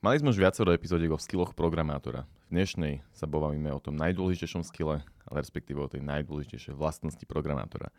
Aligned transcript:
Mali 0.00 0.16
sme 0.16 0.32
už 0.32 0.40
viacero 0.40 0.72
epizódiek 0.72 1.12
o 1.12 1.20
skilloch 1.20 1.52
programátora. 1.52 2.24
V 2.48 2.56
dnešnej 2.56 3.04
sa 3.12 3.28
bavíme 3.28 3.68
o 3.68 3.84
tom 3.84 4.00
najdôležitejšom 4.00 4.64
skille, 4.64 5.04
ale 5.04 5.36
respektíve 5.36 5.76
o 5.76 5.92
tej 5.92 6.00
najdôležitejšej 6.00 6.72
vlastnosti 6.72 7.20
programátora. 7.28 7.92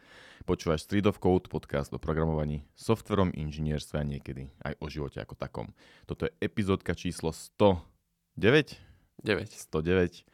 Počúvaš 0.49 0.89
Street 0.89 1.05
of 1.05 1.21
Code, 1.21 1.45
podcast 1.45 1.93
o 1.93 2.01
programovaní, 2.01 2.65
softverom, 2.73 3.29
inžinierstve 3.37 4.01
a 4.01 4.09
niekedy 4.17 4.49
aj 4.65 4.81
o 4.81 4.89
živote 4.89 5.21
ako 5.21 5.37
takom. 5.37 5.77
Toto 6.09 6.25
je 6.25 6.33
epizódka 6.41 6.97
číslo 6.97 7.29
109? 7.37 7.85
9. 8.33 9.53
109. 9.69 10.25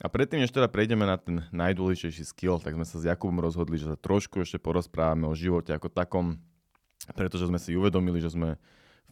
A 0.00 0.08
predtým, 0.08 0.40
než 0.40 0.48
teda 0.48 0.72
prejdeme 0.72 1.04
na 1.04 1.20
ten 1.20 1.44
najdôležitejší 1.52 2.24
skill, 2.24 2.56
tak 2.56 2.72
sme 2.72 2.88
sa 2.88 2.96
s 2.96 3.04
Jakubom 3.04 3.44
rozhodli, 3.44 3.76
že 3.76 3.92
sa 3.92 4.00
trošku 4.00 4.40
ešte 4.40 4.56
porozprávame 4.56 5.28
o 5.28 5.36
živote 5.36 5.76
ako 5.76 5.92
takom, 5.92 6.40
pretože 7.12 7.52
sme 7.52 7.60
si 7.60 7.76
uvedomili, 7.76 8.16
že 8.16 8.32
sme 8.32 8.56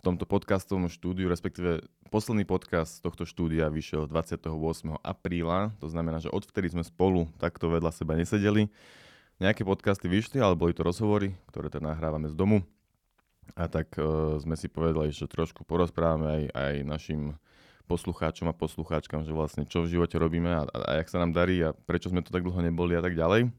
tomto 0.05 0.29
podcastovom 0.29 0.93
štúdiu, 0.93 1.33
respektíve 1.33 1.81
posledný 2.13 2.45
podcast 2.45 3.01
tohto 3.01 3.25
štúdia 3.25 3.73
vyšiel 3.73 4.05
28. 4.05 4.53
apríla, 5.01 5.73
to 5.81 5.89
znamená, 5.89 6.21
že 6.21 6.29
odvtedy 6.29 6.69
sme 6.69 6.85
spolu 6.85 7.33
takto 7.41 7.73
vedľa 7.73 7.89
seba 7.89 8.13
nesedeli. 8.13 8.69
Nejaké 9.41 9.65
podcasty 9.65 10.07
vyšli, 10.07 10.45
ale 10.45 10.55
boli 10.55 10.77
to 10.77 10.85
rozhovory, 10.85 11.33
ktoré 11.49 11.73
teda 11.73 11.97
nahrávame 11.97 12.29
z 12.29 12.37
domu. 12.37 12.61
A 13.57 13.65
tak 13.65 13.97
uh, 13.97 14.37
sme 14.45 14.61
si 14.61 14.69
povedali, 14.69 15.09
že 15.09 15.25
trošku 15.25 15.65
porozprávame 15.65 16.29
aj, 16.29 16.43
aj 16.53 16.75
našim 16.85 17.21
poslucháčom 17.89 18.49
a 18.49 18.57
poslucháčkam, 18.57 19.25
že 19.25 19.33
vlastne 19.33 19.65
čo 19.65 19.85
v 19.85 19.97
živote 19.97 20.21
robíme 20.21 20.49
a, 20.49 20.63
a, 20.69 20.77
a 20.85 20.93
jak 21.01 21.09
sa 21.09 21.21
nám 21.21 21.33
darí 21.33 21.61
a 21.65 21.73
prečo 21.73 22.13
sme 22.13 22.25
to 22.25 22.33
tak 22.33 22.45
dlho 22.45 22.61
neboli 22.61 22.97
a 22.97 23.03
tak 23.05 23.17
ďalej. 23.17 23.53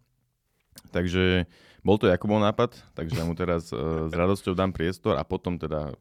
Takže 0.90 1.46
bol 1.86 2.02
to 2.02 2.10
Jakubov 2.10 2.42
nápad, 2.42 2.76
takže 2.98 3.16
ja 3.22 3.26
mu 3.28 3.38
teraz 3.38 3.70
uh, 3.70 4.10
s 4.10 4.14
radosťou 4.14 4.58
dám 4.58 4.74
priestor 4.74 5.16
a 5.20 5.24
potom 5.24 5.56
teda 5.60 5.94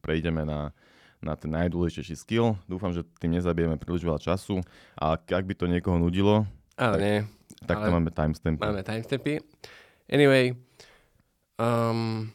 prejdeme 0.00 0.44
na, 0.44 0.72
na 1.20 1.36
ten 1.36 1.52
najdôležitejší 1.52 2.16
skill. 2.16 2.56
Dúfam, 2.64 2.92
že 2.92 3.04
tým 3.20 3.36
nezabijeme 3.36 3.76
príliš 3.76 4.04
veľa 4.04 4.20
času. 4.20 4.64
A 4.96 5.16
ak 5.16 5.44
by 5.44 5.54
to 5.56 5.68
niekoho 5.68 6.00
nudilo, 6.00 6.48
ale 6.80 6.96
tak, 6.96 7.04
nie. 7.04 7.18
tak 7.68 7.76
ale 7.76 7.84
to 7.84 7.90
máme 7.92 8.10
timestampy. 8.10 8.64
Máme 8.64 8.82
timestampy. 8.82 9.34
Anyway, 10.08 10.56
um, 11.60 12.32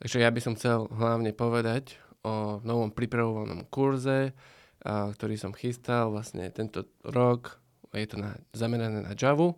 takže 0.00 0.24
ja 0.24 0.32
by 0.32 0.40
som 0.40 0.56
chcel 0.56 0.88
hlavne 0.88 1.30
povedať 1.36 2.00
o 2.24 2.64
novom 2.64 2.88
pripravovanom 2.88 3.68
kurze, 3.68 4.32
a, 4.80 5.12
ktorý 5.12 5.36
som 5.36 5.52
chystal 5.52 6.08
vlastne 6.08 6.48
tento 6.48 6.88
rok. 7.04 7.60
Je 7.92 8.08
to 8.08 8.18
na, 8.18 8.34
zamerané 8.56 9.04
na 9.04 9.12
Java. 9.12 9.54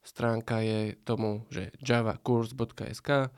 Stránka 0.00 0.64
je 0.64 0.96
tomu, 1.04 1.44
že 1.52 1.76
javakurs.sk. 1.82 3.30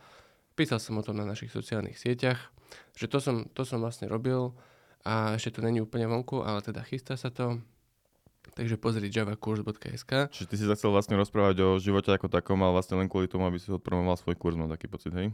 Písal 0.58 0.82
som 0.82 0.98
o 0.98 1.06
tom 1.06 1.14
na 1.14 1.22
našich 1.22 1.54
sociálnych 1.54 1.94
sieťach. 1.94 2.50
Že 2.98 3.06
to 3.06 3.18
som, 3.22 3.36
to 3.54 3.62
som 3.62 3.78
vlastne 3.78 4.10
robil 4.10 4.58
a 5.06 5.38
ešte 5.38 5.54
to 5.54 5.60
není 5.62 5.78
úplne 5.78 6.10
vonku, 6.10 6.42
ale 6.42 6.58
teda 6.66 6.82
chystá 6.82 7.14
sa 7.14 7.30
to. 7.30 7.62
Takže 8.58 8.74
pozri 8.74 9.06
javakurs.sk. 9.06 10.34
Čiže 10.34 10.48
ty 10.50 10.54
si 10.58 10.66
chcel 10.66 10.90
vlastne 10.90 11.14
rozprávať 11.14 11.62
o 11.62 11.68
živote 11.78 12.10
ako 12.10 12.26
takom, 12.26 12.58
ale 12.66 12.74
vlastne 12.74 12.98
len 12.98 13.06
kvôli 13.06 13.30
tomu, 13.30 13.46
aby 13.46 13.62
si 13.62 13.70
odpromoval 13.70 14.18
svoj 14.18 14.34
kurz, 14.34 14.58
mám 14.58 14.66
taký 14.66 14.90
pocit, 14.90 15.14
hej? 15.14 15.30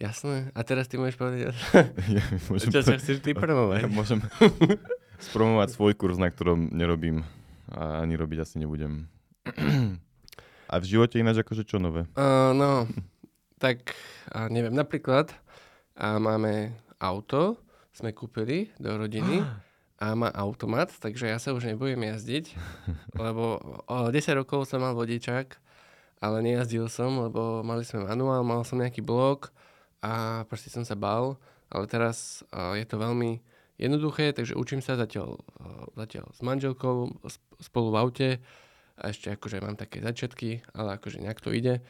Jasné. 0.00 0.48
A 0.56 0.64
teraz 0.64 0.88
ty 0.88 0.96
môžeš 0.96 1.20
povedať, 1.20 1.52
ja, 2.16 2.24
môžem 2.48 2.72
čo 2.72 2.80
sa 2.80 2.96
chceš 2.96 3.20
ty 3.20 3.36
promovať. 3.36 3.84
Ja 3.84 3.90
môžem 3.92 4.24
spromovať 5.28 5.76
svoj 5.76 5.92
kurz, 5.92 6.16
na 6.16 6.32
ktorom 6.32 6.72
nerobím 6.72 7.20
a 7.68 8.00
ani 8.00 8.16
robiť 8.16 8.48
asi 8.48 8.56
nebudem. 8.64 9.12
A 10.64 10.80
v 10.80 10.88
živote 10.88 11.20
ináč 11.20 11.44
akože 11.44 11.62
čo 11.68 11.76
nové? 11.76 12.08
Uh, 12.16 12.56
no, 12.56 12.88
tak 13.64 13.96
uh, 14.36 14.52
neviem, 14.52 14.76
napríklad 14.76 15.32
a 15.96 16.20
máme 16.20 16.76
auto, 17.00 17.56
sme 17.96 18.12
kúpili 18.12 18.68
do 18.76 18.92
rodiny 18.92 19.40
a 20.04 20.12
má 20.12 20.28
automat, 20.36 20.92
takže 21.00 21.32
ja 21.32 21.40
sa 21.40 21.56
už 21.56 21.72
nebudem 21.72 22.04
jazdiť, 22.12 22.52
lebo 23.24 23.56
o 23.88 24.12
10 24.12 24.20
rokov 24.36 24.68
som 24.68 24.84
mal 24.84 24.92
vodičák, 24.92 25.56
ale 26.20 26.44
nejazdil 26.44 26.92
som, 26.92 27.24
lebo 27.24 27.64
mali 27.64 27.88
sme 27.88 28.04
manuál, 28.04 28.44
mal 28.44 28.68
som 28.68 28.76
nejaký 28.76 29.00
blok 29.00 29.48
a 30.04 30.44
proste 30.44 30.68
som 30.68 30.84
sa 30.84 30.92
bal, 30.92 31.40
ale 31.72 31.88
teraz 31.88 32.44
je 32.52 32.84
to 32.84 33.00
veľmi 33.00 33.40
jednoduché, 33.80 34.36
takže 34.36 34.60
učím 34.60 34.84
sa 34.84 35.00
zatiaľ, 35.00 35.40
zatiaľ 35.96 36.28
s 36.36 36.40
manželkou 36.44 37.16
spolu 37.64 37.88
v 37.88 37.96
aute 37.96 38.28
a 39.00 39.08
ešte 39.08 39.32
akože 39.32 39.64
mám 39.64 39.80
také 39.80 40.04
začiatky, 40.04 40.60
ale 40.76 41.00
akože 41.00 41.24
nejak 41.24 41.40
to 41.40 41.48
ide. 41.48 41.80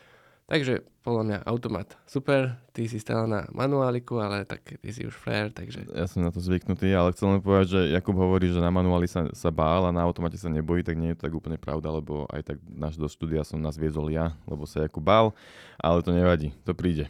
Takže 0.44 0.84
podľa 1.00 1.22
mňa 1.24 1.38
automat 1.48 1.96
super, 2.04 2.60
ty 2.76 2.84
si 2.84 3.00
stále 3.00 3.24
na 3.24 3.48
manuáliku, 3.48 4.20
ale 4.20 4.44
tak 4.44 4.76
ty 4.76 4.88
si 4.92 5.08
už 5.08 5.16
frér, 5.16 5.48
takže... 5.48 5.88
Ja 5.88 6.04
som 6.04 6.20
na 6.20 6.28
to 6.28 6.40
zvyknutý, 6.40 6.92
ale 6.92 7.16
chcem 7.16 7.32
len 7.32 7.40
povedať, 7.40 7.76
že 7.76 7.80
Jakub 7.96 8.12
hovorí, 8.16 8.52
že 8.52 8.60
na 8.60 8.68
manuáli 8.68 9.08
sa, 9.08 9.24
sa 9.32 9.48
bál 9.48 9.88
a 9.88 9.92
na 9.92 10.04
automate 10.04 10.36
sa 10.36 10.52
nebojí, 10.52 10.84
tak 10.84 11.00
nie 11.00 11.12
je 11.12 11.16
to 11.16 11.24
tak 11.28 11.36
úplne 11.36 11.56
pravda, 11.56 11.88
lebo 11.88 12.28
aj 12.28 12.44
tak 12.44 12.58
náš 12.68 13.00
do 13.00 13.08
štúdia 13.08 13.40
som 13.40 13.56
nás 13.56 13.80
viezol 13.80 14.12
ja, 14.12 14.36
lebo 14.44 14.68
sa 14.68 14.84
Jakub 14.84 15.00
bál, 15.04 15.32
ale 15.80 16.04
to 16.04 16.12
nevadí, 16.12 16.52
to 16.68 16.76
príde. 16.76 17.08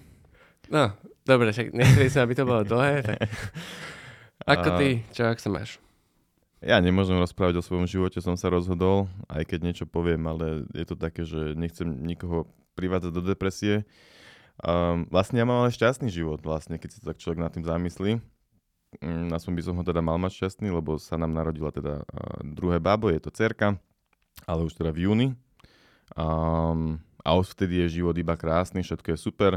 No, 0.70 0.94
dobre, 1.26 1.50
však 1.50 1.74
nechceli 1.74 2.06
sme, 2.10 2.30
aby 2.30 2.34
to 2.38 2.46
bolo 2.46 2.62
dlhé, 2.62 3.02
tak... 3.02 3.18
Ako 4.54 4.78
ty, 4.78 5.02
čo, 5.10 5.26
ak 5.26 5.42
sa 5.42 5.50
máš? 5.50 5.83
Ja 6.64 6.80
nemôžem 6.80 7.20
rozprávať 7.20 7.60
o 7.60 7.66
svojom 7.66 7.84
živote, 7.84 8.24
som 8.24 8.40
sa 8.40 8.48
rozhodol, 8.48 9.04
aj 9.28 9.52
keď 9.52 9.58
niečo 9.68 9.84
poviem, 9.84 10.24
ale 10.24 10.64
je 10.72 10.88
to 10.88 10.96
také, 10.96 11.28
že 11.28 11.52
nechcem 11.52 11.84
nikoho 11.84 12.48
privádzať 12.72 13.12
do 13.12 13.20
depresie. 13.20 13.84
Um, 14.64 15.04
vlastne 15.12 15.36
ja 15.36 15.44
mám 15.44 15.60
ale 15.60 15.76
šťastný 15.76 16.08
život, 16.08 16.40
vlastne, 16.40 16.80
keď 16.80 16.88
si 16.88 16.98
tak 17.04 17.20
človek 17.20 17.36
nad 17.36 17.52
tým 17.52 17.68
zamyslí. 17.68 18.16
Um, 19.04 19.28
aspoň 19.36 19.52
by 19.60 19.62
som 19.68 19.74
ho 19.76 19.84
teda 19.84 20.00
mal 20.00 20.16
mať 20.16 20.40
šťastný, 20.40 20.72
lebo 20.72 20.96
sa 20.96 21.20
nám 21.20 21.36
narodila 21.36 21.68
teda 21.68 22.00
uh, 22.00 22.40
druhé 22.40 22.80
bábo, 22.80 23.12
je 23.12 23.20
to 23.20 23.28
cerka, 23.28 23.76
ale 24.48 24.64
už 24.64 24.72
teda 24.72 24.88
v 24.88 25.04
júni. 25.04 25.28
Um, 26.16 26.96
a 27.20 27.36
odvtedy 27.36 27.84
je 27.84 28.00
život 28.00 28.16
iba 28.16 28.40
krásny, 28.40 28.80
všetko 28.80 29.12
je 29.12 29.18
super. 29.20 29.52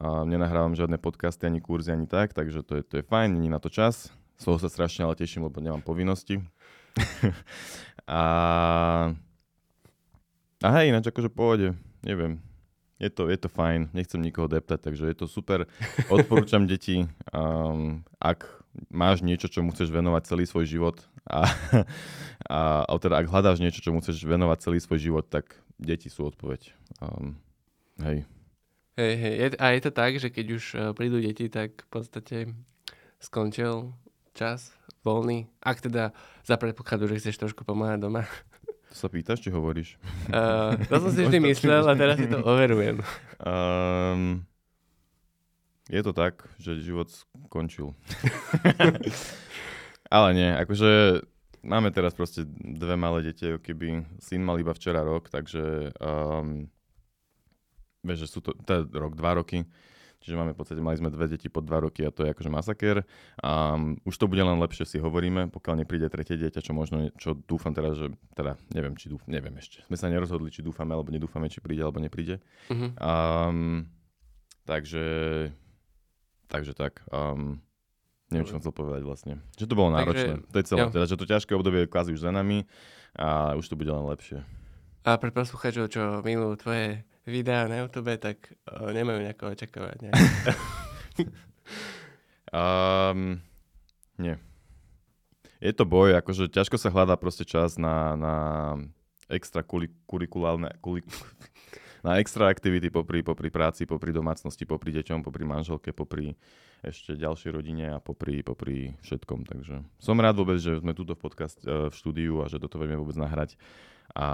Uh, 0.00 0.24
nenahrávam 0.24 0.72
žiadne 0.72 0.96
podcasty, 0.96 1.44
ani 1.44 1.60
kurzy, 1.60 1.92
ani 1.92 2.08
tak, 2.08 2.32
takže 2.32 2.64
to 2.64 2.80
je, 2.80 2.82
to 2.88 2.94
je 3.00 3.04
fajn, 3.04 3.36
není 3.36 3.52
na 3.52 3.60
to 3.60 3.68
čas. 3.68 4.08
Z 4.38 4.42
toho 4.46 4.58
sa 4.62 4.70
strašne 4.70 5.02
ale 5.02 5.18
teším, 5.18 5.50
lebo 5.50 5.58
nemám 5.58 5.82
povinnosti. 5.82 6.38
a, 8.06 8.22
a 10.62 10.68
hej, 10.78 10.94
ináč 10.94 11.10
akože 11.10 11.30
pôjde, 11.30 11.74
neviem, 12.06 12.38
je 12.98 13.10
to, 13.10 13.30
je 13.30 13.38
to 13.38 13.46
fajn, 13.46 13.94
nechcem 13.94 14.18
nikoho 14.18 14.50
deptať, 14.50 14.90
takže 14.90 15.06
je 15.06 15.16
to 15.18 15.26
super. 15.30 15.70
Odporúčam 16.10 16.66
deti, 16.70 17.06
um, 17.30 18.02
ak 18.18 18.46
máš 18.90 19.22
niečo, 19.22 19.46
čo 19.46 19.62
chceš 19.70 19.90
venovať 19.90 20.22
celý 20.26 20.44
svoj 20.46 20.66
život 20.66 20.96
a, 21.26 21.46
a, 22.46 22.58
a 22.86 22.92
teda 22.98 23.22
ak 23.22 23.30
hľadáš 23.30 23.62
niečo, 23.62 23.82
čo 23.82 23.94
chceš 24.02 24.22
venovať 24.26 24.58
celý 24.66 24.78
svoj 24.82 24.98
život, 24.98 25.24
tak 25.26 25.54
deti 25.78 26.10
sú 26.10 26.26
odpoveď. 26.26 26.74
Um, 26.98 27.38
hej. 28.02 28.26
Hej, 28.98 29.14
hej. 29.14 29.34
A 29.62 29.78
je 29.78 29.80
to 29.86 29.90
tak, 29.94 30.18
že 30.18 30.34
keď 30.34 30.46
už 30.58 30.64
uh, 30.74 30.80
prídu 30.90 31.22
deti, 31.22 31.46
tak 31.46 31.86
v 31.86 31.88
podstate 31.90 32.36
skončil 33.22 33.94
čas 34.38 34.70
voľný. 35.02 35.50
Ak 35.58 35.82
teda 35.82 36.14
za 36.46 36.54
predpokladu, 36.54 37.10
že 37.10 37.18
chceš 37.18 37.42
trošku 37.42 37.66
pomáhať 37.66 38.06
doma. 38.06 38.22
To 38.88 38.94
sa 38.94 39.10
pýtaš, 39.10 39.42
či 39.42 39.50
hovoríš? 39.50 39.98
Uh, 40.30 40.78
to 40.86 41.02
som 41.02 41.10
si 41.10 41.26
vždy 41.26 41.42
myslel 41.50 41.82
a 41.82 41.98
teraz 41.98 42.22
si 42.22 42.30
to 42.30 42.38
overujem. 42.38 43.02
Um, 43.42 44.46
je 45.90 46.00
to 46.06 46.14
tak, 46.14 46.46
že 46.62 46.78
život 46.80 47.10
skončil. 47.50 47.92
Ale 50.14 50.28
nie, 50.32 50.48
akože 50.56 51.20
máme 51.66 51.92
teraz 51.92 52.16
proste 52.16 52.48
dve 52.48 52.96
malé 52.96 53.28
deti, 53.28 53.44
keby 53.60 54.08
syn 54.22 54.40
mal 54.40 54.56
iba 54.56 54.72
včera 54.72 55.04
rok, 55.04 55.28
takže 55.28 55.92
um, 56.00 56.64
vieš, 58.00 58.24
že 58.24 58.28
sú 58.32 58.40
to, 58.40 58.56
teda 58.64 58.88
rok, 58.96 59.12
dva 59.18 59.36
roky, 59.36 59.68
Čiže 60.18 60.34
máme 60.34 60.50
v 60.50 60.58
podstate, 60.58 60.82
mali 60.82 60.98
sme 60.98 61.14
dve 61.14 61.30
deti 61.30 61.46
pod 61.46 61.62
dva 61.62 61.78
roky 61.78 62.02
a 62.02 62.10
to 62.10 62.26
je 62.26 62.34
akože 62.34 62.50
masaker. 62.50 63.06
A 63.38 63.78
um, 63.78 63.94
už 64.02 64.18
to 64.18 64.26
bude 64.26 64.42
len 64.42 64.58
lepšie 64.58 64.84
si 64.84 64.98
hovoríme, 64.98 65.46
pokiaľ 65.54 65.86
nepríde 65.86 66.10
tretie 66.10 66.34
dieťa, 66.34 66.58
čo 66.58 66.74
možno, 66.74 67.14
čo 67.14 67.38
dúfam 67.38 67.70
teraz, 67.70 67.94
že 67.94 68.10
teda 68.34 68.58
neviem, 68.74 68.98
či 68.98 69.14
dúfam, 69.14 69.30
neviem 69.30 69.54
ešte. 69.62 69.86
Sme 69.86 69.94
sa 69.94 70.10
nerozhodli, 70.10 70.50
či 70.50 70.66
dúfame 70.66 70.90
alebo 70.90 71.14
nedúfame, 71.14 71.46
či 71.46 71.62
príde 71.62 71.86
alebo 71.86 72.02
nepríde. 72.02 72.42
Uh-huh. 72.66 72.90
Um, 72.98 73.86
takže, 74.66 75.06
takže 76.50 76.74
tak. 76.74 77.06
Um, 77.14 77.62
neviem, 78.34 78.44
čo 78.50 78.58
som 78.58 78.62
chcel 78.66 78.74
povedať 78.74 79.06
vlastne. 79.06 79.38
Že 79.54 79.70
to 79.70 79.78
bolo 79.78 79.94
náročné. 79.94 80.42
Takže, 80.42 80.50
to 80.50 80.56
je 80.58 80.64
celé. 80.66 80.82
Teda, 80.90 81.06
že 81.06 81.16
to 81.16 81.30
ťažké 81.30 81.52
obdobie 81.54 81.86
je 81.86 81.92
kvázi 81.94 82.10
už 82.10 82.26
za 82.26 82.34
nami 82.34 82.66
a 83.14 83.54
už 83.54 83.70
to 83.70 83.78
bude 83.78 83.88
len 83.88 84.02
lepšie. 84.02 84.42
A 85.06 85.16
pre 85.16 85.30
poslucháčov, 85.32 85.88
čo 85.88 86.20
milujú 86.20 86.58
tvoje 86.60 87.06
videá 87.28 87.68
na 87.68 87.84
YouTube, 87.84 88.16
tak 88.16 88.56
uh, 88.72 88.88
nemajú 88.88 89.20
nejakého 89.20 89.52
očakávania. 89.52 90.10
um, 92.56 93.36
nie. 94.16 94.34
Je 95.60 95.72
to 95.74 95.84
boj, 95.84 96.16
akože 96.16 96.48
ťažko 96.48 96.80
sa 96.80 96.88
hľadá 96.88 97.20
proste 97.20 97.44
čas 97.44 97.76
na, 97.76 98.16
na 98.16 98.34
extra 99.28 99.60
kurikulálne, 100.06 100.72
kulik, 100.80 101.04
na 102.06 102.22
extra 102.22 102.48
aktivity 102.48 102.88
popri, 102.88 103.26
popri 103.26 103.50
práci, 103.50 103.84
popri 103.84 104.14
domácnosti, 104.14 104.64
popri 104.64 104.94
deťom, 104.94 105.26
popri 105.26 105.44
manželke, 105.44 105.90
popri 105.90 106.38
ešte 106.82 107.18
ďalšej 107.18 107.50
rodine 107.50 107.86
a 107.90 107.98
popri, 107.98 108.46
popri 108.46 108.94
všetkom. 109.02 109.50
Takže 109.50 109.82
som 109.98 110.16
rád 110.22 110.38
vôbec, 110.38 110.62
že 110.62 110.78
sme 110.78 110.94
tuto 110.94 111.18
v 111.18 111.22
podcast 111.26 111.58
e, 111.66 111.90
v 111.90 111.94
štúdiu 111.94 112.38
a 112.42 112.46
že 112.46 112.62
toto 112.62 112.78
vieme 112.78 113.02
vôbec 113.02 113.18
nahrať 113.18 113.58
a 114.14 114.26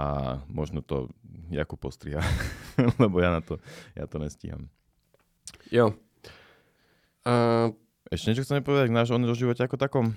možno 0.47 0.79
to 0.81 1.09
Jakub 1.51 1.77
postriha, 1.77 2.23
lebo 3.03 3.21
ja 3.21 3.29
na 3.29 3.41
to, 3.41 3.61
ja 3.93 4.09
to 4.09 4.17
nestíham. 4.17 4.67
Jo. 5.69 5.93
Uh, 7.25 7.73
Ešte 8.09 8.33
niečo 8.33 8.45
chceme 8.45 8.65
povedať 8.65 8.89
k 8.89 8.97
nášho 8.97 9.17
živote 9.37 9.61
ako 9.65 9.77
takom? 9.77 10.13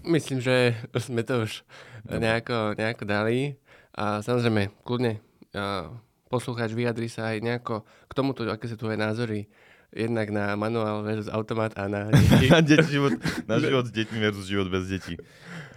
Myslím, 0.00 0.40
že 0.40 0.72
sme 0.96 1.20
to 1.20 1.44
už 1.44 1.64
nejako, 2.08 2.72
nejako 2.76 3.04
dali. 3.04 3.60
A 3.92 4.24
samozrejme, 4.24 4.72
kľudne, 4.80 5.20
a 5.52 5.92
poslucháč 6.32 6.72
vyjadri 6.72 7.10
sa 7.10 7.34
aj 7.34 7.42
nejako 7.42 7.84
k 7.84 8.12
tomuto, 8.14 8.46
aké 8.48 8.70
sú 8.70 8.78
tvoje 8.80 8.96
názory 8.96 9.50
jednak 9.90 10.30
na 10.30 10.54
manuál 10.54 11.02
versus 11.02 11.26
automat 11.26 11.74
a 11.74 11.90
na 11.90 12.06
deti. 12.14 12.46
na, 12.46 12.62
deti 12.62 12.94
život, 12.94 13.18
na 13.50 13.58
život 13.62 13.84
s 13.90 13.92
deťmi 13.92 14.18
versus 14.22 14.46
život 14.46 14.70
bez 14.70 14.86
detí. 14.86 15.18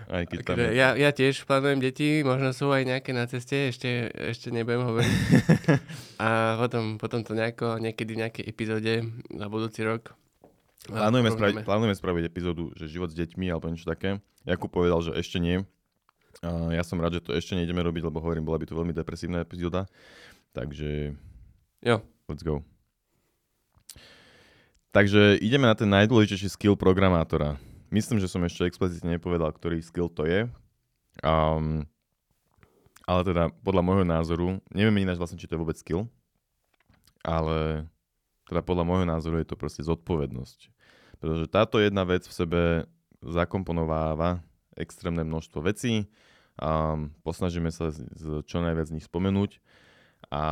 Aj 0.10 0.24
keď 0.28 0.38
tam 0.44 0.56
je... 0.60 0.76
ja, 0.76 0.96
ja 0.96 1.10
tiež 1.14 1.48
plánujem 1.48 1.80
deti, 1.80 2.24
možno 2.24 2.52
sú 2.52 2.72
aj 2.74 2.84
nejaké 2.88 3.12
na 3.16 3.28
ceste, 3.28 3.72
ešte, 3.72 4.12
ešte 4.12 4.52
nebudem 4.52 4.84
hovoriť. 4.84 5.16
a 6.24 6.60
potom, 6.60 6.98
potom 7.00 7.22
to 7.24 7.38
nejako, 7.38 7.80
niekedy 7.80 8.18
v 8.18 8.22
nejakej 8.28 8.46
epizóde 8.48 8.94
na 9.32 9.48
budúci 9.48 9.86
rok 9.86 10.16
Plánujeme 10.84 11.32
spraviť, 11.32 11.56
plánujeme 11.64 11.96
spraviť 11.96 12.24
epizódu, 12.28 12.64
že 12.76 12.92
život 12.92 13.08
s 13.08 13.16
deťmi 13.16 13.48
alebo 13.48 13.72
niečo 13.72 13.88
také. 13.88 14.20
Jakub 14.44 14.68
povedal, 14.68 15.00
že 15.00 15.16
ešte 15.16 15.40
nie. 15.40 15.64
Uh, 16.44 16.76
ja 16.76 16.84
som 16.84 17.00
rád, 17.00 17.20
že 17.20 17.24
to 17.24 17.32
ešte 17.32 17.56
nejdeme 17.56 17.80
robiť, 17.80 18.04
lebo 18.04 18.20
hovorím, 18.20 18.44
bola 18.44 18.60
by 18.60 18.68
to 18.68 18.76
veľmi 18.76 18.92
depresívna 18.92 19.48
epizóda. 19.48 19.88
Takže 20.52 21.16
jo. 21.88 21.98
let's 22.28 22.44
go. 22.44 22.60
Takže 24.92 25.40
ideme 25.40 25.72
na 25.72 25.74
ten 25.74 25.88
najdôležitejší 25.88 26.52
skill 26.52 26.76
programátora. 26.76 27.56
Myslím, 27.94 28.18
že 28.18 28.26
som 28.26 28.42
ešte 28.42 28.66
explicitne 28.66 29.22
nepovedal, 29.22 29.54
ktorý 29.54 29.78
skill 29.86 30.10
to 30.10 30.26
je. 30.26 30.50
Um, 31.22 31.86
ale 33.06 33.22
teda 33.22 33.54
podľa 33.62 33.84
môjho 33.86 34.06
názoru, 34.08 34.48
neviem 34.74 35.06
ináč 35.06 35.22
vlastne, 35.22 35.38
či 35.38 35.46
to 35.46 35.54
je 35.54 35.62
vôbec 35.62 35.78
skill, 35.78 36.10
ale 37.22 37.86
teda 38.50 38.66
podľa 38.66 38.84
môjho 38.90 39.06
názoru 39.06 39.38
je 39.38 39.48
to 39.54 39.60
proste 39.62 39.86
zodpovednosť. 39.86 40.74
Pretože 41.22 41.46
táto 41.54 41.78
jedna 41.78 42.02
vec 42.02 42.26
v 42.26 42.34
sebe 42.34 42.62
zakomponováva 43.22 44.42
extrémne 44.74 45.22
množstvo 45.22 45.62
vecí 45.62 46.10
a 46.58 46.98
posnažíme 47.22 47.70
sa 47.70 47.94
z, 47.94 48.10
z 48.18 48.26
čo 48.50 48.58
najviac 48.58 48.90
z 48.90 48.96
nich 48.98 49.06
spomenúť 49.06 49.62
a 50.34 50.44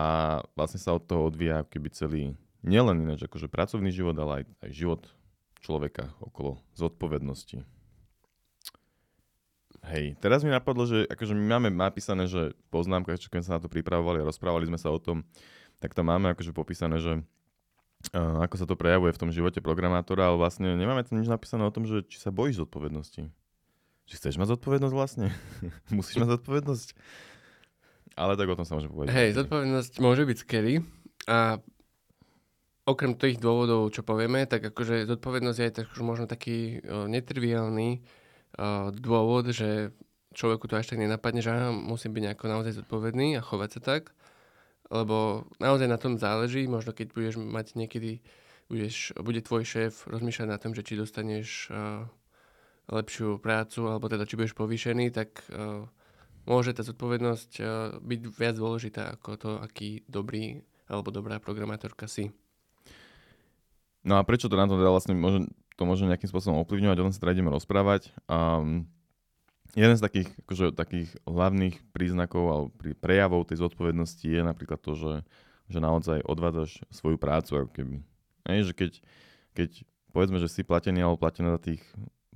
vlastne 0.54 0.78
sa 0.78 0.94
od 0.94 1.10
toho 1.10 1.26
odvíja 1.26 1.66
keby 1.66 1.90
celý, 1.90 2.38
nielen 2.62 3.02
ináč 3.02 3.26
akože 3.26 3.50
pracovný 3.50 3.90
život, 3.90 4.14
ale 4.22 4.44
aj, 4.44 4.70
aj 4.70 4.72
život 4.78 5.02
človeka 5.62 6.12
okolo 6.20 6.60
zodpovednosti. 6.76 7.64
Hej, 9.82 10.14
teraz 10.22 10.46
mi 10.46 10.54
napadlo, 10.54 10.86
že 10.86 11.10
akože 11.10 11.34
my 11.34 11.58
máme 11.58 11.70
napísané, 11.74 12.30
že 12.30 12.54
poznámka, 12.70 13.18
čo 13.18 13.34
keď 13.34 13.42
sa 13.42 13.54
na 13.58 13.62
to 13.66 13.70
pripravovali 13.70 14.22
a 14.22 14.28
rozprávali 14.30 14.70
sme 14.70 14.78
sa 14.78 14.94
o 14.94 15.02
tom, 15.02 15.26
tak 15.82 15.98
tam 15.98 16.14
máme 16.14 16.38
akože 16.38 16.54
popísané, 16.54 17.02
že 17.02 17.18
uh, 18.14 18.46
ako 18.46 18.56
sa 18.62 18.66
to 18.70 18.78
prejavuje 18.78 19.10
v 19.10 19.22
tom 19.26 19.34
živote 19.34 19.58
programátora, 19.58 20.30
ale 20.30 20.38
vlastne 20.38 20.78
nemáme 20.78 21.02
tam 21.02 21.18
nič 21.18 21.26
napísané 21.26 21.66
o 21.66 21.74
tom, 21.74 21.90
že 21.90 22.06
či 22.06 22.22
sa 22.22 22.30
bojíš 22.30 22.62
zodpovednosti. 22.62 23.26
Či 24.06 24.14
chceš 24.14 24.38
mať 24.38 24.54
zodpovednosť 24.54 24.94
vlastne? 24.94 25.34
Musíš 25.98 26.22
mať 26.22 26.38
zodpovednosť? 26.38 26.88
Ale 28.14 28.38
tak 28.38 28.54
o 28.54 28.58
tom 28.60 28.68
sa 28.70 28.78
môžeme 28.78 28.94
povedať. 28.94 29.18
Hej, 29.18 29.30
zodpovednosť 29.34 29.94
môže 29.98 30.30
byť 30.30 30.38
scary 30.38 30.86
a 31.26 31.58
okrem 32.86 33.14
tých 33.18 33.38
dôvodov, 33.38 33.94
čo 33.94 34.02
povieme, 34.02 34.46
tak 34.50 34.66
akože 34.74 35.06
zodpovednosť 35.06 35.60
je 35.60 35.70
tak, 35.72 35.88
možno 36.02 36.26
taký 36.26 36.82
netriviálny 36.86 38.02
dôvod, 38.98 39.54
že 39.54 39.94
človeku 40.34 40.66
to 40.66 40.80
až 40.80 40.92
tak 40.92 41.00
nenapadne, 41.00 41.44
že 41.44 41.52
musím 41.72 42.16
byť 42.18 42.24
nejako 42.26 42.46
naozaj 42.50 42.82
zodpovedný 42.82 43.38
a 43.38 43.46
chovať 43.46 43.70
sa 43.78 43.82
tak 43.82 44.04
lebo 44.92 45.48
naozaj 45.64 45.88
na 45.88 45.96
tom 45.96 46.20
záleží, 46.20 46.68
možno 46.68 46.92
keď 46.92 47.16
budeš 47.16 47.40
mať 47.40 47.80
niekedy, 47.80 48.20
budeš, 48.68 49.16
bude 49.16 49.40
tvoj 49.40 49.64
šéf 49.64 50.04
rozmýšľať 50.12 50.48
na 50.52 50.60
tom, 50.60 50.76
že 50.76 50.84
či 50.84 51.00
dostaneš 51.00 51.72
lepšiu 52.92 53.40
prácu, 53.40 53.88
alebo 53.88 54.12
teda 54.12 54.28
či 54.28 54.36
budeš 54.36 54.52
povýšený, 54.52 55.16
tak 55.16 55.48
môže 56.44 56.76
tá 56.76 56.84
zodpovednosť 56.84 57.52
byť 58.04 58.20
viac 58.36 58.56
dôležitá 58.60 59.16
ako 59.16 59.30
to, 59.40 59.52
aký 59.64 60.04
dobrý 60.12 60.60
alebo 60.92 61.08
dobrá 61.08 61.40
programátorka 61.40 62.12
si. 62.12 62.36
No 64.02 64.18
a 64.18 64.26
prečo 64.26 64.50
to 64.50 64.58
na 64.58 64.66
to 64.66 64.78
teda 64.78 64.90
vlastne 64.90 65.14
môže, 65.14 65.46
to 65.78 65.84
môže 65.86 66.06
nejakým 66.10 66.30
spôsobom 66.30 66.62
ovplyvňovať, 66.66 66.98
o 66.98 67.06
tom 67.06 67.14
sa 67.14 67.22
teda 67.22 67.34
ideme 67.38 67.54
rozprávať. 67.54 68.10
Um, 68.26 68.90
jeden 69.78 69.96
z 69.96 70.02
takých, 70.02 70.30
akože, 70.46 70.66
takých 70.74 71.10
hlavných 71.24 71.80
príznakov 71.94 72.44
alebo 72.50 72.68
prejavov 72.98 73.48
tej 73.48 73.62
zodpovednosti 73.62 74.26
je 74.26 74.42
napríklad 74.42 74.82
to, 74.82 74.98
že, 74.98 75.14
že 75.70 75.80
naozaj 75.80 76.26
odvádzaš 76.26 76.84
svoju 76.90 77.22
prácu. 77.22 77.62
Ako 77.62 77.72
keby. 77.72 77.96
Ej, 78.50 78.72
že 78.72 78.74
keď, 78.74 78.92
keď 79.54 79.70
povedzme, 80.12 80.38
že 80.42 80.50
si 80.50 80.66
platený 80.66 81.06
alebo 81.06 81.22
platený 81.22 81.56
za 81.56 81.62
tých 81.62 81.82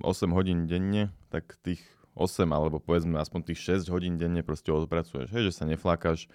8 0.00 0.32
hodín 0.32 0.70
denne, 0.70 1.12
tak 1.28 1.58
tých 1.60 1.82
8 2.16 2.48
alebo 2.48 2.80
povedzme 2.80 3.20
aspoň 3.20 3.52
tých 3.52 3.84
6 3.84 3.92
hodín 3.92 4.16
denne 4.16 4.40
proste 4.40 4.72
odpracuješ. 4.72 5.28
Hej, 5.34 5.52
že 5.52 5.56
sa 5.60 5.68
neflákaš 5.68 6.30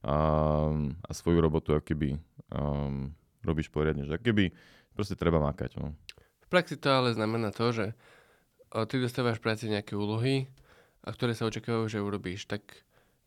um, 0.00 0.96
a 1.04 1.10
svoju 1.12 1.38
robotu 1.44 1.76
keby 1.76 2.16
um, 2.48 3.12
robíš 3.46 3.70
poriadne. 3.70 4.04
Že 4.04 4.18
keby 4.18 4.44
proste 4.98 5.14
treba 5.14 5.38
makať. 5.38 5.78
No. 5.78 5.94
V 6.42 6.48
praxi 6.50 6.74
to 6.76 6.90
ale 6.90 7.14
znamená 7.14 7.54
to, 7.54 7.70
že 7.70 7.86
ty 8.90 8.94
dostávaš 8.98 9.38
práci 9.38 9.70
nejaké 9.70 9.94
úlohy, 9.94 10.50
a 11.06 11.14
ktoré 11.14 11.38
sa 11.38 11.46
očakávajú, 11.46 11.86
že 11.86 12.02
urobíš, 12.02 12.50
tak 12.50 12.66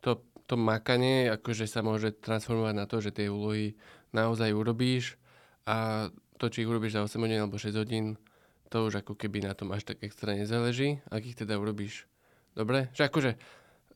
to, 0.04 0.20
to 0.52 0.60
makanie 0.60 1.32
akože 1.32 1.64
sa 1.64 1.80
môže 1.80 2.12
transformovať 2.20 2.76
na 2.76 2.86
to, 2.86 3.00
že 3.00 3.16
tie 3.16 3.32
úlohy 3.32 3.80
naozaj 4.12 4.52
urobíš 4.52 5.16
a 5.64 6.10
to, 6.36 6.52
či 6.52 6.68
ich 6.68 6.70
urobíš 6.70 7.00
za 7.00 7.08
8 7.08 7.24
hodín 7.24 7.40
alebo 7.40 7.56
6 7.56 7.72
hodín, 7.80 8.20
to 8.68 8.84
už 8.84 9.02
ako 9.02 9.16
keby 9.16 9.48
na 9.48 9.56
tom 9.56 9.72
až 9.72 9.88
tak 9.88 10.04
extra 10.04 10.36
nezáleží, 10.36 11.00
ak 11.08 11.24
ich 11.24 11.40
teda 11.40 11.56
urobíš 11.56 12.06
dobre. 12.54 12.92
Že 12.92 13.08
akože 13.08 13.32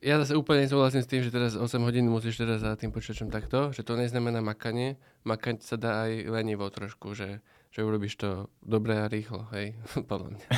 ja 0.03 0.19
zase 0.19 0.35
úplne 0.35 0.67
nesúhlasím 0.67 1.01
s 1.01 1.09
tým, 1.09 1.23
že 1.23 1.31
teraz 1.31 1.55
8 1.55 1.63
hodín 1.79 2.11
musíš 2.11 2.43
teraz 2.43 2.59
za 2.59 2.75
tým 2.75 2.91
počítačom 2.91 3.31
takto, 3.31 3.71
že 3.71 3.87
to 3.87 3.95
neznamená 3.95 4.43
makanie. 4.43 4.99
Makať 5.23 5.63
sa 5.63 5.79
dá 5.79 6.05
aj 6.05 6.27
lenivo 6.27 6.67
trošku, 6.67 7.15
že 7.15 7.39
že 7.73 7.81
urobíš 7.81 8.21
to 8.21 8.53
dobre 8.61 8.93
a 9.01 9.09
rýchlo, 9.09 9.49
hej, 9.57 9.73
podľa 10.11 10.37
mňa. 10.37 10.47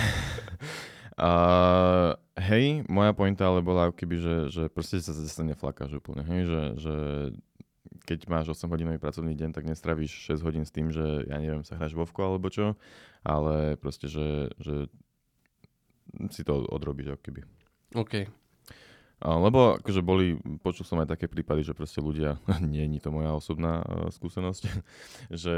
Uh, 1.15 2.11
hej, 2.35 2.83
moja 2.91 3.15
pointa 3.15 3.47
ale 3.47 3.63
bola 3.63 3.87
keby, 3.87 4.19
že, 4.19 4.35
že 4.51 4.63
proste 4.67 4.99
sa 4.99 5.15
zase 5.15 5.47
neflakáš 5.47 5.95
úplne, 6.03 6.27
hej, 6.27 6.43
že, 6.43 6.61
že 6.75 6.95
keď 8.03 8.27
máš 8.27 8.51
8 8.51 8.67
hodinový 8.67 8.99
pracovný 8.99 9.31
deň, 9.31 9.55
tak 9.55 9.63
nestravíš 9.63 10.11
6 10.35 10.43
hodín 10.43 10.67
s 10.67 10.75
tým, 10.75 10.91
že 10.91 11.23
ja 11.31 11.39
neviem, 11.39 11.63
sa 11.63 11.79
hráš 11.79 11.95
vovko 11.95 12.19
alebo 12.19 12.51
čo, 12.51 12.75
ale 13.23 13.79
proste, 13.79 14.11
že, 14.11 14.51
že 14.59 14.91
si 16.35 16.43
to 16.43 16.67
odrobíš 16.67 17.15
ako 17.15 17.21
keby. 17.31 17.41
OK. 17.95 18.27
Lebo 19.23 19.79
akože 19.79 20.01
boli, 20.03 20.35
počul 20.59 20.83
som 20.83 20.99
aj 20.99 21.15
také 21.15 21.31
prípady, 21.31 21.63
že 21.63 21.77
proste 21.77 22.03
ľudia, 22.03 22.35
nie 22.63 22.83
je 22.85 23.01
to 23.03 23.15
moja 23.15 23.31
osobná 23.31 23.81
uh, 23.81 24.11
skúsenosť, 24.11 24.63
že 25.43 25.55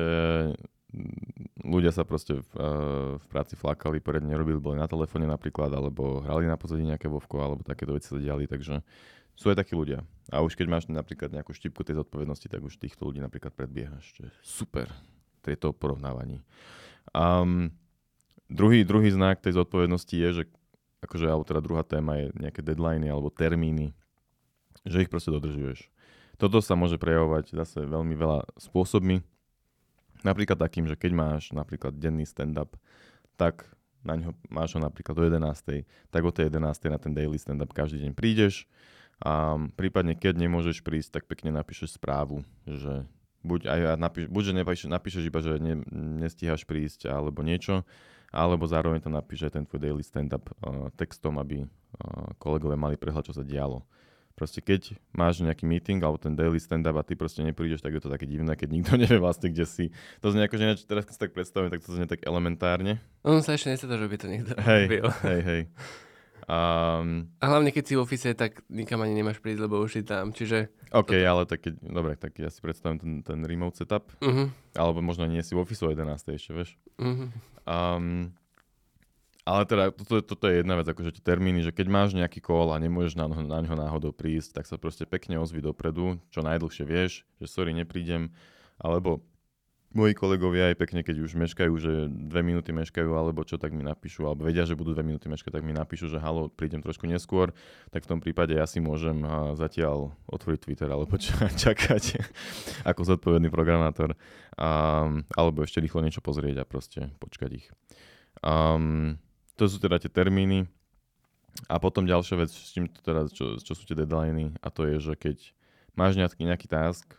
ľudia 1.65 1.91
sa 1.91 2.07
proste 2.07 2.39
v, 2.39 2.51
uh, 2.55 3.13
v 3.17 3.25
práci 3.27 3.57
flakali, 3.57 3.99
poriadne 3.99 4.31
nerobili, 4.31 4.61
boli 4.61 4.77
na 4.79 4.87
telefóne 4.87 5.25
napríklad, 5.25 5.73
alebo 5.73 6.21
hrali 6.23 6.45
na 6.47 6.55
pozadí 6.55 6.85
nejaké 6.85 7.09
vovko, 7.09 7.41
alebo 7.41 7.61
takéto 7.65 7.97
veci 7.97 8.07
sa 8.07 8.21
diali, 8.21 8.45
takže 8.45 8.85
sú 9.37 9.53
aj 9.53 9.61
takí 9.61 9.77
ľudia. 9.77 10.01
A 10.33 10.41
už 10.41 10.57
keď 10.57 10.65
máš 10.69 10.83
napríklad 10.89 11.29
nejakú 11.29 11.53
štipku 11.53 11.85
tej 11.85 12.01
zodpovednosti, 12.01 12.49
tak 12.49 12.61
už 12.61 12.81
týchto 12.81 13.05
ľudí 13.05 13.21
napríklad 13.21 13.53
predbiehaš, 13.53 14.05
čo 14.17 14.21
je 14.25 14.31
super 14.41 14.89
tejto 15.45 15.71
porovnávaní. 15.77 16.41
Um, 17.13 17.69
druhý, 18.49 18.81
druhý 18.83 19.13
znak 19.13 19.39
tej 19.39 19.55
zodpovednosti 19.61 20.15
je, 20.15 20.29
že 20.41 20.43
akože, 21.01 21.29
alebo 21.29 21.45
teda 21.45 21.61
druhá 21.61 21.83
téma 21.85 22.17
je 22.17 22.25
nejaké 22.37 22.65
deadliny 22.65 23.07
alebo 23.09 23.29
termíny, 23.29 23.93
že 24.85 25.05
ich 25.05 25.11
proste 25.11 25.33
dodržuješ. 25.33 25.89
Toto 26.37 26.61
sa 26.61 26.77
môže 26.77 27.01
prejavovať 27.01 27.53
zase 27.53 27.85
veľmi 27.85 28.13
veľa 28.13 28.45
spôsobmi. 28.61 29.25
Napríklad 30.21 30.57
takým, 30.57 30.85
že 30.85 30.97
keď 30.97 31.11
máš 31.13 31.43
napríklad 31.53 31.97
denný 31.97 32.25
stand-up, 32.25 32.77
tak 33.37 33.65
na 34.05 34.17
ňo 34.17 34.37
máš 34.49 34.77
ho 34.77 34.81
napríklad 34.81 35.17
do 35.17 35.23
11. 35.25 35.85
Tak 36.13 36.21
o 36.21 36.31
tej 36.33 36.53
11. 36.53 36.93
na 36.93 36.99
ten 37.01 37.13
daily 37.13 37.37
stand-up 37.37 37.73
každý 37.73 38.05
deň 38.05 38.13
prídeš 38.13 38.69
a 39.17 39.57
prípadne 39.73 40.13
keď 40.13 40.37
nemôžeš 40.37 40.85
prísť, 40.85 41.21
tak 41.21 41.23
pekne 41.25 41.49
napíšeš 41.49 41.97
správu, 41.97 42.45
že 42.69 43.09
buď, 43.41 43.59
aj 43.65 43.79
napíš, 43.97 44.25
buď 44.29 44.43
že 44.45 44.53
napíšeš, 44.53 44.89
napíšeš 44.93 45.23
iba, 45.25 45.39
že 45.41 45.53
ne, 45.57 45.75
nestíhaš 46.21 46.69
prísť 46.69 47.09
alebo 47.09 47.41
niečo, 47.41 47.81
alebo 48.31 48.67
zároveň 48.67 48.99
tam 48.99 49.15
napíš 49.15 49.47
aj 49.47 49.53
ten 49.57 49.63
tvoj 49.63 49.79
daily 49.79 50.03
stand-up 50.03 50.47
uh, 50.61 50.91
textom, 50.95 51.39
aby 51.39 51.63
uh, 51.63 51.67
kolegovia 52.37 52.75
mali 52.75 52.99
prehľad, 52.99 53.25
čo 53.25 53.35
sa 53.35 53.43
dialo. 53.43 53.83
Proste 54.37 54.61
keď 54.61 54.93
máš 55.17 55.41
nejaký 55.41 55.65
meeting 55.65 55.97
alebo 56.05 56.21
ten 56.21 56.37
daily 56.37 56.61
stand-up 56.61 56.93
a 56.93 57.01
ty 57.01 57.17
proste 57.17 57.41
neprídeš, 57.41 57.81
tak 57.81 57.97
je 57.97 58.05
to 58.05 58.13
také 58.13 58.29
divné, 58.29 58.53
keď 58.53 58.69
nikto 58.69 58.93
nevie 59.01 59.17
vlastne, 59.17 59.49
kde 59.49 59.65
si. 59.65 59.85
To 60.21 60.29
znie 60.29 60.45
ako, 60.45 60.61
že 60.61 60.85
teraz 60.85 61.09
keď 61.09 61.13
si 61.17 61.21
tak 61.25 61.33
predstavím, 61.33 61.73
tak 61.73 61.81
to 61.81 61.89
znie 61.89 62.05
tak 62.05 62.21
elementárne. 62.21 63.01
On 63.25 63.41
sa 63.41 63.57
ešte 63.57 63.73
nestá, 63.73 63.89
že 63.89 64.05
by 64.05 64.17
to 64.21 64.27
niekto 64.29 64.53
Hej, 64.61 64.83
robil. 64.85 65.05
hej, 65.25 65.41
hej. 65.41 65.61
Um, 66.47 67.27
A 67.43 67.51
hlavne 67.51 67.75
keď 67.75 67.83
si 67.83 67.93
v 67.99 68.03
office, 68.07 68.31
tak 68.31 68.63
nikam 68.71 69.03
ani 69.03 69.19
nemáš 69.19 69.43
prísť, 69.43 69.67
lebo 69.67 69.83
už 69.83 69.99
si 69.99 70.01
tam. 70.07 70.31
Čiže... 70.31 70.71
OK, 70.95 71.11
ale 71.19 71.43
tak 71.43 71.67
keď, 71.67 71.73
dobre, 71.83 72.15
tak 72.15 72.39
ja 72.39 72.47
si 72.47 72.63
predstavím 72.63 72.97
ten, 73.03 73.13
ten 73.19 73.39
remote 73.43 73.75
setup, 73.75 74.15
Uh-huh, 74.23 74.47
alebo 74.71 75.03
možno 75.03 75.27
nie 75.27 75.43
si 75.43 75.51
v 75.51 75.59
office 75.59 75.83
o 75.83 75.91
11. 75.91 76.07
ešte, 76.39 76.51
vieš. 76.55 76.79
uh-huh. 77.03 77.27
Um, 77.67 78.31
ale 79.47 79.63
teda, 79.67 79.91
toto, 79.91 80.23
toto 80.23 80.47
je 80.47 80.59
jedna 80.63 80.79
vec, 80.79 80.87
akože 80.87 81.19
tie 81.19 81.23
termíny, 81.23 81.63
že 81.63 81.75
keď 81.75 81.87
máš 81.91 82.11
nejaký 82.15 82.39
call 82.43 82.71
a 82.71 82.79
nemôžeš 82.79 83.19
na, 83.19 83.27
na 83.27 83.59
ňo 83.63 83.75
náhodou 83.79 84.15
prísť, 84.15 84.59
tak 84.59 84.65
sa 84.67 84.79
proste 84.79 85.03
pekne 85.03 85.39
ozvi 85.39 85.59
dopredu, 85.59 86.19
čo 86.31 86.43
najdlhšie 86.43 86.83
vieš, 86.87 87.27
že 87.39 87.47
sorry, 87.47 87.71
neprídem, 87.71 88.31
alebo 88.79 89.23
moji 89.95 90.13
kolegovia 90.13 90.71
aj 90.71 90.75
pekne, 90.83 90.99
keď 90.99 91.23
už 91.23 91.39
meškajú, 91.39 91.73
že 91.79 91.91
dve 92.11 92.43
minúty 92.43 92.75
meškajú, 92.75 93.07
alebo 93.15 93.47
čo, 93.47 93.55
tak 93.55 93.71
mi 93.71 93.87
napíšu, 93.87 94.27
alebo 94.27 94.43
vedia, 94.43 94.67
že 94.67 94.75
budú 94.75 94.91
dve 94.91 95.07
minúty 95.07 95.31
meškať, 95.31 95.59
tak 95.59 95.63
mi 95.63 95.71
napíšu, 95.71 96.11
že 96.11 96.19
halo, 96.19 96.51
prídem 96.51 96.83
trošku 96.83 97.07
neskôr, 97.07 97.55
tak 97.89 98.03
v 98.03 98.09
tom 98.11 98.19
prípade 98.19 98.51
ja 98.51 98.67
si 98.67 98.83
môžem 98.83 99.23
zatiaľ 99.55 100.11
otvoriť 100.27 100.59
Twitter, 100.59 100.89
alebo 100.91 101.15
ča- 101.23 101.51
čakať 101.51 102.19
ako 102.89 103.01
zodpovedný 103.15 103.47
programátor, 103.47 104.13
um, 104.59 105.23
alebo 105.31 105.63
ešte 105.63 105.79
rýchlo 105.79 106.03
niečo 106.03 106.19
pozrieť 106.19 106.61
a 106.61 106.65
proste 106.67 107.07
počkať 107.23 107.49
ich. 107.55 107.67
Um, 108.43 109.17
to 109.55 109.65
sú 109.65 109.79
teda 109.81 109.97
tie 109.97 110.11
termíny. 110.11 110.67
A 111.65 111.81
potom 111.81 112.05
ďalšia 112.05 112.37
vec, 112.37 112.53
s 112.53 112.69
čím 112.69 112.85
teda, 112.85 113.25
čo, 113.33 113.57
čo 113.57 113.73
sú 113.73 113.81
tie 113.89 113.97
deadliny, 113.97 114.53
a 114.61 114.69
to 114.69 114.85
je, 114.85 115.01
že 115.01 115.13
keď 115.17 115.37
máš 115.97 116.13
nejaký, 116.13 116.45
nejaký 116.45 116.69
task, 116.69 117.17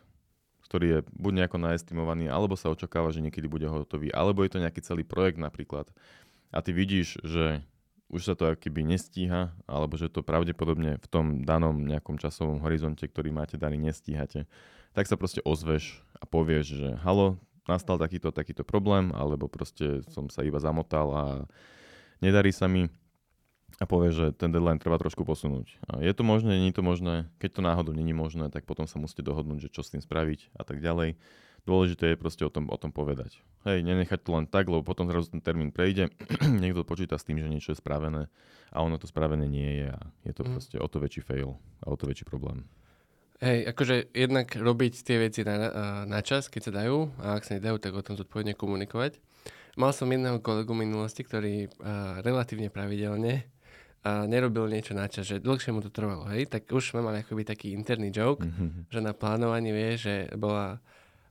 ktorý 0.68 0.86
je 0.86 0.98
buď 1.16 1.32
nejako 1.44 1.58
naestimovaný, 1.58 2.28
alebo 2.28 2.54
sa 2.54 2.68
očakáva, 2.68 3.08
že 3.08 3.24
niekedy 3.24 3.48
bude 3.48 3.64
hotový, 3.64 4.12
alebo 4.12 4.44
je 4.44 4.52
to 4.52 4.62
nejaký 4.62 4.84
celý 4.84 5.02
projekt 5.02 5.40
napríklad, 5.40 5.88
a 6.52 6.60
ty 6.60 6.72
vidíš, 6.72 7.20
že 7.24 7.64
už 8.08 8.24
sa 8.24 8.34
to 8.36 8.56
keby 8.56 8.84
nestíha, 8.84 9.52
alebo 9.68 10.00
že 10.00 10.08
to 10.08 10.24
pravdepodobne 10.24 10.96
v 10.96 11.06
tom 11.08 11.44
danom 11.44 11.84
nejakom 11.84 12.16
časovom 12.16 12.64
horizonte, 12.64 13.04
ktorý 13.04 13.28
máte 13.28 13.60
daný, 13.60 13.76
nestíhate, 13.76 14.48
tak 14.96 15.04
sa 15.04 15.20
proste 15.20 15.44
ozveš 15.44 16.00
a 16.16 16.24
povieš, 16.24 16.66
že 16.72 16.88
halo, 17.04 17.36
nastal 17.68 18.00
takýto, 18.00 18.32
takýto 18.32 18.64
problém, 18.64 19.12
alebo 19.12 19.44
proste 19.44 20.00
som 20.08 20.32
sa 20.32 20.40
iba 20.40 20.56
zamotal 20.56 21.08
a 21.12 21.24
nedarí 22.24 22.48
sa 22.48 22.64
mi 22.64 22.88
a 23.78 23.84
povie, 23.86 24.10
že 24.10 24.34
ten 24.34 24.50
deadline 24.50 24.82
treba 24.82 24.98
trošku 24.98 25.22
posunúť. 25.22 25.78
A 25.86 26.02
je 26.02 26.10
to 26.10 26.26
možné, 26.26 26.58
nie 26.58 26.74
je 26.74 26.78
to 26.78 26.84
možné. 26.84 27.30
Keď 27.38 27.58
to 27.58 27.60
náhodou 27.62 27.94
není 27.94 28.10
možné, 28.10 28.50
tak 28.50 28.66
potom 28.66 28.90
sa 28.90 28.98
musíte 28.98 29.22
dohodnúť, 29.22 29.70
že 29.70 29.72
čo 29.72 29.86
s 29.86 29.94
tým 29.94 30.02
spraviť 30.02 30.50
a 30.58 30.66
tak 30.66 30.82
ďalej. 30.82 31.14
Dôležité 31.62 32.14
je 32.14 32.18
proste 32.18 32.42
o 32.42 32.50
tom, 32.50 32.66
o 32.72 32.78
tom 32.80 32.90
povedať. 32.90 33.38
Hej, 33.62 33.86
nenechať 33.86 34.24
to 34.24 34.34
len 34.34 34.46
tak, 34.50 34.66
lebo 34.66 34.82
potom 34.82 35.06
zrazu 35.06 35.30
ten 35.30 35.42
termín 35.44 35.70
prejde, 35.70 36.10
niekto 36.62 36.82
počíta 36.82 37.20
s 37.20 37.26
tým, 37.28 37.38
že 37.38 37.46
niečo 37.46 37.70
je 37.70 37.78
spravené 37.78 38.26
a 38.72 38.76
ono 38.82 38.98
to 38.98 39.06
spravené 39.06 39.46
nie 39.46 39.84
je 39.84 39.88
a 39.94 40.00
je 40.26 40.32
to 40.34 40.42
Mm. 40.42 40.50
proste 40.56 40.76
o 40.80 40.88
to 40.88 40.98
väčší 40.98 41.22
fail 41.22 41.60
a 41.84 41.92
o 41.92 41.96
to 41.96 42.08
väčší 42.08 42.24
problém. 42.24 42.66
Hej, 43.38 43.70
akože 43.70 44.10
jednak 44.16 44.50
robiť 44.50 44.94
tie 45.06 45.22
veci 45.22 45.46
na, 45.46 45.70
na 46.10 46.20
čas, 46.26 46.50
keď 46.50 46.62
sa 46.66 46.72
dajú, 46.82 47.14
a 47.22 47.38
ak 47.38 47.46
sa 47.46 47.54
nedajú, 47.54 47.78
tak 47.78 47.94
o 47.94 48.02
tom 48.02 48.18
zodpovedne 48.18 48.58
komunikovať. 48.58 49.22
Mal 49.78 49.94
som 49.94 50.10
jedného 50.10 50.42
kolegu 50.42 50.74
minulosti, 50.74 51.22
ktorý 51.22 51.70
a, 51.78 52.18
relatívne 52.26 52.66
pravidelne 52.66 53.46
a 54.06 54.24
nerobil 54.24 54.70
niečo 54.70 54.94
na 54.94 55.06
čas, 55.06 55.26
že 55.26 55.42
dlhšie 55.42 55.74
mu 55.74 55.82
to 55.82 55.90
trvalo, 55.90 56.26
hej, 56.30 56.46
tak 56.46 56.70
už 56.70 56.94
sme 56.94 57.02
mali 57.02 57.20
akoby 57.20 57.42
taký 57.42 57.74
interný 57.74 58.14
joke, 58.14 58.46
Mhm. 58.46 58.86
že 58.88 59.00
na 59.02 59.10
plánovaní 59.12 59.70
vie, 59.70 59.98
že 59.98 60.14
bola 60.34 60.78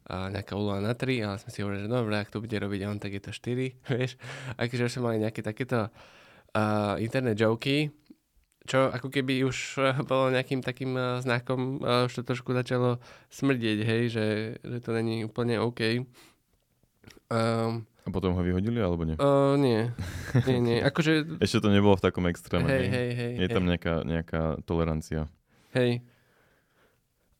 a 0.07 0.31
nejaká 0.31 0.55
úloha 0.55 0.79
na 0.79 0.95
3, 0.95 1.19
ale 1.19 1.36
sme 1.36 1.51
si 1.51 1.59
hovorili, 1.59 1.83
že 1.83 1.91
dobre, 1.91 2.15
ak 2.15 2.31
to 2.31 2.39
bude 2.39 2.55
robiť 2.55 2.81
on, 2.88 2.95
tak 2.95 3.12
je 3.12 3.19
to 3.19 3.36
4, 3.36 3.75
vieš. 3.91 4.15
Akože 4.55 4.88
už 4.88 4.93
sme 4.95 5.03
mali 5.03 5.17
nejaké 5.19 5.43
takéto 5.43 5.91
uh, 5.91 6.95
internet 6.95 7.36
joky, 7.36 7.91
čo 8.63 8.88
ako 8.88 9.12
keby 9.12 9.43
už 9.43 9.83
eh, 9.83 9.91
bolo 10.07 10.31
nejakým 10.31 10.63
takým 10.63 10.95
uh, 10.95 11.19
znakom, 11.19 11.83
uh, 11.83 12.07
už 12.07 12.19
to 12.19 12.24
trošku 12.24 12.55
začalo 12.55 13.03
smrdieť, 13.27 13.79
hej, 13.83 14.03
že, 14.07 14.25
že 14.63 14.77
to 14.79 14.95
není 14.95 15.27
úplne 15.27 15.59
OK. 15.59 16.07
Um, 17.27 17.83
A 18.08 18.10
potom 18.10 18.32
ho 18.32 18.40
vyhodili 18.40 18.80
alebo 18.80 19.04
nie? 19.04 19.20
uh, 19.20 19.60
nie, 19.60 19.92
nie, 20.48 20.60
nie, 20.64 20.80
akože, 20.90 21.44
Ešte 21.44 21.60
to 21.60 21.70
nebolo 21.70 22.00
v 22.00 22.04
takom 22.08 22.24
extréme. 22.32 22.64
hej, 22.72 22.88
hej, 22.88 23.10
hej, 23.12 23.34
Je 23.36 23.48
hej. 23.48 23.52
tam 23.52 23.68
nejaká, 23.68 24.08
nejaká 24.08 24.42
tolerancia. 24.64 25.28
Hej. 25.76 26.08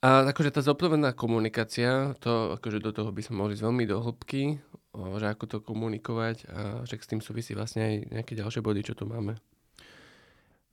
A 0.04 0.28
akože 0.30 0.54
tá 0.54 0.62
zodpovedná 0.62 1.16
komunikácia, 1.16 2.14
to 2.22 2.54
akože 2.60 2.84
do 2.84 2.92
toho 2.94 3.10
by 3.10 3.24
sme 3.24 3.42
mohli 3.42 3.58
ísť 3.58 3.66
veľmi 3.66 3.84
do 3.90 3.98
hĺbky, 3.98 4.62
že 4.94 5.26
ako 5.26 5.46
to 5.50 5.58
komunikovať 5.64 6.38
a 6.52 6.62
že 6.86 7.02
s 7.02 7.10
tým 7.10 7.22
súvisí 7.24 7.58
vlastne 7.58 7.82
aj 7.82 7.94
nejaké 8.14 8.38
ďalšie 8.38 8.62
body, 8.62 8.86
čo 8.86 8.94
tu 8.94 9.10
máme. 9.10 9.42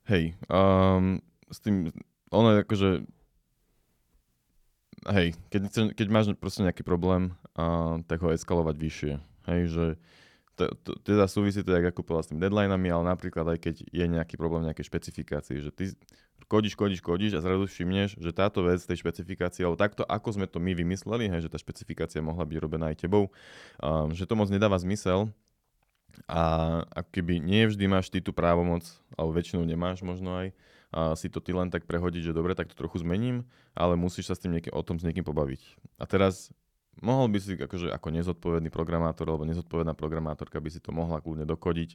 Hej, 0.04 0.36
um, 0.52 1.24
s 1.48 1.56
tým, 1.64 1.88
ono 2.28 2.52
je 2.52 2.58
akože, 2.68 2.90
hej, 5.08 5.28
keď, 5.48 5.62
keď 5.96 6.06
máš 6.12 6.28
proste 6.36 6.60
nejaký 6.60 6.84
problém, 6.84 7.32
uh, 7.56 8.04
tak 8.04 8.20
ho 8.20 8.28
eskalovať 8.28 8.76
vyššie. 8.76 9.12
Hej, 9.44 9.62
že 9.72 9.86
teda 11.02 11.26
súvisí 11.26 11.66
to, 11.66 11.74
ako 11.74 12.06
povedal 12.06 12.24
s 12.24 12.30
tým 12.30 12.38
deadlineami, 12.38 12.86
ale 12.86 13.10
napríklad 13.10 13.42
aj 13.54 13.58
keď 13.58 13.74
je 13.90 14.06
nejaký 14.06 14.38
problém 14.38 14.62
nejakej 14.62 14.86
špecifikácii, 14.86 15.58
že 15.58 15.70
ty 15.74 15.84
kodíš, 16.46 16.78
kodíš, 16.78 17.02
kodíš 17.02 17.32
a 17.34 17.42
zrazu 17.42 17.66
všimneš, 17.66 18.22
že 18.22 18.30
táto 18.30 18.62
vec 18.62 18.78
tej 18.78 19.02
špecifikácie, 19.02 19.66
alebo 19.66 19.80
takto, 19.80 20.06
ako 20.06 20.38
sme 20.38 20.46
to 20.46 20.62
my 20.62 20.76
vymysleli, 20.76 21.26
hej, 21.26 21.48
že 21.48 21.50
tá 21.50 21.58
špecifikácia 21.58 22.22
mohla 22.22 22.46
byť 22.46 22.58
robená 22.62 22.94
aj 22.94 23.02
tebou, 23.02 23.34
um, 23.82 24.14
že 24.14 24.28
to 24.28 24.38
moc 24.38 24.46
nedáva 24.52 24.78
zmysel 24.78 25.34
a 26.30 26.42
ako 26.94 27.10
keby 27.10 27.42
nie 27.42 27.66
vždy 27.66 27.90
máš 27.90 28.06
ty 28.06 28.22
tú 28.22 28.30
právomoc, 28.30 28.86
alebo 29.18 29.34
väčšinou 29.34 29.66
nemáš 29.66 30.06
možno 30.06 30.38
aj, 30.38 30.54
a 30.94 31.18
si 31.18 31.26
to 31.26 31.42
ty 31.42 31.50
len 31.50 31.74
tak 31.74 31.90
prehodiť, 31.90 32.30
že 32.30 32.36
dobre, 32.36 32.54
tak 32.54 32.70
to 32.70 32.78
trochu 32.78 33.02
zmením, 33.02 33.42
ale 33.74 33.98
musíš 33.98 34.30
sa 34.30 34.38
s 34.38 34.42
tým 34.46 34.54
niekým, 34.54 34.70
o 34.70 34.82
tom 34.86 35.02
s 35.02 35.06
niekým 35.06 35.26
pobaviť. 35.26 35.58
A 35.98 36.06
teraz 36.06 36.54
mohol 37.02 37.26
by 37.32 37.38
si 37.40 37.58
akože 37.58 37.90
ako 37.90 38.08
nezodpovedný 38.14 38.70
programátor 38.70 39.26
alebo 39.26 39.48
nezodpovedná 39.48 39.96
programátorka 39.96 40.60
by 40.60 40.70
si 40.70 40.78
to 40.78 40.94
mohla 40.94 41.18
kľudne 41.18 41.48
dokodiť 41.48 41.90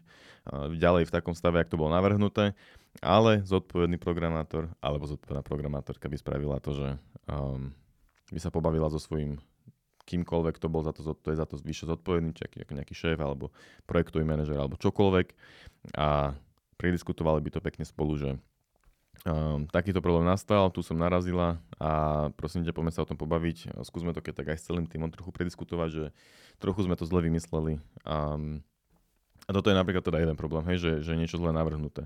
ďalej 0.76 1.08
v 1.08 1.14
takom 1.14 1.38
stave, 1.38 1.62
ak 1.62 1.72
to 1.72 1.80
bolo 1.80 1.94
navrhnuté, 1.94 2.58
ale 3.00 3.44
zodpovedný 3.46 4.02
programátor 4.02 4.72
alebo 4.84 5.08
zodpovedná 5.08 5.46
programátorka 5.46 6.10
by 6.12 6.18
spravila 6.18 6.58
to, 6.60 6.76
že 6.76 6.88
um, 7.30 7.72
by 8.34 8.40
sa 8.42 8.52
pobavila 8.52 8.90
so 8.90 9.00
svojím 9.00 9.40
kýmkoľvek 10.10 10.58
to 10.58 10.68
bol 10.74 10.82
za 10.82 10.90
to, 10.90 11.06
to 11.06 11.30
je 11.30 11.38
za 11.38 11.46
to 11.46 11.62
vyššie 11.62 11.94
zodpovedný, 11.94 12.34
či 12.34 12.50
ako 12.50 12.74
nejaký 12.74 12.98
šéf, 12.98 13.22
alebo 13.22 13.54
projektový 13.86 14.26
manažer, 14.26 14.58
alebo 14.58 14.74
čokoľvek. 14.82 15.38
A 16.02 16.34
prediskutovali 16.82 17.46
by 17.46 17.50
to 17.54 17.62
pekne 17.62 17.86
spolu, 17.86 18.18
že 18.18 18.30
um, 19.26 19.66
takýto 19.68 20.00
problém 20.00 20.28
nastal, 20.28 20.72
tu 20.72 20.84
som 20.86 21.00
narazila 21.00 21.60
a 21.80 21.92
prosím 22.36 22.64
ťa, 22.64 22.76
poďme 22.76 22.92
sa 22.94 23.04
o 23.04 23.10
tom 23.10 23.18
pobaviť. 23.20 23.82
Skúsme 23.84 24.16
to 24.16 24.24
keď 24.24 24.44
tak 24.44 24.48
aj 24.54 24.58
s 24.60 24.68
celým 24.68 24.86
týmom 24.86 25.12
trochu 25.12 25.32
prediskutovať, 25.34 25.90
že 25.90 26.06
trochu 26.62 26.86
sme 26.86 26.96
to 26.96 27.08
zle 27.08 27.20
vymysleli. 27.24 27.80
Um, 28.08 28.64
a 29.48 29.56
toto 29.56 29.74
je 29.74 29.80
napríklad 29.80 30.06
teda 30.06 30.22
jeden 30.22 30.38
problém, 30.38 30.64
hej, 30.70 30.78
že, 30.78 30.92
že 31.02 31.18
niečo 31.18 31.42
zle 31.42 31.50
navrhnuté. 31.50 32.06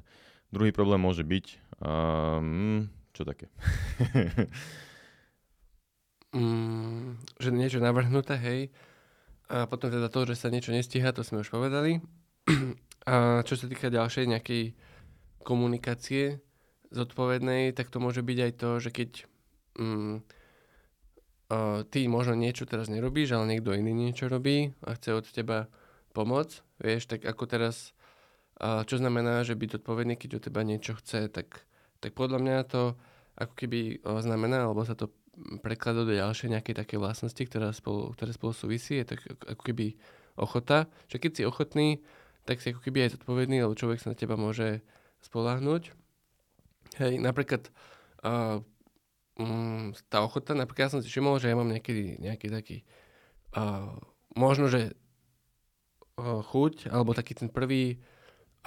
Druhý 0.53 0.72
problém 0.72 1.01
môže 1.01 1.25
byť, 1.25 1.46
um, 1.82 2.88
čo 3.12 3.27
také? 3.27 3.51
Mm, 6.34 7.22
že 7.38 7.53
niečo 7.53 7.77
navrhnuté, 7.77 8.34
hej. 8.41 8.62
A 9.53 9.70
potom 9.70 9.93
teda 9.93 10.10
to, 10.10 10.25
že 10.25 10.34
sa 10.34 10.50
niečo 10.50 10.74
nestíha, 10.74 11.13
to 11.13 11.22
sme 11.22 11.46
už 11.46 11.53
povedali. 11.53 12.01
A 13.05 13.46
čo 13.46 13.53
sa 13.53 13.70
týka 13.70 13.93
ďalšej 13.93 14.34
nejakej 14.34 14.74
komunikácie 15.46 16.41
zodpovednej, 16.94 17.74
tak 17.74 17.90
to 17.90 17.98
môže 17.98 18.22
byť 18.22 18.38
aj 18.40 18.52
to, 18.56 18.70
že 18.80 18.90
keď 18.94 19.10
mm, 19.82 20.16
a 21.54 21.86
ty 21.86 22.10
možno 22.10 22.34
niečo 22.34 22.66
teraz 22.66 22.90
nerobíš, 22.90 23.38
ale 23.38 23.46
niekto 23.54 23.78
iný 23.78 23.94
niečo 23.94 24.26
robí 24.26 24.74
a 24.82 24.98
chce 24.98 25.14
od 25.14 25.26
teba 25.30 25.70
pomoc, 26.16 26.66
vieš, 26.82 27.06
tak 27.06 27.26
ako 27.30 27.46
teraz, 27.46 27.94
a 28.58 28.82
čo 28.88 28.98
znamená, 28.98 29.46
že 29.46 29.54
byť 29.54 29.82
zodpovedný, 29.82 30.18
keď 30.18 30.42
od 30.42 30.44
teba 30.50 30.62
niečo 30.66 30.98
chce, 30.98 31.30
tak, 31.30 31.68
tak 32.02 32.18
podľa 32.18 32.40
mňa 32.42 32.58
to 32.66 32.98
ako 33.38 33.54
keby 33.54 34.02
o, 34.02 34.22
znamená, 34.22 34.66
alebo 34.66 34.82
sa 34.86 34.98
to 34.98 35.10
prekladá 35.66 36.06
do 36.06 36.14
ďalšej 36.14 36.54
nejakej 36.54 36.76
také 36.78 36.96
vlastnosti, 37.02 37.42
ktorá 37.42 37.74
spolu, 37.74 38.14
ktoré 38.14 38.32
spolu 38.34 38.54
súvisí, 38.54 39.02
je 39.02 39.18
tak 39.18 39.20
ako 39.26 39.62
keby 39.62 39.98
ochota, 40.38 40.86
že 41.10 41.18
keď 41.18 41.32
si 41.34 41.44
ochotný, 41.46 41.88
tak 42.46 42.62
si 42.62 42.74
ako 42.74 42.82
keby 42.82 43.10
aj 43.10 43.18
zodpovedný, 43.18 43.62
lebo 43.66 43.78
človek 43.78 44.02
sa 44.02 44.14
na 44.14 44.18
teba 44.18 44.38
môže 44.38 44.86
spolahnuť. 45.26 46.02
Hej, 47.02 47.18
napríklad 47.18 47.70
uh, 48.22 48.62
um, 49.40 49.94
tá 50.10 50.22
ochota, 50.22 50.54
napríklad 50.54 50.90
ja 50.90 50.94
som 50.94 51.02
si 51.02 51.10
všimol, 51.10 51.42
že 51.42 51.50
ja 51.50 51.56
mám 51.58 51.70
niekedy 51.70 52.22
nejaký 52.22 52.54
taký 52.54 52.78
uh, 53.58 53.98
možno, 54.38 54.70
že 54.70 54.94
uh, 56.22 56.42
chuť, 56.46 56.94
alebo 56.94 57.18
taký 57.18 57.34
ten 57.34 57.50
prvý 57.50 57.98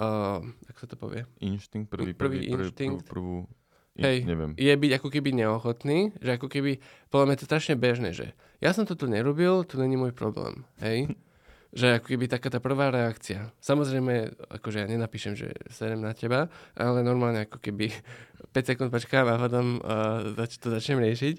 uh, 0.01 0.43
ako 0.43 0.77
sa 0.77 0.87
to 0.87 0.97
povie? 0.99 1.21
Inštinkt, 1.39 1.87
prvý, 1.87 2.11
Prvý 2.11 2.13
prvý, 2.13 2.37
prvý, 2.51 2.67
inštinkt. 2.67 3.07
Prvú, 3.07 3.47
prvú 3.47 3.57
Hej, 3.97 4.29
neviem. 4.29 4.53
je 4.53 4.69
byť 4.69 4.91
ako 5.01 5.07
keby 5.09 5.29
neochotný, 5.33 6.13
že 6.21 6.37
ako 6.37 6.47
keby, 6.53 6.77
podľa 7.09 7.25
mňa 7.33 7.37
to 7.41 7.49
strašne 7.49 7.75
bežné, 7.81 8.13
že 8.13 8.37
ja 8.61 8.69
som 8.69 8.85
toto 8.85 9.09
nerobil, 9.09 9.65
to 9.65 9.81
není 9.81 9.97
môj 9.97 10.13
problém, 10.13 10.69
hej. 10.77 11.09
že 11.75 11.99
ako 11.99 12.07
keby 12.15 12.25
taká 12.31 12.47
tá 12.47 12.63
prvá 12.63 12.87
reakcia. 12.89 13.51
Samozrejme, 13.59 14.39
akože 14.59 14.83
ja 14.83 14.87
nenapíšem, 14.87 15.35
že 15.35 15.51
serem 15.67 15.99
na 15.99 16.15
teba, 16.15 16.47
ale 16.73 17.03
normálne 17.03 17.43
ako 17.43 17.59
keby 17.59 17.91
5 18.55 18.69
sekúnd 18.73 18.89
počkám 18.89 19.27
a 19.27 19.35
potom 19.35 19.83
uh, 19.83 20.47
to 20.47 20.67
začnem 20.71 21.03
riešiť. 21.03 21.35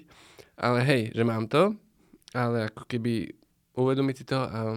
Ale 0.59 0.83
hej, 0.83 1.01
že 1.15 1.23
mám 1.23 1.47
to, 1.47 1.73
ale 2.35 2.67
ako 2.67 2.83
keby 2.83 3.31
uvedomiť 3.79 4.15
si 4.15 4.25
to 4.27 4.39
a, 4.43 4.75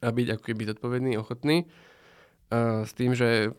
a 0.00 0.08
byť 0.08 0.26
ako 0.34 0.42
keby 0.42 0.62
zodpovedný, 0.72 1.12
ochotný 1.20 1.68
uh, 1.68 2.82
s 2.82 2.96
tým, 2.96 3.12
že 3.12 3.52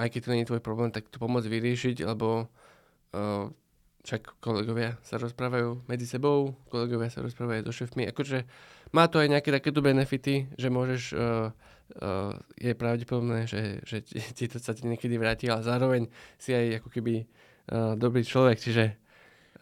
aj 0.00 0.08
keď 0.08 0.20
to 0.24 0.32
nie 0.32 0.42
je 0.46 0.50
tvoj 0.54 0.62
problém, 0.64 0.88
tak 0.88 1.10
to 1.12 1.20
pomôcť 1.20 1.50
vyriešiť, 1.50 1.96
lebo 2.06 2.46
uh, 2.46 3.52
však 4.00 4.40
kolegovia 4.40 4.96
sa 5.04 5.20
rozprávajú 5.20 5.84
medzi 5.84 6.08
sebou, 6.08 6.56
kolegovia 6.72 7.12
sa 7.12 7.20
rozprávajú 7.20 7.68
so 7.68 7.72
šéfmi. 7.72 8.08
Akože 8.08 8.48
má 8.96 9.06
to 9.06 9.20
aj 9.20 9.28
nejaké 9.28 9.52
takéto 9.52 9.84
benefity, 9.84 10.48
že 10.56 10.68
môžeš, 10.72 11.02
uh, 11.12 11.52
uh, 12.00 12.32
je 12.56 12.72
pravdepodobné, 12.72 13.44
že, 13.44 13.84
že 13.84 14.00
ti, 14.36 14.48
to 14.48 14.56
sa 14.56 14.72
ti 14.72 14.88
niekedy 14.88 15.20
vráti, 15.20 15.52
ale 15.52 15.60
zároveň 15.60 16.02
si 16.40 16.56
aj 16.56 16.80
ako 16.80 16.88
keby 16.88 17.14
uh, 17.20 17.94
dobrý 18.00 18.24
človek, 18.24 18.56
čiže 18.56 18.84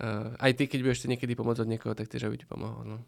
uh, 0.00 0.38
aj 0.38 0.52
ty, 0.54 0.64
keď 0.70 0.80
budeš 0.86 1.10
niekedy 1.10 1.34
pomôcť 1.34 1.66
od 1.66 1.70
niekoho, 1.70 1.98
tak 1.98 2.06
tiež 2.06 2.30
aby 2.30 2.38
ti 2.38 2.46
pomohol. 2.46 2.86
No. 2.86 2.98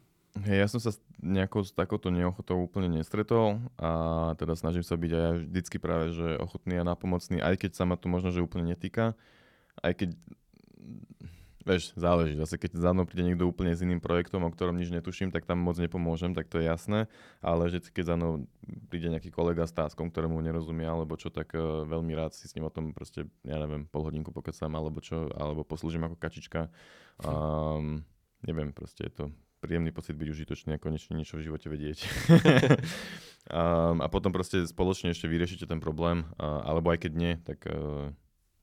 Hej, 0.47 0.63
ja 0.63 0.69
som 0.71 0.79
sa 0.79 0.95
nejakou 1.19 1.67
s 1.67 1.75
takouto 1.75 2.07
neochotou 2.15 2.63
úplne 2.63 2.87
nestretol 2.87 3.59
a 3.75 3.91
teda 4.39 4.55
snažím 4.55 4.87
sa 4.87 4.95
byť 4.95 5.11
aj 5.11 5.35
vždycky 5.43 5.77
práve, 5.83 6.15
že 6.15 6.39
ochotný 6.39 6.79
a 6.79 6.87
napomocný, 6.87 7.43
aj 7.43 7.59
keď 7.59 7.71
sa 7.75 7.83
ma 7.83 7.99
to 7.99 8.07
možno, 8.07 8.31
že 8.31 8.39
úplne 8.39 8.71
netýka, 8.71 9.19
aj 9.83 9.93
keď 9.99 10.09
Vieš, 11.61 11.93
záleží. 11.93 12.41
Zase 12.41 12.57
keď 12.57 12.81
za 12.81 12.91
mnou 12.97 13.05
príde 13.05 13.21
niekto 13.21 13.45
úplne 13.45 13.77
s 13.77 13.85
iným 13.85 14.01
projektom, 14.01 14.41
o 14.43 14.51
ktorom 14.51 14.81
nič 14.81 14.89
netuším, 14.89 15.29
tak 15.29 15.45
tam 15.45 15.61
moc 15.61 15.77
nepomôžem, 15.77 16.33
tak 16.33 16.49
to 16.49 16.57
je 16.57 16.65
jasné. 16.65 17.05
Ale 17.45 17.69
že 17.69 17.85
keď 17.85 18.05
za 18.11 18.15
mnou 18.17 18.49
príde 18.89 19.13
nejaký 19.13 19.29
kolega 19.29 19.69
s 19.69 19.77
táskom, 19.77 20.09
ktorému 20.09 20.41
nerozumie, 20.41 20.89
alebo 20.89 21.21
čo, 21.21 21.29
tak 21.29 21.53
uh, 21.53 21.85
veľmi 21.85 22.17
rád 22.17 22.33
si 22.33 22.49
s 22.49 22.57
ním 22.57 22.65
o 22.65 22.73
tom 22.73 22.97
proste, 22.97 23.29
ja 23.45 23.61
neviem, 23.61 23.85
pol 23.85 24.09
hodinku 24.09 24.33
pokecam, 24.33 24.73
alebo 24.73 25.05
čo, 25.05 25.29
alebo 25.37 25.61
poslúžim 25.61 26.01
ako 26.09 26.17
kačička. 26.17 26.73
Um, 27.21 28.09
neviem, 28.41 28.73
proste 28.73 29.05
je 29.07 29.13
to 29.13 29.25
príjemný 29.61 29.93
pocit 29.93 30.17
byť 30.17 30.29
užitočný 30.33 30.71
a 30.75 30.83
konečne 30.83 31.21
niečo 31.21 31.37
v 31.37 31.45
živote 31.45 31.69
vedieť. 31.69 32.09
um, 33.53 34.01
a 34.01 34.09
potom 34.09 34.33
proste 34.33 34.65
spoločne 34.65 35.13
ešte 35.13 35.29
vyriešite 35.29 35.69
ten 35.69 35.77
problém, 35.77 36.25
uh, 36.41 36.65
alebo 36.65 36.89
aj 36.89 37.05
keď 37.05 37.13
nie, 37.13 37.33
tak 37.45 37.69
uh, 37.69 38.09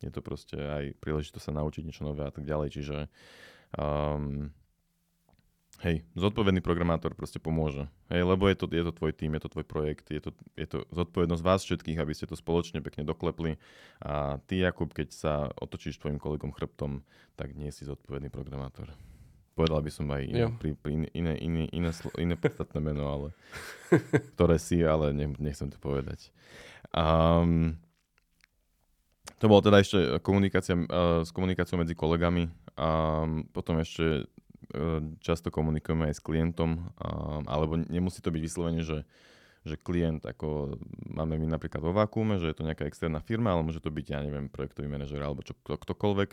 je 0.02 0.12
to 0.14 0.22
proste 0.22 0.58
aj 0.58 0.94
príležitosť 1.02 1.46
sa 1.50 1.58
naučiť 1.58 1.84
niečo 1.86 2.06
nové 2.06 2.26
a 2.26 2.34
tak 2.34 2.46
ďalej. 2.46 2.70
Čiže 2.70 2.98
um, 3.78 4.54
hej, 5.82 6.06
zodpovedný 6.14 6.62
programátor 6.62 7.18
proste 7.18 7.42
pomôže. 7.42 7.90
Hej, 8.14 8.26
lebo 8.26 8.46
je 8.46 8.58
to, 8.58 8.66
je 8.70 8.84
to 8.86 8.94
tvoj 8.94 9.14
tým, 9.14 9.34
je 9.38 9.42
to 9.42 9.54
tvoj 9.58 9.66
projekt, 9.66 10.06
je 10.14 10.22
to, 10.22 10.32
je 10.54 10.68
to 10.70 10.78
zodpovednosť 10.94 11.44
vás 11.44 11.62
všetkých, 11.66 11.98
aby 11.98 12.14
ste 12.14 12.30
to 12.30 12.38
spoločne 12.38 12.82
pekne 12.86 13.06
doklepli. 13.06 13.58
A 14.02 14.38
ty, 14.46 14.62
Jakub, 14.62 14.94
keď 14.94 15.10
sa 15.14 15.34
otočíš 15.58 15.98
tvojim 15.98 16.22
kolegom 16.22 16.54
chrbtom, 16.54 17.02
tak 17.34 17.58
nie 17.58 17.74
si 17.74 17.86
zodpovedný 17.86 18.30
programátor. 18.30 18.94
Povedal 19.58 19.82
by 19.82 19.90
som 19.90 20.06
aj 20.14 20.22
iné, 20.22 20.54
pri, 20.54 20.78
pri 20.78 21.10
iné, 21.10 21.34
iné, 21.42 21.66
iné, 21.74 21.90
iné 22.22 22.36
podstatné 22.38 22.78
meno, 22.78 23.10
ale 23.10 23.28
ktoré 24.38 24.62
si, 24.62 24.86
ale 24.86 25.10
ne, 25.18 25.34
nechcem 25.42 25.74
to 25.74 25.82
povedať. 25.82 26.30
Um, 26.94 27.82
to 29.38 29.46
bolo 29.46 29.62
teda 29.62 29.78
ešte 29.82 29.98
komunikácia 30.26 30.74
uh, 30.74 31.22
s 31.22 31.30
komunikáciou 31.30 31.78
medzi 31.82 31.94
kolegami 31.94 32.50
a 32.78 33.24
potom 33.54 33.78
ešte 33.82 34.26
uh, 34.26 35.00
často 35.22 35.54
komunikujeme 35.54 36.10
aj 36.10 36.18
s 36.18 36.22
klientom, 36.22 36.92
alebo 37.46 37.78
nemusí 37.78 38.20
to 38.22 38.34
byť 38.34 38.42
vyslovene, 38.42 38.82
že, 38.82 39.06
že 39.64 39.78
klient, 39.78 40.26
ako 40.26 40.78
máme 41.08 41.38
my 41.38 41.48
napríklad 41.54 41.82
vo 41.82 41.94
Vakuume, 41.94 42.42
že 42.42 42.50
je 42.50 42.58
to 42.58 42.68
nejaká 42.68 42.90
externá 42.90 43.22
firma, 43.22 43.54
ale 43.54 43.66
môže 43.66 43.80
to 43.80 43.94
byť, 43.94 44.06
ja 44.10 44.20
neviem, 44.26 44.50
projektový 44.50 44.90
manažer 44.90 45.22
alebo 45.22 45.46
čo, 45.46 45.54
kto, 45.64 45.78
ktokoľvek, 45.78 46.30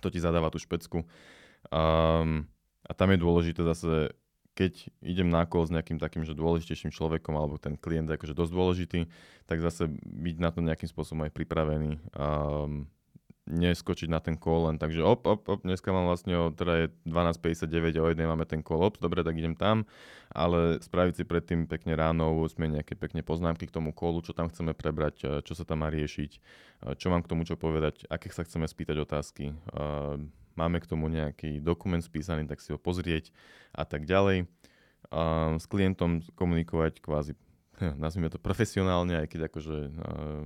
kto 0.00 0.08
ti 0.08 0.18
zadáva 0.18 0.48
tú 0.48 0.58
špecku. 0.60 1.04
Um, 1.68 2.48
a 2.88 2.92
tam 2.96 3.12
je 3.12 3.20
dôležité 3.20 3.60
zase 3.68 4.16
keď 4.58 4.90
idem 5.06 5.30
na 5.30 5.46
call 5.46 5.70
s 5.70 5.70
nejakým 5.70 6.02
takým, 6.02 6.26
že 6.26 6.34
dôležitejším 6.34 6.90
človekom, 6.90 7.38
alebo 7.38 7.62
ten 7.62 7.78
klient 7.78 8.10
je 8.10 8.18
akože 8.18 8.34
dosť 8.34 8.50
dôležitý, 8.50 9.00
tak 9.46 9.62
zase 9.62 9.86
byť 10.02 10.36
na 10.42 10.50
to 10.50 10.66
nejakým 10.66 10.90
spôsobom 10.90 11.30
aj 11.30 11.32
pripravený. 11.38 12.02
Um, 12.18 12.90
neskočiť 13.48 14.12
na 14.12 14.20
ten 14.20 14.36
call 14.36 14.68
len 14.68 14.76
takže 14.76 15.00
op, 15.00 15.24
op, 15.24 15.48
op, 15.48 15.60
dneska 15.64 15.88
mám 15.88 16.04
vlastne 16.04 16.36
o, 16.36 16.52
teda 16.52 16.84
je 16.84 16.86
12.59 17.08 17.96
a 17.96 18.04
o 18.04 18.10
jednej 18.12 18.28
máme 18.28 18.44
ten 18.44 18.60
call, 18.60 18.84
op, 18.84 19.00
dobre, 19.00 19.24
tak 19.24 19.40
idem 19.40 19.56
tam, 19.56 19.88
ale 20.28 20.82
spraviť 20.84 21.14
si 21.16 21.24
predtým 21.24 21.64
pekne 21.64 21.96
ráno, 21.96 22.44
sme 22.52 22.68
nejaké 22.68 22.92
pekne 22.92 23.24
poznámky 23.24 23.64
k 23.64 23.72
tomu 23.72 23.96
callu, 23.96 24.20
čo 24.20 24.36
tam 24.36 24.52
chceme 24.52 24.76
prebrať, 24.76 25.40
čo 25.48 25.52
sa 25.56 25.64
tam 25.64 25.80
má 25.80 25.88
riešiť, 25.88 26.30
čo 27.00 27.06
mám 27.08 27.24
k 27.24 27.30
tomu 27.30 27.48
čo 27.48 27.56
povedať, 27.56 28.04
aké 28.12 28.28
sa 28.28 28.44
chceme 28.44 28.68
spýtať 28.68 29.00
otázky, 29.00 29.56
máme 30.58 30.82
k 30.82 30.90
tomu 30.90 31.06
nejaký 31.06 31.62
dokument 31.62 32.02
spísaný, 32.02 32.50
tak 32.50 32.58
si 32.58 32.74
ho 32.74 32.78
pozrieť 32.82 33.30
a 33.70 33.86
tak 33.86 34.10
ďalej. 34.10 34.50
A 35.14 35.54
s 35.54 35.64
klientom 35.70 36.26
komunikovať 36.34 36.98
kvázi, 36.98 37.38
nazvime 38.02 38.26
to 38.26 38.42
profesionálne, 38.42 39.22
aj 39.22 39.26
keď 39.30 39.40
akože 39.46 39.76
uh, 39.78 40.42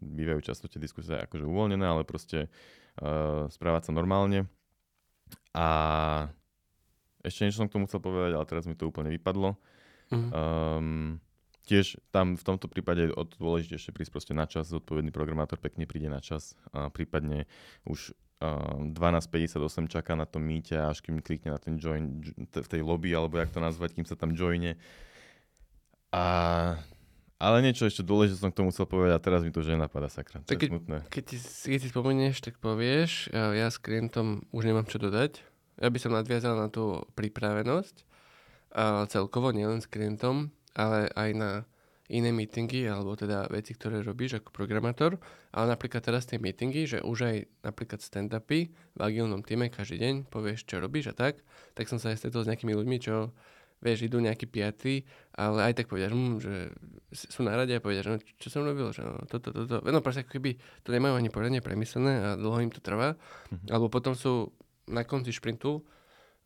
bývajú 0.00 0.40
často 0.40 0.64
tie 0.72 0.80
diskusie 0.80 1.20
akože 1.20 1.44
uvoľnené, 1.44 1.84
ale 1.84 2.08
proste 2.08 2.48
uh, 2.48 3.44
správať 3.52 3.90
sa 3.90 3.92
normálne. 3.92 4.48
A 5.52 5.68
ešte 7.24 7.44
niečo 7.44 7.60
som 7.60 7.68
k 7.68 7.76
tomu 7.76 7.86
chcel 7.86 8.00
povedať, 8.00 8.32
ale 8.36 8.48
teraz 8.48 8.64
mi 8.64 8.76
to 8.76 8.88
úplne 8.88 9.12
vypadlo. 9.12 9.56
Mm-hmm. 10.12 10.30
Um, 10.32 11.24
tiež 11.64 11.96
tam 12.12 12.36
v 12.36 12.44
tomto 12.44 12.68
prípade 12.68 13.08
je 13.08 13.16
dôležitejšie 13.40 13.96
prísť 13.96 14.12
proste 14.12 14.34
na 14.36 14.44
čas, 14.44 14.68
zodpovedný 14.68 15.08
programátor 15.08 15.56
pekne 15.56 15.88
príde 15.88 16.12
na 16.12 16.20
čas 16.20 16.52
a 16.76 16.92
prípadne 16.92 17.48
už 17.88 18.12
12.58 18.42 19.56
čaká 19.88 20.12
na 20.18 20.28
tom 20.28 20.44
míte, 20.44 20.76
až 20.76 21.00
kým 21.00 21.22
klikne 21.24 21.54
na 21.54 21.60
ten 21.62 21.80
join 21.80 22.20
v 22.38 22.68
tej 22.68 22.82
lobby, 22.84 23.14
alebo 23.14 23.38
jak 23.40 23.48
to 23.54 23.60
nazvať, 23.62 23.96
kým 23.96 24.04
sa 24.04 24.18
tam 24.18 24.36
joine. 24.36 24.76
A, 26.12 26.24
ale 27.40 27.56
niečo 27.64 27.88
ešte 27.88 28.04
dôležité 28.04 28.38
som 28.38 28.52
k 28.52 28.58
tomu 28.60 28.68
chcel 28.68 28.84
povedať 28.84 29.16
a 29.16 29.24
teraz 29.24 29.40
mi 29.42 29.50
to 29.54 29.64
už 29.64 29.72
nenapadá, 29.72 30.12
sakra. 30.12 30.44
To 30.44 30.54
keď, 30.54 30.68
smutné. 30.70 30.96
Keď, 31.08 31.24
ti, 31.24 31.36
keď 31.42 31.78
si 31.80 31.88
spomenieš, 31.88 32.36
tak 32.44 32.60
povieš, 32.60 33.32
ja 33.32 33.66
s 33.66 33.80
klientom 33.80 34.44
už 34.52 34.62
nemám 34.68 34.86
čo 34.86 35.00
dodať. 35.00 35.40
Ja 35.80 35.88
by 35.90 35.98
som 35.98 36.14
nadviazal 36.14 36.54
na 36.54 36.70
tú 36.70 37.02
pripravenosť 37.18 38.06
a 38.74 39.10
celkovo, 39.10 39.50
nielen 39.50 39.82
s 39.82 39.90
klientom, 39.90 40.54
ale 40.74 41.10
aj 41.14 41.30
na 41.34 41.50
iné 42.12 42.36
meetingy, 42.36 42.84
alebo 42.84 43.16
teda 43.16 43.48
veci, 43.48 43.72
ktoré 43.72 44.04
robíš 44.04 44.44
ako 44.44 44.52
programátor, 44.52 45.16
ale 45.56 45.72
napríklad 45.72 46.04
teraz 46.04 46.28
tie 46.28 46.36
meetingy, 46.36 46.84
že 46.84 46.98
už 47.00 47.18
aj 47.24 47.36
napríklad 47.64 48.04
stand-upy 48.04 48.68
v 48.72 49.00
agilnom 49.00 49.40
týme 49.40 49.72
každý 49.72 49.96
deň 50.04 50.14
povieš, 50.28 50.68
čo 50.68 50.84
robíš 50.84 51.12
a 51.12 51.14
tak, 51.16 51.40
tak 51.72 51.88
som 51.88 51.96
sa 51.96 52.12
aj 52.12 52.20
stretol 52.20 52.44
s 52.44 52.50
nejakými 52.52 52.76
ľuďmi, 52.76 52.96
čo 53.00 53.32
vieš, 53.84 54.08
idú 54.08 54.16
nejakí 54.20 54.48
piatí, 54.48 55.04
ale 55.36 55.68
aj 55.68 55.72
tak 55.80 55.92
povedia, 55.92 56.08
hm, 56.08 56.40
že 56.40 56.72
sú 57.12 57.44
na 57.44 57.52
rade 57.52 57.76
a 57.76 57.84
povedia, 57.84 58.00
že 58.00 58.10
no, 58.16 58.18
čo 58.40 58.48
som 58.48 58.64
robil, 58.64 58.88
že 58.96 59.04
no, 59.04 59.20
toto, 59.28 59.52
toto. 59.52 59.84
No 59.84 60.00
proste 60.00 60.24
ako 60.24 60.40
keby 60.40 60.56
to 60.80 60.88
nemajú 60.88 61.20
ani 61.20 61.28
poriadne 61.28 61.60
premyslené 61.60 62.12
a 62.16 62.28
dlho 62.40 62.64
im 62.64 62.72
to 62.72 62.80
trvá. 62.80 63.12
Mm-hmm. 63.12 63.68
Alebo 63.68 63.92
potom 63.92 64.16
sú 64.16 64.56
na 64.88 65.04
konci 65.04 65.36
šprintu, 65.36 65.84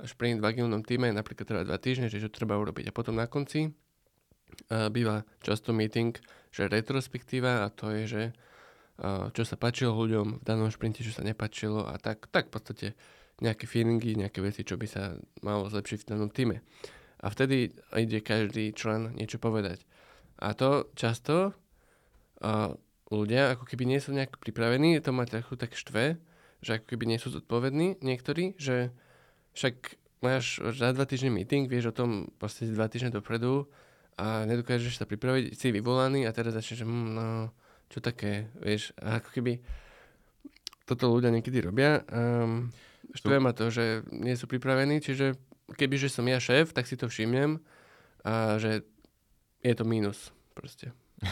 šprint 0.02 0.42
v 0.42 0.46
agilnom 0.50 0.82
týme 0.82 1.10
napríklad 1.14 1.46
trvá 1.46 1.62
dva 1.62 1.78
týždne, 1.78 2.10
že 2.10 2.18
čo 2.18 2.30
treba 2.30 2.58
urobiť. 2.58 2.90
A 2.90 2.92
potom 2.94 3.14
na 3.14 3.30
konci 3.30 3.70
býva 4.68 5.24
často 5.40 5.72
meeting, 5.72 6.16
že 6.52 6.68
retrospektíva 6.68 7.64
a 7.64 7.72
to 7.72 7.92
je, 7.92 8.04
že 8.06 8.22
čo 9.32 9.42
sa 9.46 9.54
páčilo 9.54 9.94
ľuďom 9.94 10.42
v 10.42 10.44
danom 10.44 10.68
šprinte, 10.74 11.06
čo 11.06 11.14
sa 11.14 11.22
nepáčilo 11.22 11.86
a 11.86 11.94
tak, 12.02 12.26
tak 12.34 12.50
v 12.50 12.52
podstate 12.58 12.86
nejaké 13.38 13.70
feelingy, 13.70 14.18
nejaké 14.18 14.42
veci, 14.42 14.66
čo 14.66 14.74
by 14.74 14.86
sa 14.90 15.14
malo 15.46 15.70
zlepšiť 15.70 16.02
v 16.02 16.10
danom 16.10 16.26
týme. 16.26 16.66
A 17.22 17.30
vtedy 17.30 17.70
ide 17.94 18.18
každý 18.18 18.74
člen 18.74 19.14
niečo 19.14 19.38
povedať. 19.38 19.86
A 20.42 20.54
to 20.54 20.90
často 20.98 21.54
uh, 22.42 22.74
ľudia 23.10 23.54
ako 23.54 23.70
keby 23.70 23.86
nie 23.86 24.02
sú 24.02 24.10
nejak 24.14 24.42
pripravení, 24.42 24.98
to 24.98 25.14
má 25.14 25.26
trochu 25.26 25.54
tak 25.54 25.78
štve, 25.78 26.18
že 26.58 26.70
ako 26.82 26.86
keby 26.90 27.04
nie 27.06 27.18
sú 27.22 27.30
zodpovední 27.30 28.02
niektorí, 28.02 28.58
že 28.58 28.90
však 29.54 29.98
máš 30.22 30.58
za 30.74 30.90
dva 30.90 31.06
týždne 31.06 31.30
meeting, 31.30 31.70
vieš 31.70 31.94
o 31.94 31.98
tom 32.02 32.34
proste 32.42 32.66
dva 32.66 32.90
týždne 32.90 33.14
dopredu, 33.14 33.70
a 34.18 34.42
nedokážeš 34.44 34.98
sa 34.98 35.06
pripraviť, 35.06 35.54
si 35.54 35.70
vyvolaný 35.70 36.26
a 36.26 36.34
teraz 36.34 36.58
začneš, 36.58 36.82
že 36.82 36.86
hm, 36.86 37.08
no, 37.14 37.54
čo 37.86 38.02
také, 38.02 38.50
vieš, 38.58 38.90
a 38.98 39.22
ako 39.22 39.30
keby 39.30 39.62
toto 40.84 41.06
ľudia 41.06 41.30
niekedy 41.30 41.62
robia. 41.62 42.02
Um, 42.10 42.74
štve 43.14 43.38
ma 43.38 43.54
to, 43.54 43.70
že 43.70 44.02
nie 44.10 44.34
sú 44.34 44.50
pripravení, 44.50 44.98
čiže 44.98 45.38
kebyže 45.76 46.10
som 46.10 46.26
ja 46.26 46.40
šéf, 46.40 46.72
tak 46.74 46.90
si 46.90 46.96
to 46.96 47.06
všimnem 47.06 47.60
a 48.24 48.58
že 48.58 48.82
je 49.62 49.74
to 49.76 49.84
mínus 49.86 50.32
proste. 50.56 50.90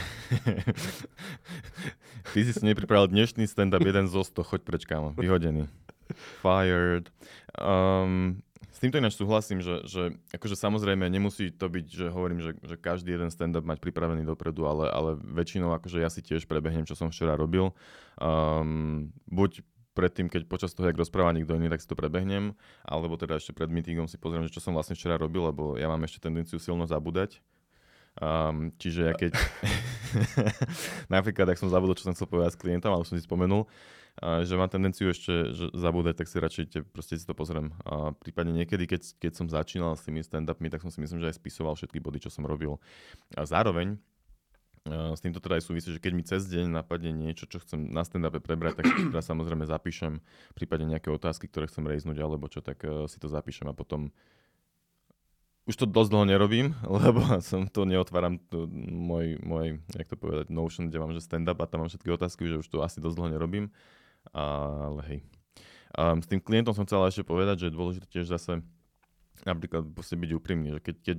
Ty 2.34 2.38
si 2.42 2.52
si 2.52 2.64
nepripravil 2.66 3.10
dnešný 3.10 3.46
stand-up 3.46 3.82
jeden 3.82 4.10
zo 4.10 4.22
100, 4.22 4.42
choď 4.42 4.60
preč, 4.66 4.82
kámo, 4.84 5.14
vyhodený. 5.14 5.70
Fired. 6.42 7.10
Um, 7.56 8.42
s 8.76 8.78
týmto 8.84 9.00
ináč 9.00 9.16
súhlasím, 9.16 9.64
že, 9.64 9.88
že 9.88 10.12
akože 10.36 10.52
samozrejme 10.52 11.08
nemusí 11.08 11.48
to 11.48 11.64
byť, 11.64 11.86
že 11.88 12.06
hovorím, 12.12 12.44
že, 12.44 12.52
že 12.60 12.76
každý 12.76 13.16
jeden 13.16 13.32
stand-up 13.32 13.64
mať 13.64 13.80
pripravený 13.80 14.28
dopredu, 14.28 14.68
ale, 14.68 14.92
ale 14.92 15.16
väčšinou 15.16 15.72
akože 15.80 16.04
ja 16.04 16.12
si 16.12 16.20
tiež 16.20 16.44
prebehnem, 16.44 16.84
čo 16.84 16.92
som 16.92 17.08
včera 17.08 17.40
robil. 17.40 17.72
Um, 18.20 19.16
buď 19.32 19.64
predtým, 19.96 20.28
keď 20.28 20.44
počas 20.44 20.76
toho, 20.76 20.92
jak 20.92 21.00
rozpráva 21.00 21.32
niekto 21.32 21.56
iný, 21.56 21.72
tak 21.72 21.80
si 21.80 21.88
to 21.88 21.96
prebehnem, 21.96 22.52
alebo 22.84 23.16
teda 23.16 23.40
ešte 23.40 23.56
pred 23.56 23.72
meetingom 23.72 24.12
si 24.12 24.20
pozriem, 24.20 24.44
že 24.44 24.52
čo 24.52 24.60
som 24.60 24.76
vlastne 24.76 24.92
včera 24.92 25.16
robil, 25.16 25.48
lebo 25.48 25.80
ja 25.80 25.88
mám 25.88 26.04
ešte 26.04 26.28
tendenciu 26.28 26.60
silno 26.60 26.84
zabúdať. 26.84 27.40
Um, 28.20 28.76
čiže 28.76 29.08
ja 29.08 29.16
keď... 29.16 29.40
napríklad, 31.14 31.48
ak 31.48 31.60
som 31.60 31.72
zabudol, 31.72 31.96
čo 31.96 32.04
som 32.08 32.12
chcel 32.12 32.28
povedať 32.28 32.56
s 32.56 32.60
klientom, 32.60 32.92
ale 32.92 33.08
som 33.08 33.16
si 33.16 33.24
spomenul, 33.24 33.64
že 34.16 34.54
mám 34.56 34.72
tendenciu 34.72 35.12
ešte 35.12 35.52
že 35.52 35.68
zabúdať, 35.76 36.24
tak 36.24 36.26
si 36.32 36.40
radšej 36.40 36.64
proste 36.88 37.20
si 37.20 37.28
to 37.28 37.36
pozriem. 37.36 37.76
Uh, 37.84 38.16
prípadne 38.16 38.56
niekedy, 38.56 38.88
keď, 38.88 39.02
keď 39.20 39.32
som 39.36 39.46
začínal 39.52 39.92
s 39.92 40.08
tými 40.08 40.24
stand-upmi, 40.24 40.72
tak 40.72 40.80
som 40.80 40.88
si 40.88 41.04
myslím, 41.04 41.20
že 41.20 41.28
aj 41.28 41.36
spisoval 41.36 41.76
všetky 41.76 42.00
body, 42.00 42.24
čo 42.24 42.32
som 42.32 42.48
robil. 42.48 42.80
A 43.36 43.44
zároveň 43.44 44.00
s 44.86 45.20
týmto 45.20 45.42
teda 45.42 45.58
aj 45.58 45.66
súvisí, 45.66 45.90
že 45.90 45.98
keď 45.98 46.12
mi 46.14 46.22
cez 46.22 46.46
deň 46.46 46.70
napadne 46.70 47.10
niečo, 47.10 47.50
čo 47.50 47.58
chcem 47.58 47.90
na 47.90 48.06
stand 48.06 48.30
prebrať, 48.38 48.82
tak 48.82 48.86
teda 48.86 49.18
samozrejme 49.18 49.66
zapíšem, 49.66 50.22
prípadne 50.54 50.94
nejaké 50.94 51.10
otázky, 51.10 51.50
ktoré 51.50 51.66
chcem 51.66 51.82
rejznúť 51.82 52.18
alebo 52.22 52.46
čo, 52.46 52.62
tak 52.62 52.86
uh, 52.86 53.10
si 53.10 53.18
to 53.18 53.26
zapíšem 53.26 53.66
a 53.66 53.74
potom 53.74 54.14
už 55.66 55.74
to 55.74 55.86
dosť 55.90 56.10
dlho 56.14 56.26
nerobím, 56.30 56.78
lebo 57.02 57.20
som 57.42 57.66
to 57.66 57.82
neotváram 57.82 58.38
to, 58.46 58.70
môj, 58.70 59.42
môj, 59.42 59.82
jak 59.98 60.06
to 60.06 60.16
povedať, 60.16 60.46
Notion, 60.54 60.88
kde 60.88 60.98
mám 61.02 61.12
že 61.12 61.26
stand-up 61.26 61.58
a 61.58 61.66
tam 61.66 61.84
mám 61.84 61.90
všetky 61.90 62.10
otázky, 62.14 62.46
že 62.46 62.62
už 62.62 62.68
to 62.70 62.86
asi 62.86 63.02
dosť 63.02 63.16
dlho 63.18 63.30
nerobím, 63.34 63.74
ale 64.36 65.00
hej. 65.08 65.20
Um, 65.96 66.20
s 66.20 66.28
tým 66.28 66.44
klientom 66.44 66.76
som 66.76 66.84
chcel 66.84 67.00
ešte 67.08 67.24
povedať, 67.24 67.64
že 67.64 67.66
je 67.72 67.76
dôležité 67.76 68.06
tiež 68.12 68.28
zase 68.28 68.60
napríklad 69.48 69.88
byť 69.96 70.30
úprimný, 70.36 70.76
že 70.76 70.80
keď, 70.84 70.96
keď 71.00 71.18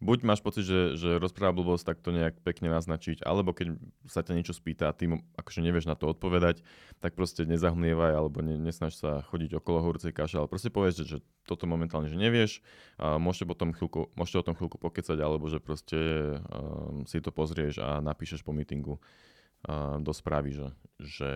buď 0.00 0.18
máš 0.28 0.44
pocit, 0.44 0.68
že, 0.68 0.96
že 0.96 1.16
rozpráva 1.16 1.56
blbosť, 1.56 1.84
tak 1.92 1.96
to 2.04 2.12
nejak 2.12 2.36
pekne 2.44 2.68
naznačiť, 2.68 3.24
alebo 3.24 3.56
keď 3.56 3.80
sa 4.04 4.20
ťa 4.20 4.36
niečo 4.36 4.52
spýta 4.52 4.92
a 4.92 4.96
ty 4.96 5.08
akože 5.08 5.64
nevieš 5.64 5.88
na 5.88 5.96
to 5.96 6.12
odpovedať, 6.12 6.60
tak 7.00 7.16
proste 7.16 7.48
nezahmlievaj 7.48 8.12
alebo 8.12 8.44
ne, 8.44 8.60
nesnaž 8.60 8.96
sa 8.96 9.24
chodiť 9.32 9.56
okolo 9.60 9.80
horúcej 9.80 10.12
kaše, 10.12 10.36
ale 10.36 10.48
proste 10.52 10.68
povieš, 10.68 11.04
že, 11.04 11.04
že 11.04 11.18
toto 11.48 11.64
momentálne 11.64 12.12
že 12.12 12.18
nevieš 12.20 12.60
a 13.00 13.16
môžete, 13.16 13.48
potom 13.48 13.72
chvíľku, 13.72 14.12
môžete 14.12 14.40
o 14.40 14.46
tom 14.52 14.56
chvíľku 14.56 14.76
pokecať, 14.76 15.16
alebo 15.16 15.48
že 15.48 15.64
proste 15.64 15.98
um, 16.44 17.08
si 17.08 17.20
to 17.24 17.32
pozrieš 17.32 17.80
a 17.80 18.04
napíšeš 18.04 18.44
po 18.44 18.52
meetingu 18.52 19.00
uh, 19.00 19.96
do 19.96 20.12
správy, 20.12 20.52
že, 20.52 20.68
že 21.00 21.30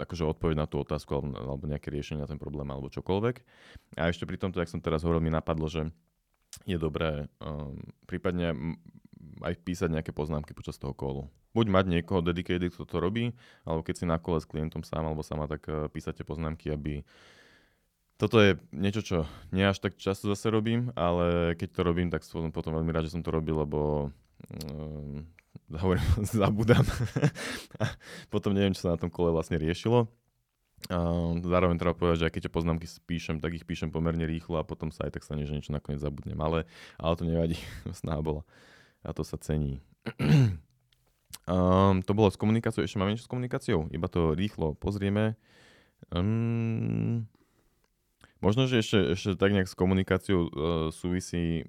akože 0.00 0.24
odpoveď 0.24 0.56
na 0.56 0.66
tú 0.66 0.80
otázku 0.80 1.12
alebo, 1.12 1.68
nejaké 1.68 1.92
riešenie 1.92 2.24
na 2.24 2.30
ten 2.30 2.40
problém 2.40 2.66
alebo 2.72 2.88
čokoľvek. 2.88 3.36
A 4.00 4.08
ešte 4.08 4.24
pri 4.24 4.40
tomto, 4.40 4.58
jak 4.60 4.72
som 4.72 4.80
teraz 4.80 5.04
hovoril, 5.04 5.20
mi 5.20 5.32
napadlo, 5.32 5.68
že 5.68 5.92
je 6.64 6.80
dobré 6.80 7.28
um, 7.38 7.76
prípadne 8.08 8.76
aj 9.44 9.54
písať 9.62 9.88
nejaké 9.92 10.10
poznámky 10.10 10.56
počas 10.56 10.80
toho 10.80 10.96
kolu. 10.96 11.28
Buď 11.52 11.66
mať 11.70 11.84
niekoho 11.90 12.24
dedicated, 12.24 12.72
kto 12.72 12.84
to 12.86 12.96
robí, 12.98 13.34
alebo 13.66 13.84
keď 13.84 13.94
si 14.02 14.04
na 14.08 14.18
kole 14.18 14.40
s 14.40 14.48
klientom 14.48 14.82
sám 14.82 15.06
alebo 15.06 15.22
sama, 15.22 15.46
tak 15.46 15.68
uh, 15.68 15.86
písate 15.92 16.24
poznámky, 16.24 16.72
aby 16.72 17.04
toto 18.20 18.36
je 18.36 18.60
niečo, 18.76 19.00
čo 19.00 19.18
nie 19.48 19.64
až 19.64 19.80
tak 19.80 19.96
často 19.96 20.28
zase 20.28 20.52
robím, 20.52 20.92
ale 20.92 21.56
keď 21.56 21.68
to 21.72 21.80
robím, 21.80 22.12
tak 22.12 22.20
som 22.20 22.52
potom 22.52 22.76
veľmi 22.76 22.92
rád, 22.92 23.08
že 23.08 23.16
som 23.16 23.24
to 23.24 23.32
robil, 23.32 23.64
lebo 23.64 24.12
um, 24.68 25.24
hovorím, 25.78 26.04
zabudám. 26.26 26.86
potom 28.32 28.54
neviem, 28.54 28.74
čo 28.74 28.88
sa 28.88 28.94
na 28.94 29.00
tom 29.00 29.10
kole 29.10 29.30
vlastne 29.30 29.58
riešilo. 29.60 30.10
Zároveň 31.44 31.76
treba 31.76 31.92
povedať, 31.92 32.24
že 32.24 32.26
aj 32.26 32.32
keď 32.32 32.42
tie 32.48 32.56
poznámky 32.56 32.86
spíšem, 32.88 33.36
tak 33.36 33.52
ich 33.52 33.68
píšem 33.68 33.92
pomerne 33.92 34.24
rýchlo 34.24 34.56
a 34.56 34.64
potom 34.64 34.88
sa 34.88 35.04
aj 35.04 35.20
tak 35.20 35.26
stane, 35.28 35.44
že 35.44 35.52
niečo 35.52 35.76
nakoniec 35.76 36.00
zabudnem. 36.00 36.40
Ale, 36.40 36.64
ale 36.96 37.14
to 37.20 37.28
nevadí, 37.28 37.60
snaha 38.00 38.24
bola. 38.24 38.42
A 39.04 39.12
to 39.12 39.20
sa 39.20 39.36
cení. 39.36 39.84
um, 41.44 42.00
to 42.00 42.12
bolo 42.16 42.32
s 42.32 42.40
komunikáciou, 42.40 42.80
ešte 42.80 42.96
máme 42.96 43.12
niečo 43.12 43.28
s 43.28 43.32
komunikáciou? 43.32 43.92
Iba 43.92 44.08
to 44.08 44.32
rýchlo 44.32 44.72
pozrieme. 44.72 45.36
Um, 46.08 47.28
možno, 48.40 48.64
že 48.64 48.80
ešte, 48.80 48.98
ešte 49.12 49.36
tak 49.36 49.52
nejak 49.52 49.68
s 49.68 49.76
komunikáciou 49.76 50.40
uh, 50.48 50.48
súvisí 50.88 51.68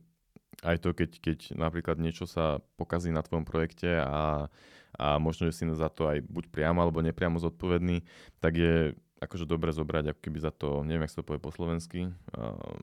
aj 0.61 0.77
to, 0.81 0.93
keď, 0.93 1.11
keď 1.17 1.39
napríklad 1.57 1.97
niečo 1.97 2.29
sa 2.29 2.61
pokazí 2.77 3.09
na 3.09 3.25
tvojom 3.25 3.45
projekte 3.45 4.01
a 4.01 4.47
a 4.99 5.19
možno, 5.19 5.47
že 5.47 5.55
si 5.55 5.63
za 5.71 5.87
to 5.87 6.11
aj 6.11 6.19
buď 6.27 6.51
priamo 6.51 6.83
alebo 6.83 6.99
nepriamo 6.99 7.39
zodpovedný, 7.39 8.03
tak 8.43 8.59
je 8.59 8.75
akože 9.21 9.45
dobre 9.45 9.69
zobrať 9.71 10.11
ako 10.11 10.19
keby 10.19 10.39
za 10.41 10.51
to, 10.51 10.81
neviem, 10.81 11.05
jak 11.05 11.13
sa 11.13 11.19
to 11.21 11.27
povie 11.29 11.39
po 11.39 11.53
slovensky, 11.53 12.09
um, 12.33 12.81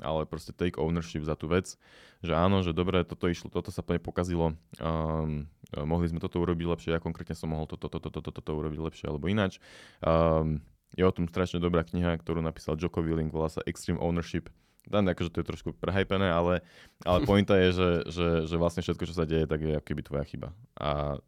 ale 0.00 0.24
proste 0.24 0.56
take 0.56 0.80
ownership 0.80 1.20
za 1.28 1.36
tú 1.36 1.52
vec, 1.52 1.76
že 2.24 2.32
áno, 2.32 2.64
že 2.64 2.72
dobre, 2.72 3.04
toto 3.04 3.28
išlo, 3.28 3.52
toto 3.52 3.68
sa 3.68 3.84
plne 3.84 4.00
pokazilo, 4.00 4.56
um, 4.80 5.44
mohli 5.76 6.06
sme 6.08 6.18
toto 6.18 6.40
urobiť 6.40 6.66
lepšie, 6.66 6.90
ja 6.96 7.00
konkrétne 7.04 7.36
som 7.36 7.52
mohol 7.52 7.68
toto, 7.68 7.92
toto, 7.92 8.08
toto, 8.08 8.32
toto 8.32 8.50
urobiť 8.56 8.80
lepšie 8.80 9.06
alebo 9.06 9.28
ináč. 9.28 9.60
Um, 10.00 10.64
je 10.96 11.04
o 11.06 11.12
tom 11.14 11.28
strašne 11.30 11.62
dobrá 11.62 11.86
kniha, 11.86 12.18
ktorú 12.18 12.42
napísal 12.42 12.74
Joko 12.74 13.04
Willing, 13.04 13.30
volá 13.30 13.52
sa 13.52 13.62
Extreme 13.68 14.00
Ownership. 14.02 14.50
Dan, 14.88 15.06
akože 15.06 15.30
to 15.30 15.40
je 15.44 15.50
trošku 15.50 15.70
prehypené, 15.76 16.32
ale, 16.32 16.64
ale 17.04 17.18
pointa 17.28 17.54
je, 17.60 17.68
že, 17.76 17.90
že, 18.10 18.28
že 18.48 18.56
vlastne 18.56 18.80
všetko, 18.80 19.04
čo 19.06 19.14
sa 19.14 19.28
deje, 19.28 19.44
tak 19.44 19.60
je 19.60 19.76
keby 19.80 20.02
tvoja 20.02 20.24
chyba. 20.24 20.56
A 20.80 21.20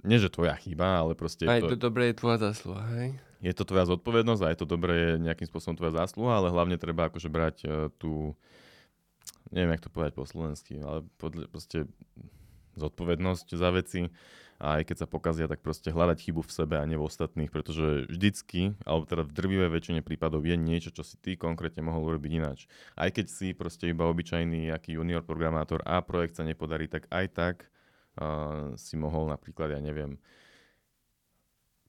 nie, 0.00 0.16
že 0.16 0.32
tvoja 0.32 0.56
chyba, 0.56 1.04
ale 1.04 1.12
proste... 1.16 1.44
Aj 1.44 1.60
to, 1.60 1.76
to 1.76 1.90
dobré 1.90 2.12
je 2.12 2.20
tvoja 2.20 2.40
zásluha, 2.40 2.84
hej? 2.96 3.08
Je 3.40 3.52
to 3.56 3.64
tvoja 3.64 3.88
zodpovednosť 3.88 4.42
a 4.44 4.52
je 4.52 4.58
to 4.60 4.66
dobré 4.68 4.94
je 4.96 5.10
nejakým 5.20 5.48
spôsobom 5.48 5.76
tvoja 5.76 6.04
zásluha, 6.04 6.40
ale 6.40 6.52
hlavne 6.52 6.76
treba 6.76 7.08
akože 7.08 7.28
brať 7.32 7.56
uh, 7.64 7.72
tú... 7.96 8.36
Neviem, 9.50 9.74
jak 9.76 9.84
to 9.88 9.92
povedať 9.92 10.12
po 10.14 10.24
slovensky, 10.28 10.78
ale 10.78 11.02
podľa, 11.18 11.50
proste 11.50 11.88
zodpovednosť 12.78 13.46
za 13.58 13.68
veci 13.74 14.06
a 14.60 14.76
aj 14.76 14.92
keď 14.92 14.96
sa 15.02 15.06
pokazia, 15.08 15.48
tak 15.48 15.64
proste 15.64 15.88
hľadať 15.88 16.28
chybu 16.28 16.44
v 16.44 16.52
sebe 16.52 16.76
a 16.76 16.84
nie 16.84 17.00
v 17.00 17.08
ostatných, 17.08 17.48
pretože 17.48 18.04
vždycky, 18.12 18.76
alebo 18.84 19.08
teda 19.08 19.24
v 19.24 19.32
drvivej 19.32 19.70
väčšine 19.72 20.00
prípadov 20.04 20.44
je 20.44 20.52
niečo, 20.60 20.92
čo 20.92 21.00
si 21.00 21.16
ty 21.16 21.40
konkrétne 21.40 21.80
mohol 21.80 22.12
urobiť 22.12 22.32
ináč. 22.36 22.68
Aj 22.92 23.08
keď 23.08 23.32
si 23.32 23.56
proste 23.56 23.88
iba 23.88 24.04
obyčajný 24.04 24.68
aký 24.68 25.00
junior 25.00 25.24
programátor 25.24 25.80
a 25.88 26.04
projekt 26.04 26.36
sa 26.36 26.44
nepodarí, 26.44 26.92
tak 26.92 27.08
aj 27.08 27.26
tak 27.32 27.56
uh, 28.20 28.76
si 28.76 29.00
mohol 29.00 29.32
napríklad, 29.32 29.72
ja 29.72 29.80
neviem, 29.80 30.20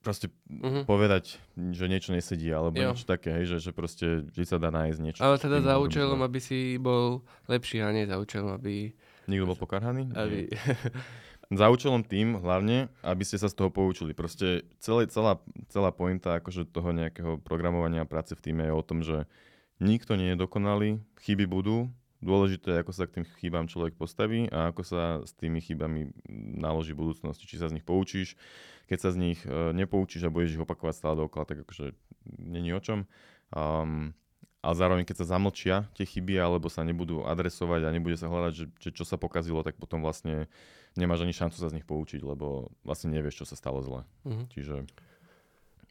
proste 0.02 0.32
uh-huh. 0.50 0.88
povedať, 0.88 1.38
že 1.54 1.86
niečo 1.86 2.10
nesedí, 2.10 2.50
alebo 2.50 2.74
jo. 2.80 2.96
niečo 2.96 3.06
také, 3.06 3.36
hej, 3.36 3.52
že, 3.56 3.68
že 3.68 3.70
proste 3.70 4.26
vždy 4.32 4.44
sa 4.48 4.56
dá 4.58 4.72
nájsť 4.72 4.98
niečo. 4.98 5.20
Ale 5.22 5.36
teda 5.38 5.60
za 5.62 5.78
účelom, 5.78 6.24
aby 6.24 6.40
si 6.42 6.80
bol 6.80 7.22
lepší 7.46 7.84
a 7.84 7.94
nie 7.94 8.08
za 8.08 8.18
účelom, 8.18 8.56
aby... 8.58 8.96
Nikto 9.30 9.44
bol 9.46 9.58
pokarhaný? 9.60 10.10
Aby... 10.16 10.50
Za 11.52 11.68
účelom 11.68 12.00
tým 12.00 12.40
hlavne, 12.40 12.88
aby 13.04 13.28
ste 13.28 13.36
sa 13.36 13.52
z 13.52 13.60
toho 13.60 13.68
poučili. 13.68 14.16
Proste 14.16 14.64
celé, 14.80 15.04
celá, 15.12 15.36
celá 15.68 15.92
pointa 15.92 16.40
akože 16.40 16.64
toho 16.64 16.96
nejakého 16.96 17.44
programovania 17.44 18.02
a 18.02 18.08
práce 18.08 18.32
v 18.32 18.40
týme 18.40 18.64
je 18.64 18.72
o 18.72 18.80
tom, 18.80 19.04
že 19.04 19.28
nikto 19.76 20.16
nie 20.16 20.32
je 20.32 20.40
dokonalý, 20.40 21.04
chyby 21.20 21.44
budú, 21.44 21.92
dôležité 22.24 22.72
je, 22.72 22.80
ako 22.80 22.92
sa 22.96 23.04
k 23.04 23.20
tým 23.20 23.26
chybám 23.36 23.66
človek 23.68 23.98
postaví 23.98 24.48
a 24.48 24.72
ako 24.72 24.82
sa 24.86 25.02
s 25.26 25.36
tými 25.36 25.60
chybami 25.60 26.14
naloží 26.56 26.96
v 26.96 27.04
budúcnosti. 27.04 27.44
Či 27.44 27.60
sa 27.60 27.68
z 27.68 27.76
nich 27.76 27.84
poučíš, 27.84 28.38
keď 28.86 28.98
sa 29.02 29.10
z 29.12 29.20
nich 29.20 29.40
uh, 29.44 29.74
nepoučíš 29.76 30.24
a 30.24 30.32
budeš 30.32 30.56
ich 30.56 30.64
opakovať 30.64 30.94
stále 30.96 31.20
dookola, 31.20 31.44
tak 31.44 31.68
akože 31.68 31.92
není 32.38 32.72
o 32.72 32.80
čom. 32.80 33.04
Um, 33.52 34.16
ale 34.62 34.74
zároveň, 34.78 35.02
keď 35.02 35.26
sa 35.26 35.36
zamlčia 35.36 35.90
tie 35.98 36.06
chyby 36.06 36.38
alebo 36.38 36.70
sa 36.70 36.86
nebudú 36.86 37.26
adresovať 37.26 37.82
a 37.82 37.90
nebude 37.90 38.14
sa 38.14 38.30
hľadať, 38.30 38.52
že, 38.54 38.66
že 38.78 38.90
čo 38.94 39.02
sa 39.02 39.18
pokazilo, 39.18 39.66
tak 39.66 39.74
potom 39.74 39.98
vlastne 39.98 40.46
nemáš 40.94 41.26
ani 41.26 41.34
šancu 41.34 41.58
sa 41.58 41.66
z 41.66 41.82
nich 41.82 41.86
poučiť, 41.86 42.22
lebo 42.22 42.70
vlastne 42.86 43.10
nevieš, 43.10 43.42
čo 43.42 43.46
sa 43.50 43.58
stalo 43.58 43.82
zle. 43.82 44.06
Uh-huh. 44.22 44.46
Čiže 44.54 44.86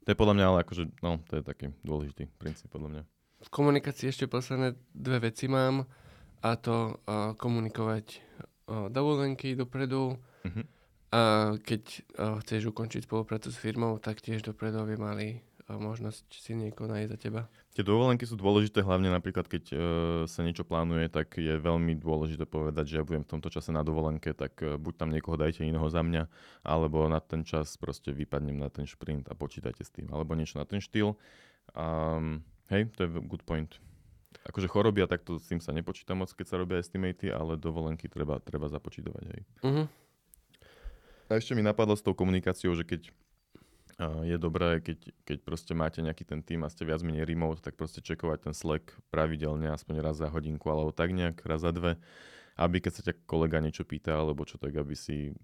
to 0.01 0.07
je 0.07 0.17
podľa 0.17 0.35
mňa, 0.39 0.45
ale 0.47 0.57
akože, 0.63 0.83
no, 1.03 1.19
to 1.27 1.33
je 1.37 1.43
taký 1.43 1.75
dôležitý 1.83 2.31
princíp 2.39 2.71
podľa 2.71 2.89
mňa. 2.89 3.03
V 3.43 3.49
komunikácii 3.51 4.07
ešte 4.07 4.31
posledné 4.31 4.79
dve 4.95 5.19
veci 5.27 5.51
mám 5.51 5.83
a 6.39 6.55
to 6.55 6.95
uh, 6.95 7.35
komunikovať 7.35 8.05
uh, 8.71 8.87
dovolenky 8.87 9.51
dopredu 9.51 10.15
uh-huh. 10.15 10.63
a 11.11 11.21
keď 11.59 11.83
uh, 11.91 12.39
chceš 12.39 12.71
ukončiť 12.71 13.03
spoluprácu 13.03 13.51
s 13.51 13.59
firmou, 13.59 13.99
tak 13.99 14.23
tiež 14.23 14.47
dopredu 14.47 14.79
aby 14.79 14.95
mali 14.95 15.27
možnosť 15.71 16.25
si 16.35 16.51
niekoho 16.51 16.91
nájsť 16.91 17.11
za 17.11 17.17
teba. 17.19 17.41
Tie 17.71 17.87
dovolenky 17.87 18.27
sú 18.27 18.35
dôležité, 18.35 18.83
hlavne 18.83 19.07
napríklad, 19.07 19.47
keď 19.47 19.63
uh, 19.71 19.79
sa 20.27 20.43
niečo 20.43 20.67
plánuje, 20.67 21.07
tak 21.07 21.39
je 21.39 21.55
veľmi 21.55 21.95
dôležité 21.95 22.43
povedať, 22.43 22.91
že 22.91 22.95
ja 22.99 23.07
budem 23.07 23.23
v 23.23 23.31
tomto 23.31 23.47
čase 23.47 23.71
na 23.71 23.79
dovolenke, 23.79 24.35
tak 24.35 24.59
uh, 24.59 24.75
buď 24.75 24.93
tam 24.99 25.09
niekoho 25.15 25.39
dajte 25.39 25.63
iného 25.63 25.87
za 25.87 26.03
mňa, 26.03 26.27
alebo 26.67 27.07
na 27.07 27.23
ten 27.23 27.47
čas 27.47 27.79
proste 27.79 28.11
vypadnem 28.11 28.59
na 28.59 28.67
ten 28.67 28.83
šprint 28.83 29.31
a 29.31 29.39
počítajte 29.39 29.87
s 29.87 29.91
tým, 29.95 30.11
alebo 30.11 30.35
niečo 30.35 30.59
na 30.59 30.67
ten 30.67 30.83
štýl. 30.83 31.15
Um, 31.71 32.43
hej, 32.67 32.91
to 32.91 33.07
je 33.07 33.09
good 33.23 33.47
point. 33.47 33.79
akože 34.47 34.67
choroby 34.67 35.03
a 35.03 35.07
takto 35.07 35.39
s 35.39 35.47
tým 35.47 35.63
sa 35.63 35.71
nepočíta 35.71 36.11
moc, 36.11 36.27
keď 36.33 36.45
sa 36.51 36.59
robia 36.59 36.83
estimaty, 36.83 37.31
ale 37.31 37.55
dovolenky 37.55 38.11
treba, 38.11 38.43
treba 38.43 38.67
započítovať. 38.67 39.23
Hej. 39.31 39.41
Uh-huh. 39.63 39.85
A 41.31 41.39
ešte 41.39 41.55
mi 41.55 41.63
napadlo 41.63 41.95
s 41.95 42.03
tou 42.03 42.11
komunikáciou, 42.11 42.75
že 42.75 42.83
keď 42.83 43.15
je 44.01 44.37
dobré, 44.41 44.81
keď, 44.81 45.13
keď 45.21 45.37
proste 45.45 45.73
máte 45.77 46.01
nejaký 46.01 46.25
ten 46.25 46.41
tým 46.41 46.65
a 46.65 46.71
ste 46.73 46.87
viac 46.87 47.05
menej 47.05 47.29
remote, 47.29 47.61
tak 47.61 47.77
proste 47.77 48.01
čekovať 48.01 48.49
ten 48.49 48.53
Slack 48.57 48.97
pravidelne, 49.13 49.69
aspoň 49.69 50.01
raz 50.01 50.17
za 50.17 50.31
hodinku, 50.31 50.65
alebo 50.73 50.89
tak 50.89 51.13
nejak, 51.13 51.37
raz 51.45 51.61
za 51.61 51.69
dve, 51.69 52.01
aby 52.57 52.81
keď 52.81 52.91
sa 52.91 53.01
ťa 53.05 53.13
kolega 53.29 53.61
niečo 53.61 53.85
pýta, 53.85 54.17
alebo 54.17 54.41
čo, 54.47 54.57
tak 54.57 54.73
aby 54.73 54.97
si 54.97 55.37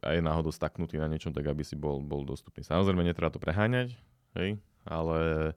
aj 0.00 0.24
náhodou 0.24 0.48
staknutý 0.48 0.96
na 0.96 1.08
niečom, 1.10 1.36
tak 1.36 1.44
aby 1.52 1.60
si 1.60 1.76
bol, 1.76 2.00
bol 2.00 2.24
dostupný. 2.24 2.64
Samozrejme, 2.64 3.04
netreba 3.04 3.28
to 3.28 3.42
preháňať, 3.42 3.92
hej, 4.40 4.56
ale 4.88 5.52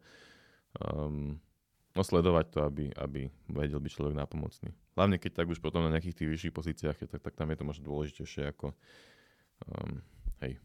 um, 0.76 1.40
no 1.96 2.02
sledovať 2.04 2.46
to, 2.52 2.60
aby, 2.68 2.86
aby 2.96 3.22
vedel 3.48 3.80
byť 3.80 3.92
človek 3.96 4.16
nápomocný. 4.16 4.72
Hlavne 4.96 5.20
keď 5.20 5.44
tak 5.44 5.48
už 5.52 5.64
potom 5.64 5.84
na 5.88 5.92
nejakých 5.92 6.24
tých 6.24 6.30
vyšších 6.36 6.56
pozíciách 6.56 6.98
je, 7.00 7.08
tak, 7.08 7.22
tak 7.24 7.34
tam 7.36 7.48
je 7.52 7.58
to 7.60 7.68
možno 7.68 7.84
dôležitejšie 7.88 8.44
ako 8.52 8.76
um, 9.68 10.04
hej. 10.44 10.60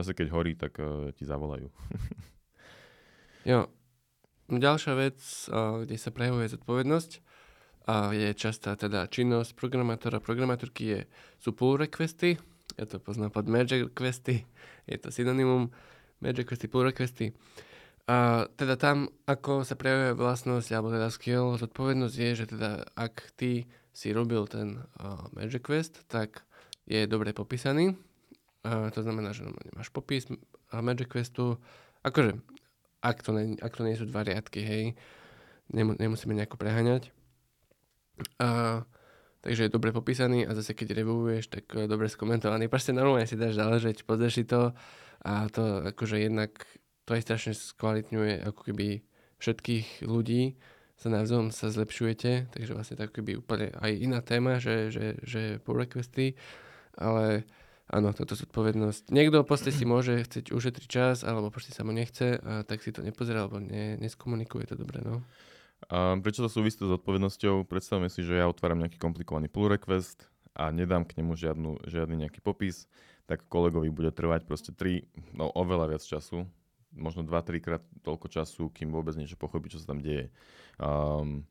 Zase 0.00 0.16
keď 0.16 0.26
horí, 0.32 0.56
tak 0.56 0.80
uh, 0.80 1.12
ti 1.12 1.28
zavolajú. 1.28 1.68
jo. 3.52 3.68
Ďalšia 4.48 4.92
vec, 4.96 5.20
uh, 5.52 5.84
kde 5.84 6.00
sa 6.00 6.10
prejavuje 6.10 6.48
zodpovednosť, 6.56 7.20
a 7.90 8.12
je 8.14 8.30
častá 8.36 8.76
teda 8.76 9.08
činnosť 9.08 9.56
programátora, 9.56 10.22
programátorky 10.22 10.82
je, 10.84 11.00
sú 11.42 11.56
pull 11.56 11.80
requesty, 11.80 12.38
ja 12.78 12.84
to 12.86 13.02
poznám 13.02 13.34
pod 13.34 13.50
merge 13.50 13.82
requesty, 13.82 14.46
je 14.86 14.96
to 15.00 15.10
synonymum 15.10 15.74
merge 16.22 16.44
requesty, 16.44 16.70
pull 16.70 16.86
requesty. 16.86 17.34
A 18.10 18.46
teda 18.58 18.74
tam, 18.74 19.10
ako 19.26 19.62
sa 19.62 19.78
prejavuje 19.78 20.18
vlastnosť, 20.18 20.68
alebo 20.74 20.90
teda 20.90 21.08
skill, 21.14 21.58
zodpovednosť 21.58 22.14
je, 22.14 22.30
že 22.34 22.46
teda 22.50 22.70
ak 22.98 23.34
ty 23.38 23.70
si 23.94 24.10
robil 24.10 24.46
ten 24.50 24.82
uh, 24.98 25.26
merge 25.34 25.58
request, 25.58 26.06
tak 26.10 26.42
je 26.90 27.06
dobre 27.06 27.30
popísaný. 27.34 27.94
Uh, 28.60 28.92
to 28.92 29.00
znamená, 29.00 29.32
že 29.32 29.48
máš 29.72 29.88
popis 29.88 30.28
uh, 30.28 30.36
merge 30.84 31.08
requestu, 31.08 31.56
akože 32.04 32.36
ak 33.00 33.24
to, 33.24 33.32
ne, 33.32 33.56
ak 33.56 33.72
to 33.72 33.82
nie 33.88 33.96
sú 33.96 34.04
dva 34.04 34.20
riadky, 34.20 34.60
hej, 34.60 34.84
nemu, 35.72 35.96
nemusíme 35.96 36.36
nejako 36.36 36.60
preháňať. 36.60 37.08
Uh, 38.36 38.84
takže 39.40 39.68
je 39.68 39.72
dobre 39.72 39.96
popísaný 39.96 40.44
a 40.44 40.52
zase 40.52 40.76
keď 40.76 40.92
reviewuješ, 41.00 41.48
tak 41.48 41.64
uh, 41.72 41.88
dobre 41.88 42.12
skomentovaný. 42.12 42.68
Proste 42.68 42.92
normálne 42.92 43.24
si 43.24 43.40
dáš 43.40 43.56
záležeť, 43.56 44.04
pozrieš 44.04 44.34
si 44.36 44.44
to 44.44 44.76
a 45.24 45.48
to 45.48 45.88
akože 45.96 46.20
jednak 46.20 46.52
to 47.08 47.16
aj 47.16 47.24
strašne 47.24 47.52
skvalitňuje 47.56 48.44
ako 48.44 48.60
keby 48.70 49.00
všetkých 49.40 50.04
ľudí 50.04 50.60
sa 51.00 51.08
navzájom 51.08 51.48
sa 51.48 51.72
zlepšujete, 51.72 52.52
takže 52.52 52.76
vlastne 52.76 53.00
tak 53.00 53.16
keby 53.16 53.40
úplne 53.40 53.72
aj 53.80 53.92
iná 53.96 54.20
téma, 54.20 54.60
že, 54.60 54.92
že, 54.92 55.16
že 55.24 55.56
pull 55.64 55.80
requesty, 55.80 56.36
ale 56.92 57.48
áno, 57.90 58.14
toto 58.14 58.38
zodpovednosť. 58.38 59.10
Niekto 59.10 59.42
proste 59.42 59.74
si 59.74 59.82
môže 59.82 60.22
chcieť 60.22 60.54
ušetriť 60.54 60.88
čas, 60.88 61.26
alebo 61.26 61.50
proste 61.50 61.74
sa 61.74 61.82
mu 61.82 61.90
nechce, 61.90 62.38
a 62.38 62.62
tak 62.62 62.80
si 62.80 62.94
to 62.94 63.02
nepozerá, 63.02 63.44
alebo 63.44 63.58
ne, 63.58 63.98
neskomunikuje 63.98 64.70
to 64.70 64.74
dobre, 64.78 65.02
no. 65.02 65.20
A 65.90 66.14
prečo 66.20 66.44
to 66.44 66.52
súvisí 66.52 66.78
s 66.78 66.86
zodpovednosťou? 66.86 67.64
Predstavme 67.64 68.12
si, 68.12 68.20
že 68.20 68.38
ja 68.38 68.46
otváram 68.46 68.78
nejaký 68.78 69.00
komplikovaný 69.00 69.48
pull 69.48 69.72
request 69.72 70.28
a 70.52 70.68
nedám 70.68 71.08
k 71.08 71.18
nemu 71.18 71.32
žiadnu, 71.34 71.88
žiadny 71.88 72.26
nejaký 72.26 72.44
popis, 72.44 72.84
tak 73.24 73.48
kolegovi 73.48 73.88
bude 73.88 74.12
trvať 74.12 74.44
proste 74.44 74.70
3, 74.76 75.38
no 75.38 75.48
oveľa 75.54 75.96
viac 75.96 76.02
času, 76.04 76.44
možno 76.92 77.24
2-3 77.24 77.64
krát 77.64 77.82
toľko 78.02 78.26
času, 78.28 78.68
kým 78.74 78.92
vôbec 78.92 79.16
niečo 79.16 79.40
pochopí, 79.40 79.72
čo 79.72 79.80
sa 79.80 79.94
tam 79.94 80.02
deje. 80.04 80.28
Um, 80.76 81.46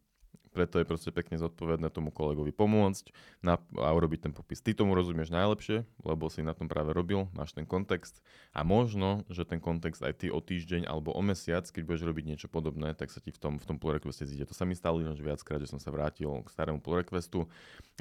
preto 0.49 0.81
je 0.81 0.85
proste 0.85 1.09
pekne 1.13 1.37
zodpovedné 1.37 1.89
tomu 1.93 2.09
kolegovi 2.09 2.49
pomôcť 2.49 3.13
na, 3.45 3.61
a 3.77 3.89
urobiť 3.93 4.29
ten 4.29 4.33
popis. 4.33 4.59
Ty 4.59 4.73
tomu 4.73 4.97
rozumieš 4.97 5.29
najlepšie, 5.29 5.85
lebo 6.03 6.27
si 6.27 6.41
na 6.41 6.57
tom 6.57 6.65
práve 6.65 6.91
robil, 6.91 7.29
máš 7.37 7.53
ten 7.53 7.63
kontext 7.63 8.21
a 8.51 8.65
možno, 8.65 9.23
že 9.29 9.45
ten 9.45 9.61
kontext 9.61 10.01
aj 10.01 10.25
ty 10.25 10.27
o 10.33 10.41
týždeň 10.41 10.89
alebo 10.89 11.13
o 11.13 11.21
mesiac, 11.21 11.65
keď 11.69 11.83
budeš 11.85 12.03
robiť 12.05 12.25
niečo 12.25 12.47
podobné, 12.49 12.97
tak 12.97 13.13
sa 13.13 13.21
ti 13.21 13.29
v 13.29 13.39
tom, 13.39 13.53
v 13.61 13.65
tom 13.65 13.77
pull 13.77 13.95
requeste 13.95 14.25
zíde. 14.25 14.49
To 14.49 14.55
sa 14.57 14.65
mi 14.65 14.73
stalo 14.73 14.99
že 14.99 15.23
viackrát, 15.23 15.63
že 15.63 15.71
som 15.71 15.79
sa 15.79 15.95
vrátil 15.95 16.27
k 16.43 16.47
starému 16.51 16.83
pull 16.83 16.99
requestu 16.99 17.47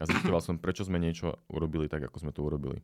a 0.01 0.05
zistoval 0.05 0.43
som, 0.43 0.59
prečo 0.59 0.83
sme 0.83 0.99
niečo 0.99 1.39
urobili 1.47 1.87
tak, 1.87 2.05
ako 2.11 2.17
sme 2.19 2.33
to 2.35 2.43
urobili. 2.43 2.83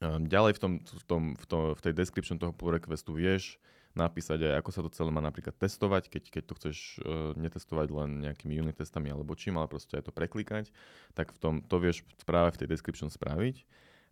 Ehm, 0.00 0.26
ďalej 0.26 0.56
v, 0.56 0.60
tom, 0.60 0.72
v, 0.80 1.04
tom, 1.04 1.22
v, 1.36 1.44
tom, 1.46 1.62
v 1.76 1.80
tej 1.82 1.92
description 1.94 2.38
toho 2.40 2.54
pull 2.56 2.72
requestu 2.74 3.12
vieš 3.12 3.60
napísať 3.94 4.46
aj, 4.46 4.54
ako 4.62 4.70
sa 4.70 4.80
to 4.86 4.90
celé 4.94 5.10
má 5.10 5.18
napríklad 5.18 5.54
testovať, 5.58 6.06
keď, 6.10 6.24
keď 6.30 6.42
to 6.46 6.54
chceš 6.58 6.76
uh, 7.02 7.34
netestovať 7.34 7.88
len 7.90 8.10
nejakými 8.22 8.54
unit 8.58 8.78
testami 8.78 9.10
alebo 9.10 9.34
čím, 9.34 9.58
ale 9.58 9.66
proste 9.66 9.98
aj 9.98 10.06
to 10.06 10.12
preklikať, 10.14 10.70
tak 11.14 11.34
v 11.34 11.38
tom, 11.38 11.54
to 11.62 11.76
vieš 11.82 12.06
práve 12.22 12.54
v 12.54 12.64
tej 12.64 12.68
description 12.70 13.10
spraviť. 13.10 13.66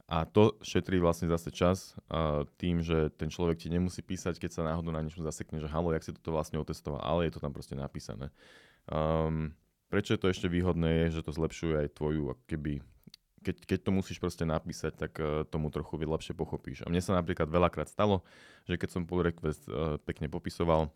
A 0.08 0.24
to 0.24 0.56
šetrí 0.64 0.96
vlastne 0.96 1.28
zase 1.28 1.52
čas 1.52 1.92
uh, 2.08 2.48
tým, 2.56 2.80
že 2.80 3.12
ten 3.12 3.28
človek 3.28 3.60
ti 3.60 3.68
nemusí 3.68 4.00
písať, 4.00 4.40
keď 4.40 4.50
sa 4.56 4.62
náhodou 4.64 4.88
na 4.88 5.04
niečom 5.04 5.20
zasekne, 5.20 5.60
že 5.60 5.68
halo, 5.68 5.92
jak 5.92 6.00
si 6.00 6.16
toto 6.16 6.32
vlastne 6.32 6.56
otestoval, 6.56 7.04
ale 7.04 7.28
je 7.28 7.36
to 7.36 7.44
tam 7.44 7.52
proste 7.52 7.76
napísané. 7.76 8.32
Um, 8.88 9.52
prečo 9.92 10.16
je 10.16 10.20
to 10.20 10.32
ešte 10.32 10.48
výhodné, 10.48 11.06
je, 11.06 11.20
že 11.20 11.28
to 11.28 11.36
zlepšuje 11.36 11.84
aj 11.84 11.88
tvoju 11.92 12.32
keby 12.48 12.80
keď, 13.42 13.56
keď 13.64 13.78
to 13.86 13.90
musíš 13.90 14.18
proste 14.18 14.44
napísať, 14.44 14.92
tak 14.98 15.12
uh, 15.18 15.44
tomu 15.48 15.70
trochu 15.70 15.98
lepšie 15.98 16.34
pochopíš. 16.34 16.82
A 16.84 16.90
mne 16.90 17.02
sa 17.02 17.16
napríklad 17.16 17.48
veľakrát 17.48 17.88
stalo, 17.90 18.26
že 18.66 18.76
keď 18.76 18.88
som 18.92 19.02
pull 19.08 19.24
request 19.24 19.66
uh, 19.68 19.96
pekne 20.02 20.30
popisoval, 20.30 20.90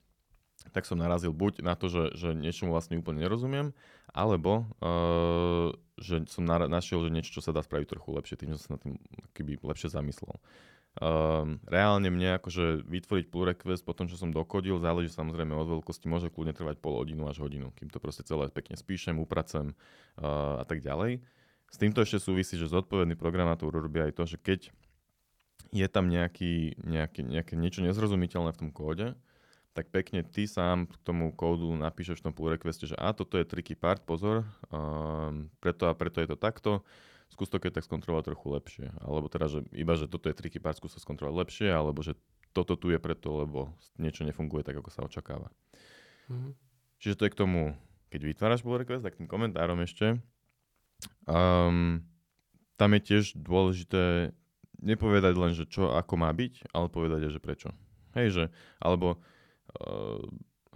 tak 0.71 0.87
som 0.87 1.01
narazil 1.01 1.35
buď 1.35 1.65
na 1.67 1.75
to, 1.75 1.91
že, 1.91 2.15
že 2.15 2.29
niečomu 2.39 2.71
vlastne 2.71 2.95
úplne 2.95 3.27
nerozumiem, 3.27 3.75
alebo 4.15 4.71
uh, 4.79 5.75
že 5.99 6.23
som 6.31 6.47
na, 6.47 6.71
našiel, 6.71 7.03
že 7.03 7.11
niečo, 7.11 7.35
čo 7.35 7.43
sa 7.43 7.51
dá 7.51 7.65
spraviť 7.65 7.99
trochu 7.99 8.15
lepšie, 8.15 8.39
tým, 8.39 8.55
že 8.55 8.63
som 8.63 8.67
sa 8.67 8.73
na 8.79 8.81
tým 8.81 8.95
keby 9.35 9.59
lepšie 9.59 9.91
zamyslel. 9.91 10.39
Um, 11.01 11.57
reálne 11.73 12.13
mne 12.13 12.37
akože 12.37 12.85
vytvoriť 12.85 13.33
pull 13.33 13.49
request 13.49 13.81
po 13.81 13.97
tom, 13.97 14.13
čo 14.13 14.21
som 14.21 14.29
dokodil, 14.29 14.77
záleží 14.77 15.09
samozrejme 15.09 15.57
od 15.57 15.81
veľkosti, 15.81 16.05
môže 16.05 16.29
kľudne 16.29 16.53
trvať 16.53 16.85
pol 16.85 17.01
hodinu 17.01 17.25
až 17.33 17.41
hodinu, 17.41 17.73
kým 17.81 17.89
to 17.89 17.97
proste 17.97 18.29
celé 18.29 18.53
pekne 18.53 18.77
spíšem, 18.77 19.17
upracem 19.17 19.73
uh, 20.21 20.61
a 20.61 20.65
tak 20.69 20.85
ďalej. 20.85 21.25
S 21.73 21.81
týmto 21.81 22.05
ešte 22.05 22.21
súvisí, 22.21 22.61
že 22.61 22.69
zodpovedný 22.69 23.17
programátor 23.17 23.73
robí 23.73 24.05
aj 24.05 24.13
to, 24.13 24.29
že 24.29 24.37
keď 24.37 24.69
je 25.73 25.89
tam 25.89 26.13
nejaký, 26.13 26.77
nejaký, 26.85 27.25
nejaké 27.25 27.57
niečo 27.57 27.81
nezrozumiteľné 27.81 28.53
v 28.53 28.61
tom 28.61 28.71
kóde, 28.71 29.17
tak 29.73 29.89
pekne 29.89 30.21
ty 30.21 30.45
sám 30.45 30.85
k 30.85 30.95
tomu 31.01 31.33
kódu 31.33 31.73
napíšeš 31.73 32.21
v 32.21 32.25
tom 32.29 32.37
pull 32.37 32.53
requeste, 32.53 32.85
že 32.85 32.93
a 33.01 33.17
toto 33.17 33.41
je 33.41 33.49
tricky 33.49 33.73
part, 33.73 34.05
pozor, 34.05 34.45
um, 34.69 35.49
preto 35.65 35.89
a 35.89 35.97
preto 35.97 36.21
je 36.21 36.29
to 36.29 36.37
takto, 36.37 36.85
skús 37.33 37.49
to 37.49 37.57
keď 37.57 37.81
tak 37.81 37.89
skontrolovať 37.89 38.29
trochu 38.29 38.47
lepšie. 38.53 38.87
Alebo 39.01 39.33
teda, 39.33 39.49
že 39.49 39.65
iba, 39.73 39.97
že 39.97 40.13
toto 40.13 40.29
je 40.29 40.37
tricky 40.37 40.61
part, 40.61 40.77
skús 40.77 40.93
to 40.93 41.01
skontrolovať 41.01 41.41
lepšie, 41.41 41.69
alebo 41.73 42.05
že 42.05 42.21
toto 42.53 42.77
tu 42.77 42.93
je 42.93 43.01
preto, 43.01 43.33
lebo 43.49 43.73
niečo 43.97 44.29
nefunguje 44.29 44.61
tak, 44.61 44.77
ako 44.77 44.93
sa 44.93 45.09
očakáva. 45.09 45.49
Mm-hmm. 46.29 46.53
Čiže 47.01 47.17
to 47.17 47.25
je 47.25 47.33
k 47.33 47.41
tomu, 47.41 47.73
keď 48.13 48.21
vytváraš 48.29 48.61
pull 48.61 48.77
request, 48.77 49.09
tak 49.09 49.17
tým 49.17 49.25
komentárom 49.25 49.81
ešte, 49.81 50.21
Um, 51.27 52.03
tam 52.77 52.91
je 52.99 53.01
tiež 53.01 53.25
dôležité 53.39 54.35
nepovedať 54.83 55.35
len, 55.39 55.53
že 55.55 55.65
čo 55.71 55.95
ako 55.95 56.19
má 56.19 56.31
byť, 56.35 56.75
ale 56.75 56.91
povedať 56.91 57.31
aj, 57.31 57.33
že 57.39 57.41
prečo. 57.41 57.69
Hej, 58.19 58.29
že, 58.35 58.45
alebo 58.83 59.23
uh, 59.79 60.21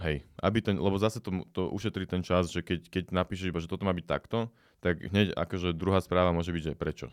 hej, 0.06 0.22
aby 0.40 0.58
ten, 0.62 0.78
lebo 0.78 0.96
zase 0.96 1.18
to, 1.18 1.44
to 1.50 1.68
ušetrí 1.74 2.06
ten 2.06 2.22
čas, 2.22 2.48
že 2.48 2.62
keď, 2.62 2.88
keď 2.88 3.04
napíšeš 3.10 3.50
iba, 3.50 3.60
že 3.60 3.68
toto 3.68 3.84
má 3.84 3.92
byť 3.92 4.06
takto, 4.06 4.48
tak 4.78 5.02
hneď 5.02 5.34
akože 5.34 5.74
druhá 5.74 5.98
správa 5.98 6.30
môže 6.30 6.54
byť, 6.54 6.62
že 6.62 6.78
prečo. 6.78 7.08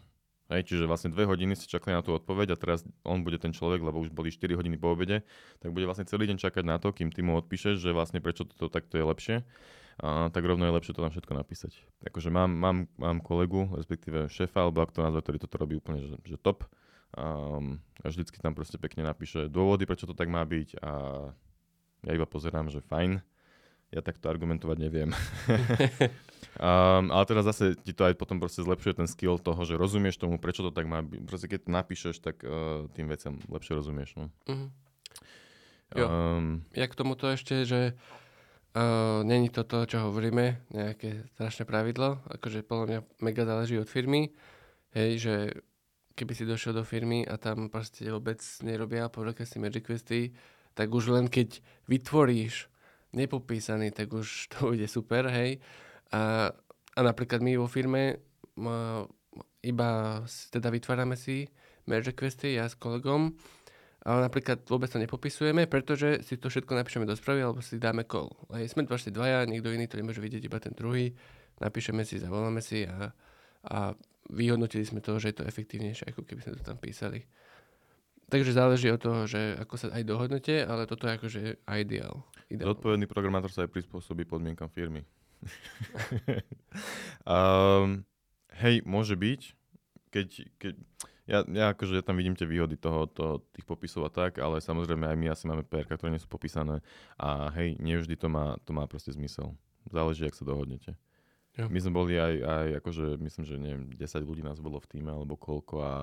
Hej, 0.52 0.70
čiže 0.70 0.86
vlastne 0.86 1.10
dve 1.10 1.26
hodiny 1.26 1.56
si 1.56 1.66
čakali 1.66 1.96
na 1.96 2.04
tú 2.04 2.14
odpoveď 2.14 2.54
a 2.54 2.60
teraz 2.60 2.84
on 3.08 3.24
bude 3.26 3.40
ten 3.40 3.56
človek, 3.56 3.80
lebo 3.80 4.04
už 4.04 4.12
boli 4.14 4.30
4 4.30 4.60
hodiny 4.60 4.76
po 4.76 4.92
obede, 4.94 5.24
tak 5.64 5.72
bude 5.72 5.88
vlastne 5.88 6.06
celý 6.06 6.30
deň 6.30 6.38
čakať 6.38 6.64
na 6.68 6.78
to, 6.78 6.92
kým 6.94 7.10
ty 7.10 7.24
mu 7.24 7.40
odpíšeš, 7.40 7.80
že 7.80 7.96
vlastne 7.96 8.20
prečo 8.20 8.46
toto 8.46 8.68
takto 8.70 9.00
je 9.00 9.06
lepšie 9.08 9.36
a, 10.02 10.30
tak 10.34 10.44
rovno 10.46 10.66
je 10.66 10.76
lepšie 10.76 10.94
to 10.98 11.04
tam 11.04 11.14
všetko 11.14 11.34
napísať. 11.38 11.72
Akože 12.08 12.34
mám, 12.34 12.50
mám, 12.50 12.78
mám 12.98 13.18
kolegu, 13.22 13.70
respektíve 13.78 14.32
šéfa, 14.32 14.66
alebo 14.66 14.82
ak 14.82 14.96
to 14.96 15.06
nazve, 15.06 15.22
ktorý 15.22 15.38
toto 15.38 15.62
robí 15.62 15.78
úplne, 15.78 16.02
že, 16.02 16.18
že 16.26 16.38
top. 16.42 16.66
A, 17.14 17.62
a 18.02 18.06
vždycky 18.10 18.42
tam 18.42 18.58
proste 18.58 18.82
pekne 18.82 19.06
napíše 19.06 19.46
dôvody, 19.46 19.86
prečo 19.86 20.10
to 20.10 20.18
tak 20.18 20.34
má 20.34 20.42
byť 20.42 20.82
a 20.82 20.92
ja 22.04 22.12
iba 22.12 22.28
pozerám, 22.28 22.68
že 22.68 22.84
fajn. 22.84 23.22
Ja 23.94 24.02
takto 24.02 24.26
argumentovať 24.26 24.78
neviem. 24.82 25.14
um, 26.58 27.14
ale 27.14 27.24
teda 27.30 27.46
zase 27.46 27.78
ti 27.78 27.94
to 27.94 28.10
aj 28.10 28.18
potom 28.18 28.42
proste 28.42 28.66
zlepšuje 28.66 28.98
ten 28.98 29.06
skill 29.06 29.38
toho, 29.38 29.62
že 29.62 29.78
rozumieš 29.78 30.18
tomu, 30.18 30.42
prečo 30.42 30.66
to 30.66 30.74
tak 30.74 30.90
má 30.90 31.06
byť. 31.06 31.22
Proste 31.30 31.46
keď 31.46 31.60
to 31.62 31.70
napíšeš, 31.70 32.16
tak 32.18 32.42
uh, 32.42 32.90
tým 32.98 33.06
veciam 33.06 33.38
lepšie 33.46 33.78
rozumieš. 33.78 34.18
No. 34.18 34.34
Uh-huh. 34.50 34.74
Jo. 35.94 36.06
Um, 36.10 36.66
ja 36.74 36.90
k 36.90 36.98
tomuto 36.98 37.30
ešte, 37.30 37.70
že 37.70 37.94
Uh, 38.74 39.22
Není 39.22 39.54
to 39.54 39.64
to, 39.64 39.86
čo 39.86 40.10
hovoríme, 40.10 40.66
nejaké 40.74 41.30
strašné 41.38 41.70
pravidlo. 41.70 42.26
Akože 42.26 42.66
podľa 42.66 42.86
mňa 42.90 43.00
mega 43.22 43.46
záleží 43.46 43.78
od 43.78 43.86
firmy. 43.86 44.34
Hej, 44.98 45.12
že 45.22 45.36
keby 46.18 46.34
si 46.34 46.50
došiel 46.50 46.74
do 46.74 46.82
firmy 46.82 47.26
a 47.26 47.38
tam 47.38 47.70
proste 47.70 48.10
vôbec 48.10 48.42
nerobia 48.66 49.10
si 49.46 49.58
magic 49.62 49.86
questy, 49.86 50.34
tak 50.74 50.90
už 50.90 51.14
len 51.14 51.30
keď 51.30 51.62
vytvoríš 51.86 52.70
nepopísaný, 53.14 53.94
tak 53.94 54.14
už 54.14 54.28
to 54.58 54.74
bude 54.74 54.88
super, 54.90 55.30
hej. 55.30 55.62
A, 56.14 56.50
a 56.98 57.00
napríklad 57.02 57.42
my 57.42 57.58
vo 57.58 57.70
firme 57.70 58.18
uh, 58.58 59.06
iba 59.62 60.22
teda 60.50 60.70
vytvárame 60.74 61.18
si 61.18 61.46
merge 61.86 62.14
requesty, 62.14 62.58
ja 62.58 62.70
s 62.70 62.78
kolegom, 62.78 63.34
ale 64.04 64.28
napríklad 64.28 64.68
vôbec 64.68 64.92
to 64.92 65.00
nepopisujeme, 65.00 65.64
pretože 65.64 66.28
si 66.28 66.36
to 66.36 66.52
všetko 66.52 66.76
napíšeme 66.76 67.08
do 67.08 67.16
správy 67.16 67.40
alebo 67.40 67.64
si 67.64 67.80
dáme 67.80 68.04
call. 68.04 68.36
Hej, 68.52 68.76
sme 68.76 68.84
vlastne 68.84 69.16
dvaja, 69.16 69.48
nikto 69.48 69.72
iný 69.72 69.88
to 69.88 69.96
nemôže 69.96 70.20
vidieť, 70.20 70.44
iba 70.44 70.60
ten 70.60 70.76
druhý. 70.76 71.16
Napíšeme 71.64 72.04
si, 72.04 72.20
zavoláme 72.20 72.60
si 72.60 72.84
a, 72.84 73.16
a 73.64 73.96
vyhodnotili 74.28 74.84
sme 74.84 75.00
to, 75.00 75.16
že 75.24 75.32
je 75.32 75.38
to 75.40 75.48
efektívnejšie, 75.48 76.12
ako 76.12 76.28
keby 76.28 76.44
sme 76.44 76.60
to 76.60 76.68
tam 76.68 76.76
písali. 76.76 77.24
Takže 78.28 78.52
záleží 78.52 78.92
od 78.92 79.00
toho, 79.00 79.24
že 79.24 79.56
ako 79.56 79.76
sa 79.80 79.88
aj 79.96 80.04
dohodnete, 80.04 80.68
ale 80.68 80.84
toto 80.84 81.08
je 81.08 81.16
akože 81.16 81.42
ideál. 81.64 82.28
ideál. 82.52 82.76
Zodpovedný 82.76 83.08
programátor 83.08 83.52
sa 83.56 83.64
aj 83.64 83.72
prispôsobí 83.72 84.28
podmienkam 84.28 84.68
firmy. 84.68 85.08
um, 87.24 88.04
hej, 88.64 88.84
môže 88.84 89.16
byť, 89.16 89.42
keď, 90.12 90.28
keď 90.60 90.74
ja, 91.24 91.40
ja 91.48 91.72
akože 91.72 92.04
tam 92.04 92.20
vidím 92.20 92.36
tie 92.36 92.44
výhody 92.44 92.76
toho, 92.76 93.08
toho, 93.08 93.40
tých 93.56 93.64
popisov 93.64 94.04
a 94.08 94.12
tak, 94.12 94.44
ale 94.44 94.60
samozrejme 94.60 95.08
aj 95.08 95.18
my 95.18 95.28
asi 95.32 95.48
máme 95.48 95.64
PRK, 95.64 95.96
ktoré 95.96 96.12
nie 96.12 96.20
sú 96.20 96.28
popísané 96.28 96.84
a 97.16 97.48
hej, 97.56 97.80
nevždy 97.80 98.20
to 98.20 98.28
má, 98.28 98.60
to 98.68 98.76
má 98.76 98.84
proste 98.92 99.16
zmysel. 99.16 99.56
Záleží, 99.88 100.28
ak 100.28 100.36
sa 100.36 100.44
dohodnete. 100.44 101.00
Jo. 101.56 101.72
My 101.72 101.80
sme 101.80 101.94
boli 101.96 102.20
aj, 102.20 102.36
aj 102.44 102.68
akože, 102.84 103.06
myslím, 103.24 103.44
že 103.46 103.56
neviem, 103.56 103.84
10 103.96 104.04
ľudí 104.26 104.44
nás 104.44 104.60
bolo 104.60 104.84
v 104.84 104.90
týme 104.90 105.16
alebo 105.16 105.40
koľko 105.40 105.76
a 105.80 105.94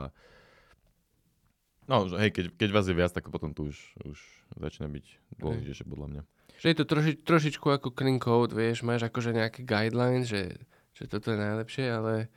no, 1.91 2.07
že 2.09 2.17
hej, 2.17 2.31
keď, 2.33 2.45
keď 2.57 2.69
vás 2.73 2.87
je 2.89 2.97
viac, 2.97 3.13
tak 3.13 3.29
potom 3.29 3.53
tu 3.53 3.69
už, 3.69 3.77
už 4.09 4.19
začína 4.57 4.89
byť 4.89 5.37
dôležitejšie 5.43 5.85
podľa 5.85 6.07
mňa. 6.17 6.23
Že 6.61 6.67
je 6.71 6.77
to 6.77 6.85
troši, 6.87 7.13
trošičku 7.21 7.67
ako 7.67 7.93
clean 7.93 8.23
code, 8.23 8.57
vieš, 8.57 8.87
máš 8.87 9.05
akože 9.05 9.37
nejaké 9.37 9.67
guidelines, 9.67 10.31
že, 10.31 10.65
že 10.97 11.05
toto 11.11 11.35
je 11.35 11.39
najlepšie, 11.41 11.85
ale 11.93 12.31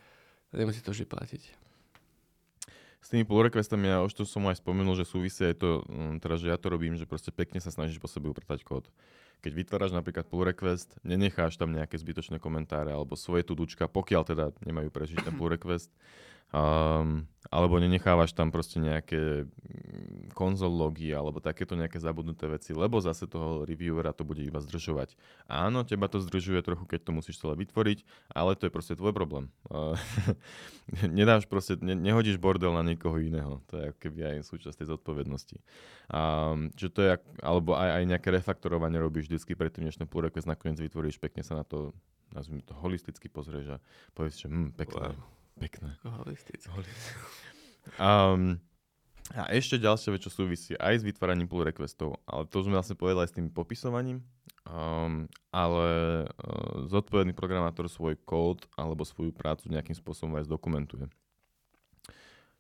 nemusí 0.52 0.82
to 0.82 0.92
vždy 0.92 1.06
platiť. 1.06 1.63
S 3.04 3.12
tými 3.12 3.28
pull 3.28 3.44
requestami, 3.44 3.92
ja 3.92 4.00
už 4.00 4.16
to 4.16 4.24
som 4.24 4.48
aj 4.48 4.64
spomenul, 4.64 4.96
že 4.96 5.04
súvisí 5.04 5.44
aj 5.44 5.60
to, 5.60 5.84
teda, 6.24 6.36
že 6.40 6.48
ja 6.48 6.56
to 6.56 6.72
robím, 6.72 6.96
že 6.96 7.04
proste 7.04 7.36
pekne 7.36 7.60
sa 7.60 7.68
snažíš 7.68 8.00
po 8.00 8.08
sebe 8.08 8.32
upratať 8.32 8.64
kód. 8.64 8.88
Keď 9.44 9.52
vytváraš 9.52 9.92
napríklad 9.92 10.24
pull 10.32 10.48
request, 10.48 10.96
nenecháš 11.04 11.60
tam 11.60 11.76
nejaké 11.76 12.00
zbytočné 12.00 12.40
komentáre 12.40 12.96
alebo 12.96 13.20
svoje 13.20 13.44
tudučka, 13.44 13.92
pokiaľ 13.92 14.22
teda 14.24 14.46
nemajú 14.64 14.88
prežiť 14.88 15.20
ten 15.20 15.36
pull 15.40 15.52
request, 15.52 15.92
Um, 16.54 17.26
alebo 17.50 17.82
nenechávaš 17.82 18.34
tam 18.34 18.54
proste 18.54 18.82
nejaké 18.82 19.46
mm, 19.46 20.34
konzol 20.38 20.74
logy 20.74 21.14
alebo 21.14 21.38
takéto 21.38 21.78
nejaké 21.78 22.02
zabudnuté 22.02 22.50
veci, 22.50 22.78
lebo 22.78 22.98
zase 23.02 23.30
toho 23.30 23.66
reviewera 23.66 24.10
to 24.10 24.26
bude 24.26 24.42
iba 24.42 24.58
zdržovať. 24.58 25.14
Áno, 25.50 25.86
teba 25.86 26.06
to 26.10 26.18
zdržuje 26.18 26.62
trochu, 26.62 26.86
keď 26.86 27.10
to 27.10 27.12
musíš 27.14 27.42
celé 27.42 27.58
vytvoriť, 27.62 28.06
ale 28.34 28.58
to 28.58 28.70
je 28.70 28.72
proste 28.74 28.94
tvoj 28.98 29.14
problém. 29.14 29.54
Nedáš 31.18 31.50
proste, 31.50 31.78
ne, 31.78 31.94
nehodíš 31.94 32.42
bordel 32.42 32.74
na 32.74 32.82
niekoho 32.82 33.18
iného. 33.18 33.62
To 33.70 33.78
je 33.78 33.88
keby 34.02 34.38
aj 34.38 34.50
súčasť 34.50 34.82
tej 34.82 34.94
zodpovednosti. 34.94 35.58
Um, 36.10 36.74
čo 36.74 36.90
to 36.90 37.02
je, 37.02 37.22
alebo 37.42 37.78
aj, 37.78 38.02
aj 38.02 38.04
nejaké 38.14 38.30
refaktorovanie 38.34 38.98
robíš 38.98 39.30
vždycky 39.30 39.54
predtým, 39.54 39.90
než 39.90 40.02
ten 40.02 40.10
pull 40.10 40.26
nakoniec 40.26 40.78
vytvoríš, 40.78 41.18
pekne 41.18 41.42
sa 41.42 41.58
na 41.62 41.66
to, 41.66 41.94
nazvime 42.34 42.62
to, 42.62 42.78
holisticky 42.78 43.26
pozrieš 43.30 43.78
a 43.78 43.82
povieš, 44.18 44.46
že 44.46 44.48
hm, 44.50 44.70
pekné. 44.74 45.18
Wow 45.18 45.43
Pekné. 45.60 45.96
Holistické. 46.04 46.70
Um, 48.00 48.58
a 49.34 49.50
ešte 49.56 49.80
ďalšia 49.80 50.14
vec, 50.14 50.22
čo 50.24 50.32
súvisí 50.32 50.76
aj 50.76 51.00
s 51.00 51.08
vytváraním 51.08 51.48
pull 51.48 51.64
requestov, 51.64 52.20
ale 52.28 52.44
to 52.52 52.62
sme 52.62 52.76
vlastne 52.76 53.00
povedali 53.00 53.24
aj 53.24 53.32
s 53.32 53.38
tým 53.40 53.48
popisovaním, 53.50 54.20
um, 54.68 55.26
ale 55.50 55.88
uh, 56.28 56.86
zodpovedný 56.92 57.32
programátor 57.32 57.88
svoj 57.88 58.20
kód 58.28 58.68
alebo 58.76 59.08
svoju 59.08 59.32
prácu 59.32 59.72
nejakým 59.72 59.96
spôsobom 59.96 60.36
aj 60.38 60.48
zdokumentuje. 60.52 61.08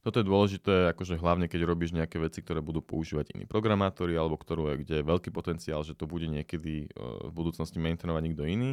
Toto 0.04 0.20
je 0.20 0.28
dôležité, 0.28 0.92
akože 0.92 1.16
hlavne 1.16 1.48
keď 1.48 1.64
robíš 1.64 1.96
nejaké 1.96 2.20
veci, 2.20 2.44
ktoré 2.44 2.60
budú 2.60 2.84
používať 2.84 3.40
iní 3.40 3.48
programátori 3.48 4.20
alebo 4.20 4.36
ktorú, 4.36 4.76
kde 4.84 5.00
je 5.00 5.08
veľký 5.08 5.32
potenciál, 5.32 5.80
že 5.88 5.96
to 5.96 6.04
bude 6.04 6.28
niekedy 6.28 6.92
uh, 6.92 7.28
v 7.28 7.32
budúcnosti 7.32 7.80
maintainovať 7.80 8.22
niekto 8.24 8.44
iný. 8.44 8.72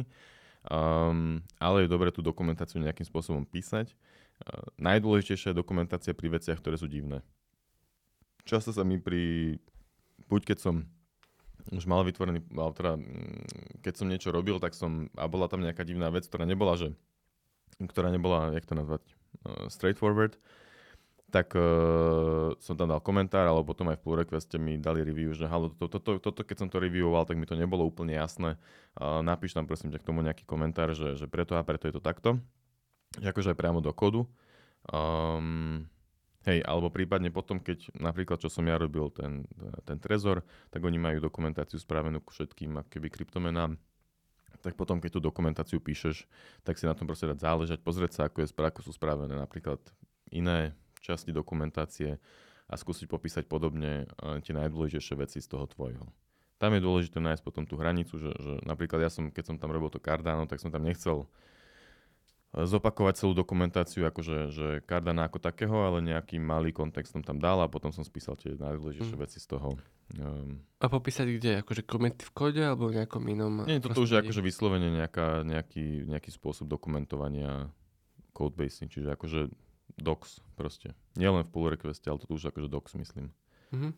Um, 0.69 1.41
ale 1.57 1.85
je 1.85 1.93
dobré 1.93 2.13
tú 2.13 2.21
dokumentáciu 2.21 2.77
nejakým 2.77 3.05
spôsobom 3.05 3.49
písať. 3.49 3.97
Uh, 4.45 4.61
najdôležitejšia 4.77 5.53
je 5.53 5.59
dokumentácia 5.61 6.13
pri 6.13 6.37
veciach, 6.37 6.61
ktoré 6.61 6.77
sú 6.77 6.85
divné. 6.85 7.25
Často 8.45 8.69
sa 8.69 8.85
mi 8.85 9.01
pri, 9.01 9.57
buď 10.29 10.53
keď 10.53 10.57
som 10.61 10.75
už 11.73 11.85
mal 11.89 12.05
vytvorený, 12.05 12.45
ale 12.53 12.71
teda, 12.77 12.93
mm, 12.97 13.81
keď 13.81 13.93
som 13.93 14.09
niečo 14.09 14.29
robil, 14.29 14.61
tak 14.61 14.77
som, 14.77 15.09
a 15.17 15.25
bola 15.25 15.49
tam 15.49 15.65
nejaká 15.65 15.81
divná 15.81 16.13
vec, 16.13 16.29
ktorá 16.29 16.45
nebola, 16.45 16.77
že, 16.77 16.93
ktorá 17.81 18.13
nebola, 18.13 18.53
jak 18.53 18.65
to 18.65 18.77
nazvať, 18.77 19.01
uh, 19.45 19.65
straightforward, 19.69 20.37
tak 21.31 21.55
uh, 21.55 22.51
som 22.59 22.75
tam 22.75 22.91
dal 22.91 22.99
komentár, 22.99 23.47
alebo 23.47 23.71
potom 23.71 23.87
aj 23.87 23.97
v 23.97 24.03
pull 24.03 24.19
requeste 24.19 24.59
mi 24.59 24.75
dali 24.75 24.99
review, 25.01 25.31
že 25.31 25.47
halo, 25.47 25.71
toto, 25.71 26.03
to, 26.03 26.19
to, 26.19 26.29
to, 26.35 26.41
keď 26.43 26.57
som 26.59 26.69
to 26.69 26.83
reviewoval, 26.83 27.23
tak 27.23 27.39
mi 27.39 27.47
to 27.47 27.55
nebolo 27.55 27.87
úplne 27.87 28.11
jasné. 28.11 28.59
Uh, 28.99 29.23
napíš 29.23 29.55
tam 29.55 29.63
prosím 29.63 29.95
ťa 29.95 30.03
k 30.03 30.07
tomu 30.11 30.19
nejaký 30.21 30.43
komentár, 30.43 30.91
že, 30.91 31.15
že 31.15 31.31
preto 31.31 31.55
a 31.55 31.63
preto 31.63 31.87
je 31.87 31.95
to 31.95 32.03
takto. 32.03 32.37
Akože 33.23 33.55
aj 33.55 33.57
priamo 33.57 33.79
do 33.79 33.95
kódu. 33.95 34.27
Um, 34.91 35.87
hej, 36.43 36.59
alebo 36.67 36.91
prípadne 36.91 37.31
potom, 37.31 37.63
keď 37.63 37.95
napríklad, 37.95 38.43
čo 38.43 38.51
som 38.51 38.67
ja 38.67 38.75
robil, 38.75 39.07
ten, 39.15 39.47
ten 39.87 39.97
Trezor, 40.03 40.43
tak 40.67 40.83
oni 40.83 40.99
majú 40.99 41.23
dokumentáciu 41.23 41.79
spravenú 41.79 42.19
k 42.19 42.27
všetkým 42.27 42.83
keby 42.91 43.07
kryptomenám, 43.07 43.79
tak 44.61 44.75
potom, 44.77 44.99
keď 45.01 45.17
tú 45.17 45.19
dokumentáciu 45.23 45.79
píšeš, 45.81 46.27
tak 46.61 46.77
si 46.77 46.85
na 46.85 46.93
tom 46.93 47.09
proste 47.09 47.25
dať 47.25 47.39
záležať, 47.39 47.79
pozrieť 47.81 48.11
sa, 48.13 48.21
ako, 48.29 48.45
je, 48.45 48.47
ako 48.51 48.79
sú 48.83 48.91
spravené 48.93 49.33
napríklad 49.33 49.79
iné 50.29 50.75
časti 51.01 51.33
dokumentácie 51.33 52.21
a 52.71 52.73
skúsiť 52.79 53.11
popísať 53.11 53.43
podobne 53.51 54.07
tie 54.45 54.53
najdôležitejšie 54.55 55.15
veci 55.19 55.43
z 55.43 55.47
toho 55.51 55.67
tvojho. 55.67 56.07
Tam 56.55 56.71
je 56.77 56.85
dôležité 56.85 57.17
nájsť 57.17 57.43
potom 57.43 57.65
tú 57.65 57.75
hranicu, 57.75 58.21
že, 58.21 58.31
že 58.37 58.53
napríklad 58.63 59.01
ja 59.01 59.09
som, 59.09 59.33
keď 59.33 59.43
som 59.49 59.55
tam 59.57 59.73
robil 59.73 59.89
to 59.89 59.97
Cardano, 59.97 60.45
tak 60.45 60.61
som 60.61 60.69
tam 60.69 60.85
nechcel 60.85 61.25
e, 62.53 62.63
zopakovať 62.69 63.25
celú 63.25 63.33
dokumentáciu 63.33 64.05
akože 64.05 64.53
že 64.53 64.67
Cardana 64.85 65.25
ako 65.25 65.41
takého, 65.41 65.73
ale 65.73 66.05
nejaký 66.05 66.37
malý 66.37 66.69
kontext 66.69 67.17
som 67.17 67.25
tam 67.25 67.41
dal 67.41 67.65
a 67.65 67.67
potom 67.67 67.89
som 67.89 68.05
spísal 68.05 68.37
tie 68.37 68.53
najdôležitejšie 68.53 69.17
mm. 69.17 69.23
veci 69.25 69.41
z 69.41 69.47
toho. 69.49 69.73
Um, 70.21 70.61
a 70.77 70.85
popísať 70.85 71.27
kde? 71.33 71.51
Akože 71.65 71.81
komenty 71.81 72.29
v 72.29 72.31
kóde 72.31 72.61
alebo 72.61 72.93
v 72.93 73.01
nejakom 73.01 73.23
inom? 73.25 73.65
Nie, 73.65 73.81
toto 73.81 74.05
už 74.05 74.13
je 74.13 74.21
akože 74.21 74.45
vyslovene 74.45 74.93
nejaká, 74.93 75.41
nejaký, 75.41 76.05
nejaký 76.05 76.29
spôsob 76.29 76.69
dokumentovania 76.69 77.73
codebase, 78.37 78.85
čiže 78.85 79.17
akože 79.17 79.49
docs 79.97 80.39
proste. 80.55 80.93
Nielen 81.17 81.43
v 81.43 81.51
pull 81.51 81.71
requeste, 81.71 82.07
ale 82.07 82.21
to 82.21 82.31
už 82.31 82.51
akože 82.51 82.69
docs 82.71 82.95
myslím. 82.95 83.33
Mm-hmm. 83.71 83.91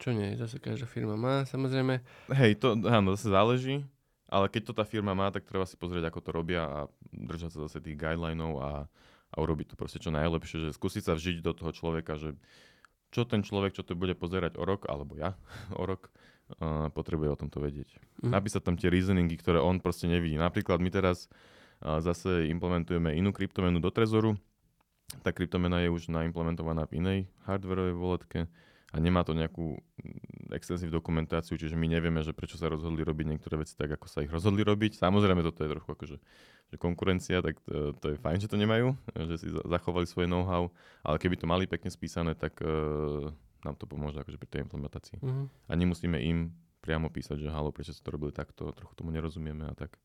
Čo 0.00 0.16
nie, 0.16 0.32
zase 0.40 0.56
každá 0.56 0.88
firma 0.88 1.12
má, 1.14 1.44
samozrejme. 1.44 2.00
Hej, 2.32 2.56
to 2.64 2.72
áno, 2.88 3.12
zase 3.12 3.28
záleží, 3.28 3.84
ale 4.32 4.48
keď 4.48 4.70
to 4.70 4.72
tá 4.72 4.84
firma 4.88 5.12
má, 5.12 5.28
tak 5.28 5.44
treba 5.44 5.68
si 5.68 5.76
pozrieť, 5.76 6.08
ako 6.08 6.20
to 6.24 6.30
robia 6.32 6.62
a 6.64 6.78
držať 7.12 7.50
sa 7.52 7.58
zase 7.68 7.84
tých 7.84 8.00
guidelinov 8.00 8.62
a, 8.64 8.72
a 9.28 9.36
urobiť 9.36 9.74
to 9.74 9.76
proste 9.76 10.00
čo 10.00 10.08
najlepšie, 10.14 10.70
že 10.70 10.76
skúsiť 10.76 11.04
sa 11.04 11.12
vžiť 11.18 11.44
do 11.44 11.52
toho 11.52 11.70
človeka, 11.74 12.16
že 12.16 12.32
čo 13.10 13.26
ten 13.26 13.42
človek, 13.42 13.74
čo 13.74 13.82
to 13.82 13.98
bude 13.98 14.14
pozerať 14.16 14.56
o 14.56 14.64
rok, 14.64 14.86
alebo 14.86 15.18
ja 15.18 15.36
o 15.80 15.84
rok, 15.84 16.08
uh, 16.62 16.88
potrebuje 16.94 17.28
o 17.34 17.36
tomto 17.36 17.60
vedieť. 17.60 18.00
Mm. 18.24 18.32
Napísať 18.32 18.62
tam 18.64 18.78
tie 18.80 18.88
reasoningy, 18.88 19.36
ktoré 19.36 19.60
on 19.60 19.82
proste 19.82 20.08
nevidí. 20.08 20.38
Napríklad 20.40 20.80
my 20.80 20.88
teraz 20.88 21.28
uh, 21.84 22.00
zase 22.00 22.48
implementujeme 22.48 23.12
inú 23.18 23.36
kryptomenu 23.36 23.82
do 23.82 23.92
Trezoru, 23.92 24.38
tá 25.20 25.30
kryptomena 25.34 25.82
je 25.82 25.90
už 25.90 26.08
naimplementovaná 26.08 26.86
v 26.86 27.02
inej 27.02 27.18
hardwareovej 27.44 27.96
voletke 27.98 28.40
a 28.90 28.96
nemá 28.98 29.22
to 29.22 29.34
nejakú 29.34 29.78
mm, 29.78 30.54
extensive 30.54 30.90
dokumentáciu, 30.90 31.54
čiže 31.54 31.78
my 31.78 31.86
nevieme, 31.86 32.22
že 32.26 32.34
prečo 32.34 32.58
sa 32.58 32.66
rozhodli 32.66 33.06
robiť 33.06 33.26
niektoré 33.30 33.62
veci 33.62 33.78
tak, 33.78 33.94
ako 33.94 34.06
sa 34.10 34.26
ich 34.26 34.30
rozhodli 34.30 34.66
robiť. 34.66 34.98
Samozrejme, 34.98 35.46
toto 35.46 35.62
je 35.62 35.70
trochu 35.70 35.88
akože 35.94 36.16
že 36.70 36.78
konkurencia, 36.78 37.42
tak 37.42 37.58
to, 37.66 37.90
to 37.98 38.14
je 38.14 38.16
fajn, 38.22 38.38
že 38.46 38.50
to 38.50 38.54
nemajú, 38.54 38.94
že 39.26 39.42
si 39.42 39.50
zachovali 39.50 40.06
svoje 40.06 40.30
know-how, 40.30 40.70
ale 41.02 41.18
keby 41.18 41.34
to 41.34 41.50
mali 41.50 41.66
pekne 41.66 41.90
spísané, 41.90 42.38
tak 42.38 42.62
uh, 42.62 43.26
nám 43.66 43.74
to 43.74 43.90
pomôže 43.90 44.22
akože 44.22 44.38
pri 44.38 44.48
tej 44.54 44.60
implementácii. 44.70 45.18
Mm-hmm. 45.18 45.46
A 45.66 45.72
nemusíme 45.74 46.18
im 46.22 46.54
priamo 46.78 47.10
písať, 47.10 47.42
že 47.42 47.50
halo, 47.50 47.74
prečo 47.74 47.90
sa 47.90 48.06
to 48.06 48.14
robili 48.14 48.30
takto, 48.30 48.70
trochu 48.70 48.94
tomu 48.94 49.10
nerozumieme 49.10 49.66
a 49.66 49.74
tak. 49.74 49.98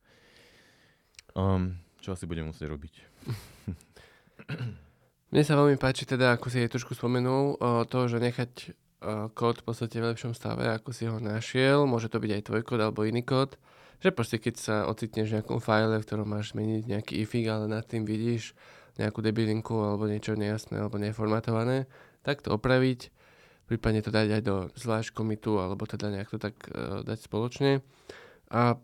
Um, 1.38 1.78
čo 2.02 2.18
asi 2.18 2.26
budeme 2.26 2.50
musieť 2.50 2.66
robiť. 2.74 2.94
Mne 5.36 5.44
sa 5.44 5.60
veľmi 5.60 5.76
páči 5.76 6.08
teda, 6.08 6.40
ako 6.40 6.48
si 6.48 6.64
jej 6.64 6.72
trošku 6.72 6.96
spomenul, 6.96 7.60
to, 7.92 8.08
že 8.08 8.24
nechať 8.24 8.72
kód 9.36 9.60
v 9.60 9.66
podstate 9.68 10.00
v 10.00 10.16
lepšom 10.16 10.32
stave, 10.32 10.64
ako 10.64 10.96
si 10.96 11.12
ho 11.12 11.20
našiel. 11.20 11.84
Môže 11.84 12.08
to 12.08 12.24
byť 12.24 12.40
aj 12.40 12.44
tvoj 12.48 12.64
kód 12.64 12.80
alebo 12.80 13.04
iný 13.04 13.20
kód. 13.20 13.60
Že 14.00 14.16
proste 14.16 14.40
keď 14.40 14.56
sa 14.56 14.76
ocitneš 14.88 15.28
v 15.28 15.36
nejakom 15.36 15.60
file, 15.60 16.00
v 16.00 16.08
ktorom 16.08 16.24
máš 16.24 16.56
zmeniť 16.56 16.88
nejaký 16.88 17.14
ifig, 17.20 17.52
ale 17.52 17.68
nad 17.68 17.84
tým 17.84 18.08
vidíš 18.08 18.56
nejakú 18.96 19.20
debilinku 19.20 19.76
alebo 19.76 20.08
niečo 20.08 20.40
nejasné 20.40 20.80
alebo 20.80 20.96
neformatované, 21.04 21.92
tak 22.24 22.40
to 22.40 22.56
opraviť, 22.56 23.12
prípadne 23.68 24.00
to 24.00 24.16
dať 24.16 24.40
aj 24.40 24.42
do 24.48 24.72
zvlášť 24.72 25.12
komitu 25.12 25.60
alebo 25.60 25.84
teda 25.84 26.16
nejak 26.16 26.32
to 26.32 26.40
tak 26.40 26.56
uh, 26.72 27.04
dať 27.04 27.28
spoločne. 27.28 27.84
A 28.56 28.80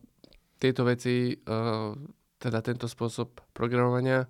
tieto 0.60 0.84
veci, 0.84 1.32
uh, 1.32 1.95
teda 2.43 2.60
tento 2.60 2.91
spôsob 2.91 3.39
programovania 3.56 4.28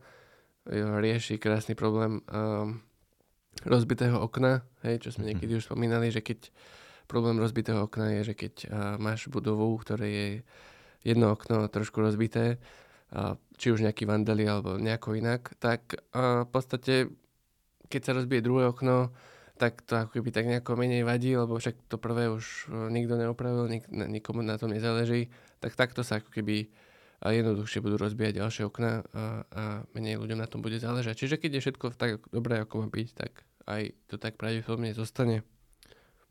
rieši 0.69 1.41
krásny 1.41 1.73
problém 1.73 2.21
uh, 2.29 2.69
rozbitého 3.65 4.21
okna, 4.21 4.61
hej, 4.85 5.01
čo 5.01 5.09
sme 5.13 5.25
Mhm. 5.25 5.29
niekedy 5.33 5.51
už 5.57 5.67
spomínali, 5.67 6.13
že 6.13 6.21
keď 6.21 6.49
problém 7.09 7.37
rozbitého 7.41 7.83
okna 7.85 8.13
je, 8.21 8.31
že 8.31 8.35
keď 8.37 8.53
uh, 8.65 8.69
máš 9.01 9.27
budovu, 9.27 9.75
ktoré 9.81 10.07
je 10.07 10.27
jedno 11.03 11.33
okno 11.33 11.67
trošku 11.67 11.99
rozbité, 11.99 12.61
uh, 13.11 13.35
či 13.57 13.73
už 13.73 13.83
nejaký 13.83 14.05
vandali 14.05 14.45
alebo 14.47 14.77
nejako 14.77 15.17
inak, 15.17 15.53
tak 15.59 15.97
uh, 16.13 16.45
v 16.45 16.49
podstate 16.49 16.93
keď 17.91 18.01
sa 18.07 18.15
rozbije 18.15 18.39
druhé 18.39 18.71
okno, 18.71 19.11
tak 19.59 19.83
to 19.83 19.93
ako 19.93 20.17
keby 20.17 20.29
tak 20.31 20.47
nejako 20.47 20.79
menej 20.79 21.03
vadí, 21.03 21.35
lebo 21.35 21.59
však 21.59 21.91
to 21.91 21.99
prvé 21.99 22.31
už 22.31 22.71
uh, 22.71 22.87
nikto 22.87 23.19
neopravil, 23.19 23.67
nik, 23.67 23.85
nikomu 23.91 24.41
na 24.41 24.55
tom 24.55 24.71
nezáleží, 24.71 25.27
tak 25.59 25.75
takto 25.75 26.01
sa 26.01 26.23
ako 26.23 26.31
keby 26.31 26.71
a 27.21 27.27
jednoduchšie 27.37 27.85
budú 27.85 28.01
rozbíjať 28.01 28.41
ďalšie 28.41 28.63
okna 28.65 29.05
a, 29.13 29.45
a 29.45 29.63
menej 29.93 30.17
ľuďom 30.17 30.41
na 30.41 30.49
tom 30.49 30.65
bude 30.65 30.81
záležať. 30.81 31.21
Čiže 31.21 31.37
keď 31.37 31.51
je 31.57 31.63
všetko 31.69 31.85
tak 31.93 32.25
dobré, 32.33 32.57
ako 32.57 32.81
má 32.81 32.87
byť, 32.89 33.07
tak 33.13 33.45
aj 33.69 33.93
to 34.09 34.17
tak 34.17 34.41
pravdepodobne 34.41 34.97
zostane. 34.97 35.45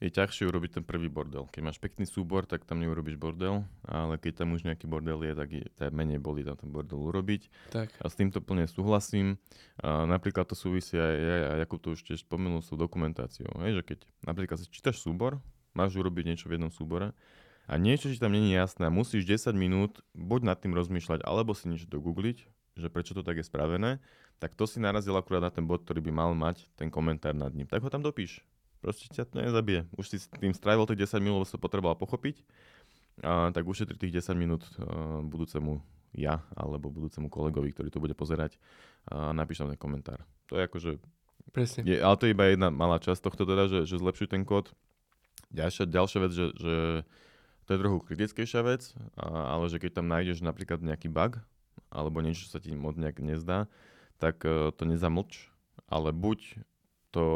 Je 0.00 0.08
ťažšie 0.08 0.48
urobiť 0.48 0.80
ten 0.80 0.84
prvý 0.84 1.12
bordel. 1.12 1.44
Keď 1.52 1.60
máš 1.60 1.76
pekný 1.76 2.08
súbor, 2.08 2.48
tak 2.48 2.64
tam 2.64 2.80
neurobíš 2.80 3.20
bordel, 3.20 3.68
ale 3.84 4.16
keď 4.16 4.42
tam 4.42 4.56
už 4.56 4.64
nejaký 4.64 4.88
bordel 4.88 5.20
je, 5.20 5.32
tak 5.36 5.48
je 5.52 5.68
tak 5.76 5.92
menej 5.92 6.16
boli 6.16 6.40
tam 6.40 6.56
ten 6.56 6.72
bordel 6.72 6.96
urobiť. 6.96 7.52
Tak, 7.68 7.92
A 8.00 8.08
s 8.08 8.16
týmto 8.16 8.40
plne 8.40 8.64
súhlasím. 8.64 9.36
A 9.84 10.08
napríklad 10.08 10.48
to 10.48 10.56
súvisí 10.56 10.96
aj, 10.96 11.14
aj, 11.20 11.42
aj 11.52 11.60
ako 11.68 11.76
to 11.76 11.88
už 11.92 12.00
tiež 12.00 12.24
spomenul 12.24 12.64
s 12.64 12.72
tou 12.72 12.80
dokumentáciou. 12.80 13.52
Hej, 13.60 13.84
že 13.84 13.92
keď 13.92 13.98
napríklad 14.24 14.56
si 14.56 14.72
čítaš 14.72 15.04
súbor, 15.04 15.36
máš 15.76 16.00
urobiť 16.00 16.32
niečo 16.32 16.48
v 16.48 16.56
jednom 16.56 16.72
súbore 16.72 17.12
a 17.66 17.76
niečo 17.76 18.08
ti 18.08 18.16
tam 18.16 18.32
není 18.32 18.52
jasné 18.54 18.88
musíš 18.88 19.26
10 19.26 19.52
minút 19.56 20.00
buď 20.14 20.40
nad 20.44 20.58
tým 20.60 20.72
rozmýšľať, 20.72 21.24
alebo 21.24 21.52
si 21.52 21.68
niečo 21.68 21.90
dogoogliť, 21.90 22.38
že 22.80 22.88
prečo 22.88 23.12
to 23.12 23.20
tak 23.20 23.40
je 23.40 23.46
spravené, 23.46 24.00
tak 24.40 24.56
to 24.56 24.64
si 24.64 24.80
narazil 24.80 25.12
akurát 25.18 25.44
na 25.44 25.52
ten 25.52 25.68
bod, 25.68 25.84
ktorý 25.84 26.00
by 26.00 26.12
mal 26.14 26.30
mať 26.32 26.64
ten 26.74 26.88
komentár 26.88 27.36
nad 27.36 27.52
ním. 27.52 27.68
Tak 27.68 27.84
ho 27.84 27.92
tam 27.92 28.00
dopíš. 28.00 28.40
Proste 28.80 29.12
ťa 29.12 29.28
to 29.28 29.44
nezabije. 29.44 29.84
Už 30.00 30.08
si 30.08 30.16
s 30.16 30.32
tým 30.32 30.56
strávil 30.56 30.88
tých 30.88 31.04
10 31.04 31.20
minút, 31.20 31.44
lebo 31.44 31.46
si 31.46 31.52
to 31.52 31.60
potreboval 31.60 32.00
pochopiť, 32.00 32.40
a, 33.20 33.52
tak 33.52 33.68
ušetri 33.68 34.00
tých 34.00 34.24
10 34.24 34.32
minút 34.40 34.64
a, 34.80 35.20
budúcemu 35.20 35.84
ja 36.16 36.42
alebo 36.58 36.90
budúcemu 36.90 37.30
kolegovi, 37.30 37.70
ktorý 37.70 37.88
to 37.92 38.02
bude 38.02 38.14
pozerať 38.18 38.58
a 39.06 39.30
napíš 39.30 39.62
tam 39.62 39.70
ten 39.70 39.78
komentár. 39.78 40.26
To 40.50 40.58
je 40.58 40.66
akože, 40.66 40.90
presne. 41.54 41.86
je, 41.86 41.96
ale 42.02 42.18
to 42.18 42.26
je 42.26 42.34
iba 42.34 42.50
jedna 42.50 42.68
malá 42.72 42.98
časť 42.98 43.20
tohto 43.22 43.46
teda, 43.46 43.70
že, 43.70 43.86
že 43.86 44.00
zlepšuj 44.00 44.34
ten 44.34 44.42
kód. 44.42 44.74
Ďalšia, 45.54 45.86
ďalšia 45.86 46.18
vec, 46.26 46.32
že, 46.34 46.46
že 46.58 46.74
to 47.70 47.78
je 47.78 47.82
trochu 47.86 48.02
kritickejšia 48.02 48.66
vec, 48.66 48.90
a, 49.14 49.54
ale 49.54 49.70
že 49.70 49.78
keď 49.78 50.02
tam 50.02 50.10
nájdeš 50.10 50.42
napríklad 50.42 50.82
nejaký 50.82 51.06
bug, 51.06 51.38
alebo 51.86 52.18
niečo 52.18 52.50
sa 52.50 52.58
ti 52.58 52.74
moc 52.74 52.98
nejak 52.98 53.22
nezdá, 53.22 53.70
tak 54.18 54.42
uh, 54.42 54.74
to 54.74 54.82
nezamlč, 54.90 55.46
ale 55.86 56.10
buď 56.10 56.66
to 57.14 57.26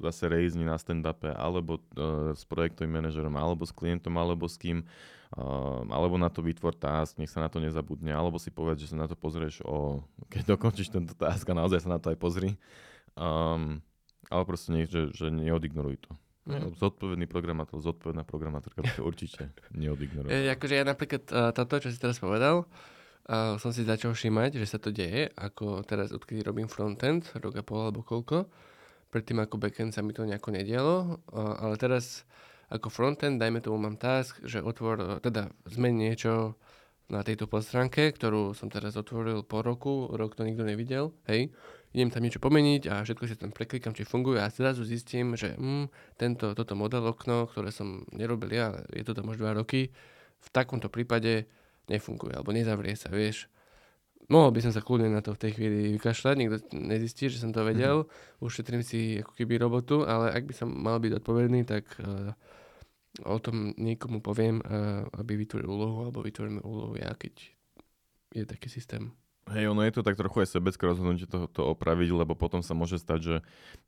zase 0.00 0.24
rejzni 0.32 0.64
na 0.64 0.80
stand-upe, 0.80 1.28
alebo 1.36 1.84
uh, 2.00 2.32
s 2.32 2.48
projektovým 2.48 2.96
manažerom, 2.96 3.36
alebo 3.36 3.68
s 3.68 3.76
klientom, 3.76 4.16
alebo 4.16 4.48
s 4.48 4.56
kým, 4.56 4.88
uh, 5.36 5.84
alebo 5.92 6.16
na 6.16 6.32
to 6.32 6.40
vytvor 6.40 6.72
task, 6.72 7.20
nech 7.20 7.28
sa 7.28 7.44
na 7.44 7.52
to 7.52 7.60
nezabudne, 7.60 8.08
alebo 8.08 8.40
si 8.40 8.48
povedz, 8.48 8.88
že 8.88 8.96
sa 8.96 8.96
na 8.96 9.04
to 9.04 9.20
pozrieš 9.20 9.60
o, 9.68 10.00
keď 10.32 10.48
dokončíš 10.56 10.96
tento 10.96 11.12
task 11.12 11.44
a 11.52 11.60
naozaj 11.60 11.84
sa 11.84 11.92
na 11.92 12.00
to 12.00 12.08
aj 12.08 12.16
pozri. 12.16 12.56
Um, 13.20 13.84
ale 14.32 14.48
proste 14.48 14.72
nie, 14.72 14.88
že, 14.88 15.12
že 15.12 15.28
neodignoruj 15.28 16.08
to. 16.08 16.16
Mhm. 16.44 16.76
Zodpovedný 16.76 17.24
programátor, 17.24 17.80
zodpovedná 17.80 18.20
programátorka 18.28 18.84
určite 19.00 19.48
neodignoruj. 19.72 20.28
E, 20.28 20.52
akože 20.52 20.74
ja 20.76 20.84
napríklad 20.84 21.24
uh, 21.32 21.50
toto, 21.56 21.80
čo 21.80 21.88
si 21.88 21.96
teraz 21.96 22.20
povedal, 22.20 22.68
uh, 22.68 23.56
som 23.56 23.72
si 23.72 23.80
začal 23.80 24.12
všímať, 24.12 24.60
že 24.60 24.66
sa 24.68 24.76
to 24.76 24.92
deje, 24.92 25.32
ako 25.40 25.80
teraz, 25.88 26.12
odkedy 26.12 26.44
robím 26.44 26.68
frontend, 26.68 27.32
rok 27.40 27.56
a 27.56 27.64
pol 27.64 27.88
alebo 27.88 28.04
koľko, 28.04 28.44
predtým 29.08 29.40
ako 29.40 29.56
backend 29.56 29.96
sa 29.96 30.04
mi 30.04 30.12
to 30.12 30.28
nejako 30.28 30.52
nedialo, 30.52 31.24
uh, 31.32 31.64
ale 31.64 31.80
teraz 31.80 32.28
ako 32.68 32.92
frontend, 32.92 33.40
dajme 33.40 33.64
tomu 33.64 33.80
mám 33.80 33.96
task, 33.96 34.44
že 34.44 34.60
otvor, 34.60 35.24
teda 35.24 35.48
zmen 35.64 35.96
niečo 35.96 36.60
na 37.08 37.20
tejto 37.24 37.48
podstránke, 37.48 38.12
ktorú 38.12 38.56
som 38.56 38.72
teraz 38.72 38.96
otvoril 38.96 39.44
po 39.44 39.60
roku, 39.60 40.08
rok 40.12 40.36
to 40.36 40.44
nikto 40.44 40.64
nevidel, 40.64 41.12
hej, 41.28 41.52
idem 41.94 42.10
tam 42.10 42.26
niečo 42.26 42.42
pomeniť 42.42 42.82
a 42.90 43.06
všetko 43.06 43.24
si 43.30 43.38
tam 43.38 43.54
preklikám, 43.54 43.94
či 43.94 44.02
funguje 44.02 44.42
a 44.42 44.50
zrazu 44.50 44.82
zistím, 44.82 45.38
že 45.38 45.54
hm, 45.54 45.86
tento, 46.18 46.50
toto 46.52 46.74
model 46.74 47.06
okno, 47.06 47.46
ktoré 47.46 47.70
som 47.70 48.02
nerobil 48.10 48.50
ja, 48.50 48.74
je 48.90 49.06
to 49.06 49.14
tam 49.14 49.30
už 49.30 49.38
2 49.38 49.54
roky, 49.54 49.94
v 50.44 50.48
takomto 50.50 50.90
prípade 50.90 51.46
nefunguje, 51.86 52.34
alebo 52.34 52.50
nezavrie 52.50 52.98
sa, 52.98 53.14
vieš. 53.14 53.46
Mohol 54.26 54.56
by 54.56 54.60
som 54.64 54.72
sa 54.72 54.80
kľudne 54.80 55.12
na 55.12 55.20
to 55.20 55.36
v 55.36 55.40
tej 55.46 55.50
chvíli 55.54 55.78
vykašľať, 56.00 56.34
nikto 56.34 56.56
nezistí, 56.74 57.28
že 57.28 57.38
som 57.38 57.52
to 57.52 57.60
vedel, 57.60 58.08
ušetrím 58.40 58.80
si 58.80 59.20
ako 59.20 59.36
keby 59.36 59.60
robotu, 59.60 60.02
ale 60.02 60.32
ak 60.32 60.48
by 60.48 60.54
som 60.56 60.72
mal 60.72 60.96
byť 60.96 61.12
odpovedný, 61.20 61.68
tak 61.68 61.84
uh, 62.00 62.32
o 63.28 63.36
tom 63.38 63.76
niekomu 63.76 64.24
poviem, 64.24 64.64
uh, 64.64 65.04
aby 65.20 65.36
vytvoril 65.36 65.68
úlohu, 65.68 66.08
alebo 66.08 66.24
vytvoríme 66.24 66.64
úlohu 66.64 66.96
ja, 66.96 67.12
keď 67.12 67.36
je 68.32 68.44
taký 68.48 68.72
systém. 68.72 69.12
Hej, 69.44 69.68
ono 69.68 69.84
je 69.84 69.92
to 69.92 70.00
tak 70.00 70.16
trochu 70.16 70.40
aj 70.40 70.56
sebecké 70.56 70.88
rozhodnutie 70.88 71.28
to, 71.28 71.44
to 71.52 71.68
opraviť, 71.68 72.16
lebo 72.16 72.32
potom 72.32 72.64
sa 72.64 72.72
môže 72.72 72.96
stať, 72.96 73.20
že 73.20 73.36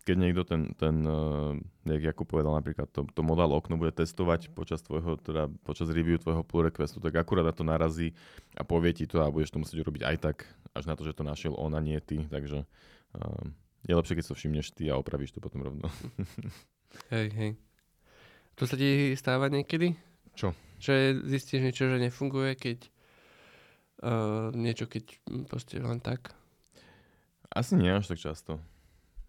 keď 0.04 0.16
niekto 0.20 0.42
ten, 0.44 0.76
ten 0.76 1.00
uh, 1.08 1.56
jak 1.88 2.12
Jakub 2.12 2.28
povedal 2.28 2.52
napríklad, 2.52 2.92
to, 2.92 3.08
to 3.08 3.24
modál 3.24 3.48
okno 3.56 3.80
bude 3.80 3.96
testovať 3.96 4.52
počas 4.52 4.84
tvojho, 4.84 5.16
teda 5.16 5.48
počas 5.64 5.88
review 5.88 6.20
tvojho 6.20 6.44
pull 6.44 6.68
requestu, 6.68 7.00
tak 7.00 7.16
akurát 7.16 7.48
na 7.48 7.56
to 7.56 7.64
narazí 7.64 8.12
a 8.52 8.68
povie 8.68 8.92
ti 8.92 9.08
to 9.08 9.24
a 9.24 9.32
budeš 9.32 9.56
to 9.56 9.62
musieť 9.64 9.80
robiť 9.80 10.02
aj 10.04 10.16
tak, 10.20 10.36
až 10.76 10.84
na 10.92 10.92
to, 10.92 11.08
že 11.08 11.16
to 11.16 11.24
našiel 11.24 11.56
on 11.56 11.72
a 11.72 11.80
nie 11.80 11.96
ty, 12.04 12.20
takže 12.28 12.68
uh, 13.16 13.44
je 13.88 13.96
lepšie, 13.96 14.20
keď 14.20 14.24
to 14.28 14.36
všimneš 14.36 14.76
ty 14.76 14.92
a 14.92 15.00
opravíš 15.00 15.32
to 15.32 15.40
potom 15.40 15.64
rovno. 15.64 15.88
Hej, 17.12 17.28
hej. 17.36 17.52
To 18.56 18.64
sa 18.64 18.76
ti 18.80 19.12
stáva 19.20 19.52
niekedy? 19.52 19.92
Čo? 20.32 20.56
Že 20.80 21.28
zistíš 21.28 21.60
niečo, 21.60 21.92
že 21.92 22.00
nefunguje, 22.00 22.56
keď 22.56 22.88
niečo, 24.52 24.84
keď 24.88 25.04
proste 25.48 25.80
len 25.80 26.00
tak. 26.00 26.36
Asi 27.48 27.78
nie 27.78 27.88
až 27.88 28.12
tak 28.12 28.20
často. 28.20 28.60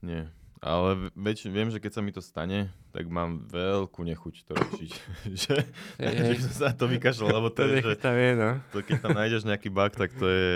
Nie. 0.03 0.27
Ale 0.57 1.13
väč, 1.13 1.45
viem, 1.45 1.69
že 1.69 1.77
keď 1.77 1.91
sa 1.93 2.01
mi 2.01 2.09
to 2.09 2.17
stane, 2.17 2.73
tak 2.89 3.05
mám 3.13 3.45
veľkú 3.45 4.01
nechuť 4.01 4.35
to 4.41 4.53
riešiť. 4.57 4.91
že, 5.45 5.55
hej. 6.01 6.41
som 6.41 6.53
sa 6.65 6.69
to 6.73 6.89
vykašľal, 6.89 7.29
lebo 7.29 7.53
to 7.53 7.61
To 7.61 7.69
je, 7.69 7.85
že 7.85 8.01
tam 8.01 8.17
je, 8.17 8.31
no. 8.33 8.49
to, 8.73 8.81
keď 8.81 9.05
tam 9.05 9.13
nájdeš 9.13 9.45
nejaký 9.45 9.69
bug, 9.69 9.93
tak 9.93 10.17
to 10.17 10.25
je 10.25 10.49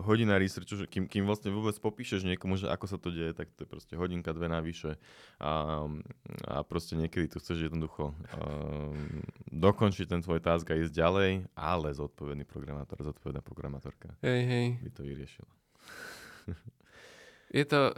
hodina 0.00 0.40
researchu, 0.40 0.80
že 0.80 0.86
kým, 0.88 1.04
kým 1.04 1.28
vlastne 1.28 1.52
vôbec 1.52 1.76
popíšeš 1.76 2.24
niekomu, 2.24 2.56
že 2.56 2.72
ako 2.72 2.86
sa 2.88 2.96
to 2.96 3.12
deje, 3.12 3.36
tak 3.36 3.52
to 3.52 3.64
je 3.64 3.68
proste 3.68 3.92
hodinka, 3.92 4.32
dve 4.32 4.48
navyše. 4.48 4.96
A, 5.36 5.84
a 6.48 6.56
proste 6.64 6.96
niekedy 6.96 7.28
tu 7.28 7.36
chceš 7.36 7.68
jednoducho 7.68 8.16
um, 8.16 8.96
dokončiť 9.52 10.08
ten 10.08 10.24
tvoj 10.24 10.40
task 10.40 10.64
a 10.72 10.80
ísť 10.80 10.96
ďalej, 10.96 11.30
ale 11.52 11.92
zodpovedný 11.92 12.48
programátor, 12.48 13.04
zodpovedná 13.04 13.44
programátorka 13.44 14.16
Hej, 14.24 14.40
hej. 14.48 14.66
by 14.80 14.90
to 14.96 15.02
vyriešila. 15.04 15.52
Je 17.52 17.64
to, 17.68 17.92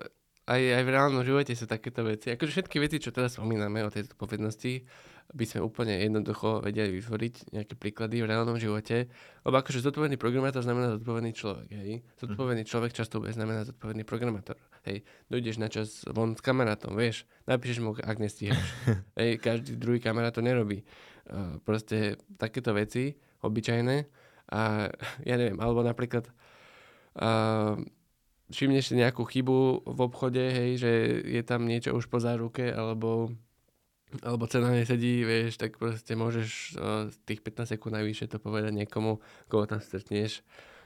aj, 0.44 0.60
aj 0.60 0.82
v 0.84 0.92
reálnom 0.92 1.24
živote 1.24 1.56
sú 1.56 1.64
takéto 1.64 2.04
veci. 2.04 2.28
Akože 2.32 2.52
všetky 2.52 2.76
veci, 2.76 3.00
čo 3.00 3.16
teraz 3.16 3.40
spomíname 3.40 3.80
o 3.80 3.88
tejto 3.88 4.12
povednosti, 4.12 4.84
by 5.32 5.44
sme 5.48 5.64
úplne 5.64 5.96
jednoducho 6.04 6.60
vedeli 6.60 7.00
vytvoriť 7.00 7.56
nejaké 7.56 7.74
príklady 7.80 8.20
v 8.20 8.28
reálnom 8.28 8.60
živote. 8.60 9.08
Lebo 9.40 9.56
akože 9.56 9.80
zodpovedný 9.80 10.20
programátor 10.20 10.60
znamená 10.60 11.00
zodpovedný 11.00 11.32
človek, 11.32 11.68
hej. 11.72 12.04
Zodpovedný 12.20 12.68
človek 12.68 12.92
často 12.92 13.24
bude 13.24 13.32
znamená 13.32 13.64
zodpovedný 13.64 14.04
programátor. 14.04 14.60
Hej, 14.84 15.00
dojdeš 15.32 15.56
na 15.56 15.72
čas 15.72 16.04
von 16.12 16.36
s 16.36 16.44
kamarátom, 16.44 16.92
vieš, 16.92 17.24
napíšeš 17.48 17.80
mu, 17.80 17.96
ak 17.96 18.20
nestíhaš. 18.20 18.60
hej, 19.20 19.40
každý 19.40 19.80
druhý 19.80 19.96
kamarát 19.96 20.36
to 20.36 20.44
nerobí. 20.44 20.84
Uh, 21.24 21.56
proste 21.64 22.20
takéto 22.36 22.76
veci, 22.76 23.16
obyčajné. 23.40 23.96
A 24.52 24.92
ja 25.24 25.34
neviem, 25.40 25.56
alebo 25.56 25.80
napríklad 25.80 26.28
uh, 27.16 27.80
všimneš 28.52 28.92
si 28.92 28.94
nejakú 29.00 29.24
chybu 29.24 29.86
v 29.88 30.00
obchode, 30.04 30.40
hej, 30.40 30.80
že 30.80 30.90
je 31.24 31.42
tam 31.44 31.64
niečo 31.64 31.96
už 31.96 32.08
po 32.12 32.20
záruke, 32.20 32.68
alebo, 32.68 33.32
alebo 34.20 34.44
cena 34.50 34.72
nesedí, 34.72 35.24
vieš, 35.24 35.56
tak 35.56 35.80
proste 35.80 36.12
môžeš 36.18 36.48
uh, 36.76 37.08
tých 37.24 37.40
15 37.40 37.76
sekúnd 37.76 37.96
najvyššie 37.96 38.28
to 38.28 38.38
povedať 38.42 38.72
niekomu, 38.76 39.22
koho 39.48 39.64
tam 39.64 39.80
stretneš. 39.80 40.44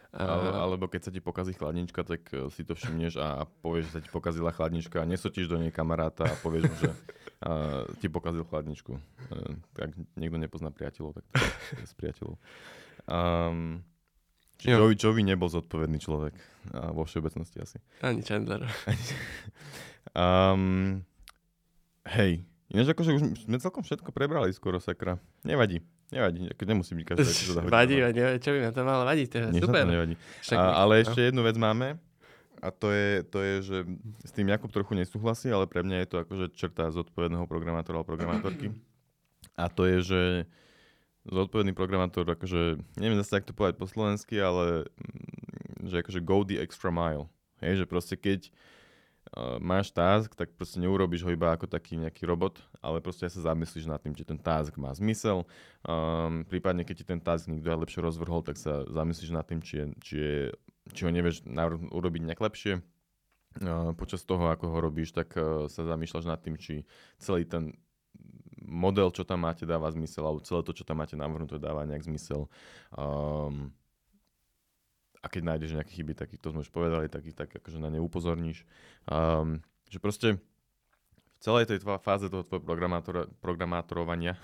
Ale, 0.09 0.56
alebo 0.56 0.88
keď 0.88 1.00
sa 1.04 1.11
ti 1.12 1.20
pokazí 1.20 1.52
chladnička, 1.52 2.00
tak 2.00 2.32
eh, 2.32 2.48
si 2.48 2.64
to 2.64 2.72
všimneš 2.72 3.20
a, 3.20 3.44
povieš, 3.61 3.92
že 3.92 3.92
sa 3.92 4.00
ti 4.00 4.09
pokazila 4.09 4.56
chladnička 4.56 5.04
a 5.04 5.09
nesotíš 5.09 5.52
do 5.52 5.61
nej 5.61 5.68
kamaráta 5.68 6.24
a 6.24 6.34
povieš 6.40 6.64
mu, 6.64 6.76
že 6.80 6.90
a, 7.44 7.84
ti 8.00 8.09
pokazil 8.09 8.48
chladničku. 8.48 8.96
E, 8.96 9.00
tak 9.76 9.92
niekto 10.16 10.40
nepozná 10.40 10.72
priateľov, 10.72 11.20
tak 11.20 11.24
to 11.28 11.36
je 11.76 11.86
z 11.92 11.94
priateľov. 12.00 12.34
Um. 13.04 13.84
Joey, 14.59 14.98
Joey 14.98 15.22
nebol 15.22 15.46
zodpovedný 15.46 16.02
človek 16.02 16.34
a 16.74 16.90
vo 16.90 17.06
všeobecnosti 17.06 17.62
asi. 17.62 17.78
Ani 18.02 18.22
Chandler. 18.22 18.66
Um, 20.16 21.04
hej, 22.09 22.42
Ináč 22.68 22.92
akože 22.92 23.16
už 23.16 23.22
sme 23.48 23.56
celkom 23.56 23.80
všetko 23.80 24.12
prebrali 24.12 24.52
skoro, 24.52 24.76
sakra. 24.76 25.16
Nevadí, 25.40 25.80
nevadí, 26.12 26.52
ako 26.52 26.62
nemusí 26.68 26.92
byť 26.92 27.04
každá 27.09 27.24
epizóda 27.24 27.61
hodina. 27.64 27.72
Vadí, 27.72 27.96
vadí, 28.00 28.20
čo 28.44 28.50
by 28.52 28.59
na 28.61 28.72
to 28.76 28.80
malo 28.84 29.02
vadiť, 29.09 29.26
to 29.28 29.36
je 29.36 29.42
sa 29.44 29.50
super. 29.56 29.84
to 29.84 29.92
nevadí. 29.96 30.14
Však, 30.44 30.59
A, 30.61 30.64
ale 30.84 30.92
no. 30.92 31.00
ešte 31.00 31.20
jednu 31.24 31.42
vec 31.48 31.56
máme 31.56 31.96
a 32.61 32.68
to 32.68 32.92
je, 32.92 33.24
to 33.24 33.38
je, 33.40 33.54
že 33.64 33.78
s 34.20 34.30
tým 34.36 34.52
Jakub 34.52 34.68
trochu 34.68 34.92
nesúhlasí, 34.92 35.48
ale 35.48 35.64
pre 35.64 35.80
mňa 35.80 35.96
je 36.04 36.09
to 36.12 36.16
akože 36.20 36.46
črta 36.52 36.92
zodpovedného 36.92 37.48
programátora 37.48 38.02
alebo 38.02 38.11
programátorky. 38.12 38.74
A 39.56 39.72
to 39.72 39.88
je, 39.88 39.98
že 40.04 40.20
zodpovedný 41.28 41.76
programátor, 41.76 42.24
akože, 42.24 42.80
neviem 42.96 43.20
zase, 43.20 43.40
jak 43.40 43.48
to 43.48 43.56
povedať 43.56 43.76
po 43.76 43.86
slovensky, 43.86 44.40
ale 44.40 44.88
mm, 44.88 45.88
že 45.88 46.00
akože 46.00 46.20
go 46.24 46.42
the 46.42 46.58
extra 46.58 46.88
mile. 46.88 47.28
Hej, 47.60 47.84
že 47.84 47.86
proste 47.90 48.14
keď 48.14 48.48
uh, 48.48 49.58
máš 49.58 49.90
task, 49.90 50.32
tak 50.32 50.54
proste 50.54 50.78
neurobíš 50.78 51.26
ho 51.26 51.30
iba 51.34 51.52
ako 51.52 51.66
taký 51.66 51.98
nejaký 51.98 52.24
robot, 52.24 52.62
ale 52.78 53.02
proste 53.02 53.26
aj 53.26 53.34
sa 53.34 53.52
zamyslíš 53.52 53.90
nad 53.90 53.98
tým, 53.98 54.14
či 54.14 54.24
ten 54.24 54.38
task 54.38 54.74
má 54.78 54.94
zmysel. 54.94 55.44
Um, 55.82 56.46
prípadne, 56.46 56.86
keď 56.86 56.94
ti 57.02 57.04
ten 57.04 57.20
task 57.20 57.50
niekto 57.50 57.68
aj 57.68 57.82
lepšie 57.84 58.00
rozvrhol, 58.00 58.46
tak 58.46 58.56
sa 58.56 58.86
zamyslíš 58.88 59.30
nad 59.34 59.44
tým, 59.44 59.60
či, 59.60 59.74
je, 59.82 59.84
či, 60.00 60.14
je, 60.16 60.36
či 60.94 61.00
ho 61.04 61.10
nevieš 61.10 61.44
navrh- 61.44 61.90
urobiť 61.90 62.22
nejak 62.30 62.40
lepšie. 62.40 62.80
Uh, 63.58 63.90
počas 63.98 64.22
toho, 64.22 64.54
ako 64.54 64.70
ho 64.70 64.78
robíš, 64.78 65.10
tak 65.10 65.34
uh, 65.34 65.66
sa 65.66 65.82
zamýšľaš 65.82 66.26
nad 66.30 66.38
tým, 66.38 66.54
či 66.54 66.86
celý 67.18 67.42
ten 67.42 67.74
model, 68.68 69.08
čo 69.10 69.24
tam 69.24 69.48
máte, 69.48 69.64
dáva 69.64 69.88
zmysel, 69.88 70.22
alebo 70.28 70.44
celé 70.44 70.60
to, 70.62 70.76
čo 70.76 70.84
tam 70.84 71.00
máte 71.00 71.16
navrhnuté, 71.16 71.56
dáva 71.56 71.88
nejak 71.88 72.04
zmysel. 72.04 72.46
Um, 72.92 73.72
a 75.18 75.26
keď 75.26 75.42
nájdeš 75.42 75.74
nejaké 75.74 75.92
chyby, 75.98 76.12
tak 76.14 76.30
to 76.38 76.52
sme 76.54 76.62
už 76.62 76.70
povedali, 76.70 77.10
tak 77.10 77.26
ich 77.26 77.34
tak 77.34 77.50
akože 77.50 77.82
na 77.82 77.90
ne 77.90 77.98
upozorníš. 77.98 78.62
Um, 79.08 79.64
že 79.90 79.98
proste 79.98 80.38
v 81.38 81.38
celej 81.40 81.70
tej 81.70 81.78
tva- 81.82 82.02
fáze 82.02 82.26
toho 82.28 82.42
tvojho 82.42 82.62
programátora, 82.62 83.26
programátorovania 83.42 84.34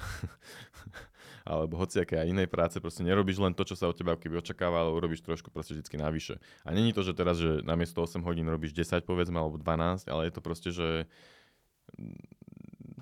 alebo 1.45 1.77
hociaké 1.77 2.17
aj 2.17 2.31
inej 2.31 2.49
práce, 2.49 2.81
proste 2.81 3.05
nerobíš 3.05 3.37
len 3.43 3.53
to, 3.53 3.67
čo 3.69 3.77
sa 3.77 3.91
od 3.91 3.99
teba 3.99 4.17
keby 4.17 4.41
očakáva, 4.41 4.81
ale 4.81 4.97
urobíš 4.97 5.21
trošku 5.21 5.53
proste 5.53 5.77
vždy 5.77 6.01
navyše. 6.01 6.41
A 6.65 6.73
není 6.73 6.97
to, 6.97 7.05
že 7.05 7.13
teraz, 7.13 7.37
že 7.37 7.61
namiesto 7.67 8.01
8 8.01 8.25
hodín 8.25 8.49
robíš 8.49 8.73
10 8.73 9.05
povedzme, 9.05 9.37
alebo 9.37 9.61
12, 9.61 10.09
ale 10.09 10.31
je 10.31 10.33
to 10.33 10.41
proste, 10.41 10.71
že 10.73 10.89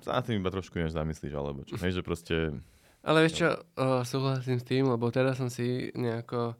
sa 0.02 0.18
nad 0.18 0.24
tým 0.26 0.42
iba 0.42 0.50
trošku 0.50 0.78
ináč 0.78 0.94
zamyslíš, 0.94 1.34
alebo 1.34 1.62
čo. 1.62 1.78
Hej, 1.78 2.00
že 2.00 2.02
proste 2.02 2.36
Ale 3.02 3.26
vieš 3.26 3.34
čo, 3.42 3.48
o, 3.78 4.02
súhlasím 4.06 4.58
s 4.58 4.66
tým, 4.66 4.90
lebo 4.90 5.10
teraz 5.10 5.38
som 5.38 5.50
si 5.50 5.90
nejako 5.94 6.54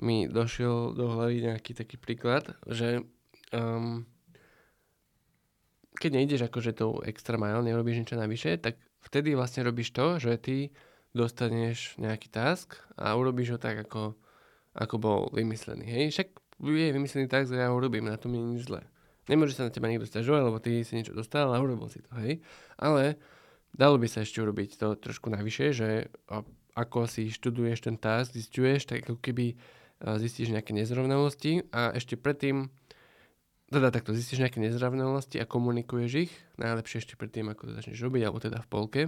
mi 0.00 0.24
došiel 0.28 0.96
do 0.96 1.12
hlavy 1.12 1.44
nejaký 1.44 1.76
taký 1.76 2.00
príklad, 2.00 2.56
že 2.64 3.04
um, 3.52 4.08
keď 6.00 6.10
nejdeš 6.16 6.40
akože 6.48 6.72
tou 6.72 7.04
extra 7.04 7.36
mile, 7.36 7.60
nerobíš 7.60 8.00
niečo 8.00 8.16
navyše, 8.16 8.56
tak 8.56 8.80
vtedy 9.04 9.36
vlastne 9.36 9.60
robíš 9.60 9.92
to, 9.92 10.16
že 10.16 10.40
ty 10.40 10.56
dostaneš 11.12 12.00
nejaký 12.00 12.32
task 12.32 12.80
a 12.96 13.12
urobíš 13.12 13.56
ho 13.56 13.58
tak, 13.60 13.84
ako, 13.84 14.16
ako 14.72 14.94
bol 14.96 15.20
vymyslený. 15.36 15.84
Hej? 15.84 16.04
Však 16.16 16.28
je 16.64 16.96
vymyslený 16.96 17.26
task 17.28 17.52
a 17.52 17.66
ja 17.66 17.68
ho 17.68 17.76
urobím, 17.76 18.08
na 18.08 18.16
tom 18.16 18.32
je 18.32 18.40
nič 18.40 18.72
zlé. 18.72 18.86
Nemôže 19.30 19.54
sa 19.54 19.62
na 19.62 19.70
teba 19.70 19.86
niekto 19.86 20.10
stiažovať, 20.10 20.42
lebo 20.42 20.58
ty 20.58 20.82
si 20.82 20.98
niečo 20.98 21.14
dostal 21.14 21.54
a 21.54 21.62
urobil 21.62 21.86
si 21.86 22.02
to, 22.02 22.10
hej. 22.18 22.42
Ale 22.74 23.14
dalo 23.70 23.94
by 23.94 24.10
sa 24.10 24.26
ešte 24.26 24.42
urobiť 24.42 24.74
to 24.74 24.98
trošku 24.98 25.30
navyše, 25.30 25.70
že 25.70 26.10
ako 26.74 27.06
si 27.06 27.30
študuješ 27.30 27.86
ten 27.86 27.94
task, 27.94 28.34
zistuješ, 28.34 28.90
tak 28.90 29.06
ako 29.06 29.22
keby 29.22 29.54
a, 30.02 30.18
zistíš 30.18 30.50
nejaké 30.50 30.74
nezrovnalosti 30.74 31.70
a 31.70 31.94
ešte 31.94 32.18
predtým, 32.18 32.74
teda 33.70 33.94
takto 33.94 34.10
zistíš 34.10 34.42
nejaké 34.42 34.58
nezrovnalosti 34.58 35.38
a 35.38 35.46
komunikuješ 35.46 36.12
ich, 36.26 36.32
najlepšie 36.58 37.06
ešte 37.06 37.14
predtým, 37.14 37.54
ako 37.54 37.70
to 37.70 37.72
začneš 37.78 38.02
robiť, 38.02 38.22
alebo 38.26 38.42
teda 38.42 38.58
v 38.58 38.68
polke, 38.70 39.02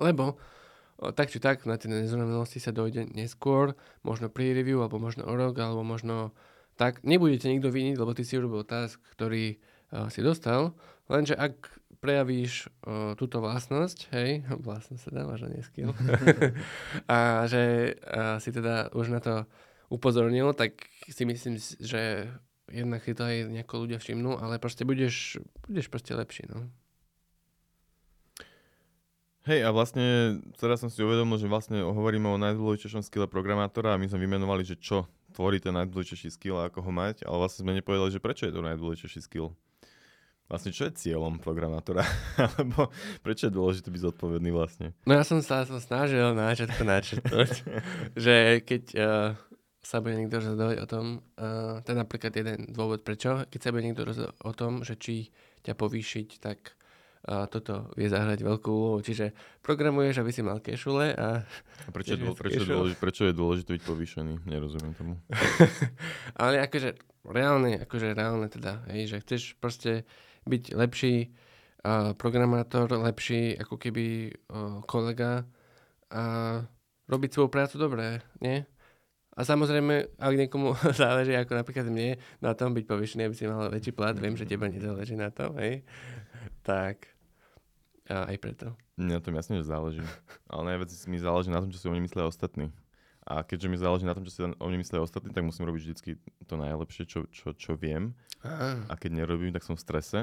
lebo 0.00 0.40
o, 0.96 1.12
tak 1.12 1.28
či 1.28 1.36
tak 1.36 1.68
na 1.68 1.76
tie 1.76 1.92
nezrovnalosti 1.92 2.64
sa 2.64 2.72
dojde 2.72 3.12
neskôr, 3.12 3.76
možno 4.00 4.32
pri 4.32 4.56
review, 4.56 4.80
alebo 4.80 4.96
možno 4.96 5.28
o 5.28 5.34
rok, 5.36 5.60
alebo 5.60 5.84
možno 5.84 6.32
tak 6.78 7.02
nebudete 7.02 7.50
nikto 7.50 7.74
viniť, 7.74 7.98
lebo 7.98 8.14
ty 8.14 8.22
si 8.22 8.38
urobil 8.38 8.62
task, 8.62 9.02
ktorý 9.18 9.58
uh, 9.90 10.06
si 10.06 10.22
dostal, 10.22 10.78
lenže 11.10 11.34
ak 11.34 11.74
prejavíš 11.98 12.70
uh, 12.86 13.18
túto 13.18 13.42
vlastnosť, 13.42 14.14
hej, 14.14 14.46
vlastnosť 14.66 15.02
sa 15.02 15.10
dá, 15.10 15.26
možno 15.26 15.50
nie 15.50 15.66
skill, 15.66 15.90
a 17.10 17.44
že 17.50 17.98
uh, 17.98 18.38
si 18.38 18.54
teda 18.54 18.94
už 18.94 19.10
na 19.10 19.18
to 19.18 19.34
upozornil, 19.90 20.54
tak 20.54 20.86
si 21.10 21.26
myslím, 21.26 21.58
že 21.58 22.30
jednak 22.70 23.02
si 23.02 23.16
to 23.16 23.26
aj 23.26 23.50
nejako 23.50 23.88
ľudia 23.88 23.98
všimnú, 23.98 24.38
ale 24.38 24.62
proste 24.62 24.86
budeš, 24.86 25.42
budeš 25.66 25.90
proste 25.90 26.14
lepší, 26.14 26.46
no. 26.46 26.70
Hej, 29.48 29.64
a 29.64 29.72
vlastne 29.72 30.38
teraz 30.60 30.84
som 30.84 30.92
si 30.92 31.00
uvedomil, 31.00 31.40
že 31.40 31.48
vlastne 31.48 31.80
hovoríme 31.80 32.28
o 32.28 32.36
najdôležitejšom 32.36 33.00
skille 33.00 33.24
programátora 33.24 33.96
a 33.96 34.00
my 34.00 34.04
sme 34.04 34.28
vymenovali, 34.28 34.60
že 34.60 34.76
čo 34.76 35.08
tvorí 35.38 35.62
ten 35.62 35.70
najdôležitejší 35.70 36.34
skill 36.34 36.58
a 36.58 36.66
ako 36.66 36.82
ho 36.82 36.90
mať, 36.90 37.22
ale 37.22 37.38
vlastne 37.38 37.62
sme 37.62 37.78
nepovedali, 37.78 38.10
že 38.10 38.18
prečo 38.18 38.50
je 38.50 38.50
to 38.50 38.58
najdôležitejší 38.58 39.22
skill. 39.22 39.54
Vlastne 40.50 40.74
čo 40.74 40.90
je 40.90 40.98
cieľom 40.98 41.38
programátora? 41.38 42.02
Alebo 42.42 42.90
prečo 43.22 43.46
je 43.46 43.54
dôležité 43.54 43.94
byť 43.94 44.02
zodpovedný 44.10 44.50
vlastne? 44.50 44.98
No 45.06 45.14
ja 45.14 45.22
som 45.22 45.38
sa 45.38 45.62
som 45.62 45.78
snažil 45.78 46.34
na 46.34 46.50
začiatku 46.50 46.82
načrtnúť, 46.82 47.52
že 48.26 48.64
keď 48.66 48.82
uh, 48.96 49.36
sa 49.78 50.00
bude 50.00 50.18
niekto 50.18 50.40
rozhodovať 50.40 50.76
o 50.82 50.86
tom, 50.88 51.04
uh, 51.38 51.84
je 51.84 51.94
napríklad 51.94 52.32
jeden 52.34 52.74
dôvod 52.74 53.06
prečo, 53.06 53.46
keď 53.46 53.60
sa 53.62 53.70
bude 53.70 53.86
niekto 53.86 54.08
rozhodovať 54.08 54.40
o 54.42 54.52
tom, 54.56 54.72
že 54.82 54.98
či 54.98 55.30
ťa 55.62 55.76
povýšiť, 55.76 56.28
tak 56.42 56.77
toto 57.26 57.90
vie 57.98 58.06
zahrať 58.06 58.40
veľkú 58.40 58.70
úlohu. 58.70 59.00
Čiže 59.02 59.34
programuješ, 59.60 60.22
aby 60.22 60.30
si 60.30 60.42
mal 60.44 60.62
kešule 60.62 61.12
a 61.18 61.42
A 61.86 61.90
prečo, 61.90 62.14
je, 62.14 62.20
Tiež 62.20 62.24
dô, 62.24 62.32
je 62.32 62.38
prečo, 62.38 62.62
je 62.62 62.68
dôležité, 62.68 63.00
prečo 63.00 63.22
je 63.26 63.34
dôležité 63.34 63.70
byť 63.78 63.84
povýšený? 63.84 64.32
Nerozumiem 64.46 64.94
tomu. 64.94 65.14
ale 66.42 66.62
akože 66.64 66.94
reálne, 67.26 67.82
akože 67.84 68.14
reálne 68.14 68.48
teda, 68.48 68.86
hej, 68.92 69.12
že 69.12 69.16
chceš 69.24 69.42
proste 69.60 70.08
byť 70.48 70.72
lepší 70.72 71.28
uh, 71.84 72.16
programátor, 72.16 72.88
lepší 72.96 73.56
ako 73.60 73.76
keby 73.76 74.32
uh, 74.48 74.80
kolega 74.88 75.44
a 76.08 76.22
robiť 77.08 77.30
svoju 77.32 77.48
prácu 77.52 77.76
dobre, 77.76 78.24
nie? 78.40 78.64
A 79.38 79.46
samozrejme, 79.46 80.18
ak 80.18 80.34
niekomu 80.34 80.74
záleží, 80.98 81.30
ako 81.38 81.62
napríklad 81.62 81.86
mne, 81.86 82.18
na 82.42 82.52
tom 82.58 82.74
byť 82.74 82.84
povyšený, 82.84 83.22
aby 83.30 83.36
si 83.38 83.46
mal 83.46 83.70
väčší 83.70 83.94
plat, 83.94 84.18
viem, 84.18 84.34
že 84.34 84.48
teba 84.48 84.66
nezáleží 84.66 85.14
na 85.14 85.30
tom, 85.30 85.54
hej? 85.62 85.86
Tak, 86.62 87.08
a 88.08 88.24
aj 88.32 88.36
preto. 88.40 88.66
Mne 88.96 89.20
na 89.20 89.22
tom 89.22 89.36
jasne, 89.36 89.60
že 89.60 89.68
záleží. 89.68 90.00
Ale 90.52 90.74
najviac 90.74 90.90
mi 91.06 91.18
záleží 91.20 91.52
na 91.52 91.60
tom, 91.60 91.68
čo 91.68 91.78
si 91.78 91.86
o 91.86 91.92
mne 91.92 92.08
myslia 92.08 92.24
ostatní. 92.24 92.72
A 93.28 93.44
keďže 93.44 93.68
mi 93.68 93.76
záleží 93.76 94.08
na 94.08 94.16
tom, 94.16 94.24
čo 94.24 94.32
si 94.32 94.40
o 94.40 94.48
mne 94.48 94.80
myslia 94.80 95.04
ostatní, 95.04 95.36
tak 95.36 95.44
musím 95.44 95.68
robiť 95.68 95.80
vždy 95.84 96.12
to 96.48 96.54
najlepšie, 96.56 97.04
čo, 97.04 97.28
čo, 97.28 97.52
čo 97.52 97.76
viem. 97.76 98.16
A 98.88 98.96
keď 98.96 99.20
nerobím, 99.20 99.52
tak 99.52 99.68
som 99.68 99.76
v 99.76 99.84
strese. 99.84 100.18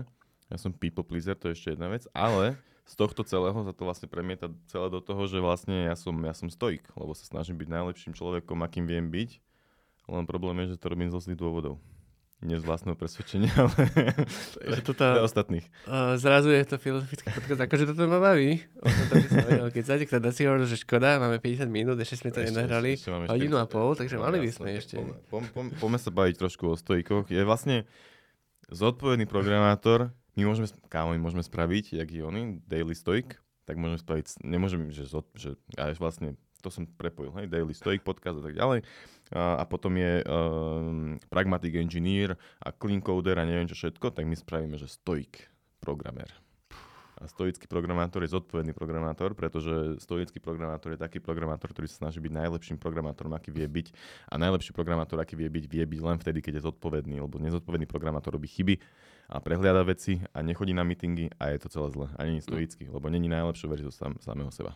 Ja 0.49 0.57
som 0.57 0.73
people 0.73 1.05
pleaser, 1.05 1.37
to 1.37 1.53
je 1.53 1.57
ešte 1.57 1.77
jedna 1.77 1.93
vec. 1.93 2.09
Ale 2.17 2.57
z 2.89 2.93
tohto 2.97 3.21
celého 3.21 3.57
sa 3.61 3.73
to 3.73 3.85
vlastne 3.85 4.09
premieta 4.09 4.49
celé 4.65 4.89
do 4.89 5.01
toho, 5.01 5.29
že 5.29 5.37
vlastne 5.37 5.85
ja 5.85 5.93
som, 5.93 6.13
ja 6.25 6.33
som 6.33 6.49
stoik, 6.49 6.85
lebo 6.97 7.13
sa 7.13 7.25
snažím 7.29 7.61
byť 7.61 7.69
najlepším 7.69 8.13
človekom, 8.17 8.65
akým 8.65 8.89
viem 8.89 9.05
byť. 9.09 9.41
Len 10.05 10.25
problém 10.25 10.65
je, 10.65 10.73
že 10.73 10.81
to 10.81 10.89
robím 10.89 11.09
z 11.09 11.17
zlých 11.17 11.37
dôvodov. 11.37 11.77
Nie 12.43 12.59
z 12.59 12.67
vlastného 12.67 12.99
presvedčenia, 12.99 13.47
ale 13.61 13.73
že 14.75 14.81
toto, 14.83 15.01
pre 15.01 15.23
ostatných. 15.23 15.65
uh, 15.87 16.19
zrazu 16.19 16.51
je 16.51 16.67
to 16.67 16.75
filozofický 16.75 17.31
podcast, 17.31 17.61
akože 17.63 17.83
toto 17.89 18.05
ma 18.05 18.19
baví. 18.19 18.59
O 18.75 18.85
tomto 18.85 19.13
by 19.15 19.27
som 19.31 19.45
vedel. 19.47 19.67
Keď 19.71 19.83
sa 19.83 19.93
teda 19.97 20.29
si 20.29 20.41
hovoril, 20.43 20.67
že 20.67 20.77
škoda, 20.77 21.17
máme 21.17 21.39
50 21.39 21.65
minút, 21.65 21.95
ešte 21.97 22.21
sme 22.21 22.29
to 22.35 22.43
Ešte- 22.43 22.51
nenahrali. 22.51 22.91
ešte 22.99 23.09
hodinu 23.09 23.55
a 23.55 23.65
40. 23.65 23.71
pol, 23.71 23.89
takže 23.95 24.15
No, 24.19 24.27
mali 24.27 24.37
by 24.43 24.49
sme 24.51 24.67
ešte. 24.75 24.95
Poďme, 25.31 25.97
sa 25.97 26.11
baviť 26.11 26.35
trošku 26.37 26.63
o 26.67 26.75
stojkoch. 26.75 27.31
Je 27.31 27.41
vlastne 27.41 27.87
zodpovedný 28.67 29.25
programátor, 29.25 30.11
my 30.35 30.43
môžeme, 30.43 30.67
kámo, 30.91 31.15
my 31.15 31.21
môžeme 31.23 31.41
spraviť, 31.41 31.95
jak 31.95 32.09
je 32.11 32.21
oni, 32.21 32.41
daily 32.67 32.91
stoik, 32.91 33.39
tak 33.63 33.79
môžeme 33.79 33.97
spraviť, 33.97 34.43
nemôžeme, 34.43 34.91
že, 34.91 35.07
zod, 35.07 35.25
že 35.33 35.55
ja 35.73 35.89
vlastne, 35.97 36.35
to 36.65 36.73
som 36.73 36.89
prepojil, 36.89 37.29
hej, 37.37 37.45
daily 37.45 37.77
stoik 37.77 38.01
podcast 38.01 38.41
a 38.41 38.43
tak 38.49 38.57
ďalej. 38.57 38.81
A, 39.29 39.61
a 39.61 39.63
potom 39.69 39.93
je 39.93 40.25
um, 40.25 41.21
pragmatic 41.29 41.77
engineer 41.77 42.33
a 42.57 42.73
clean 42.73 43.05
coder 43.05 43.37
a 43.37 43.45
neviem 43.45 43.69
čo 43.69 43.77
všetko, 43.77 44.09
tak 44.17 44.25
my 44.25 44.33
spravíme, 44.33 44.73
že 44.81 44.89
stoik 44.89 45.45
programér. 45.77 46.33
A 47.15 47.31
stoický 47.31 47.63
programátor 47.63 48.27
je 48.27 48.35
zodpovedný 48.35 48.75
programátor, 48.75 49.31
pretože 49.39 50.03
stoický 50.03 50.43
programátor 50.43 50.91
je 50.91 50.99
taký 50.99 51.23
programátor, 51.23 51.71
ktorý 51.71 51.87
sa 51.87 52.07
snaží 52.07 52.19
byť 52.19 52.27
najlepším 52.27 52.75
programátorom, 52.75 53.31
aký 53.31 53.55
vie 53.55 53.63
byť. 53.63 53.87
A 54.27 54.35
najlepší 54.35 54.75
programátor, 54.75 55.23
aký 55.23 55.39
vie 55.39 55.47
byť, 55.47 55.65
vie 55.71 55.83
byť 55.87 56.01
len 56.03 56.17
vtedy, 56.19 56.43
keď 56.43 56.59
je 56.59 56.67
zodpovedný, 56.67 57.23
lebo 57.23 57.39
nezodpovedný 57.39 57.87
programátor 57.87 58.35
robí 58.35 58.51
chyby 58.51 58.83
a 59.31 59.39
prehliada 59.39 59.87
veci 59.87 60.19
a 60.35 60.43
nechodí 60.43 60.75
na 60.75 60.83
meetingy 60.83 61.31
a 61.39 61.55
je 61.55 61.63
to 61.63 61.71
celé 61.71 61.87
zle. 61.95 62.07
A 62.19 62.19
není 62.27 62.43
stoický, 62.43 62.91
lebo 62.91 63.07
není 63.07 63.31
najlepšou 63.31 63.71
verziou 63.71 63.95
sam, 63.95 64.19
samého 64.19 64.51
seba. 64.51 64.75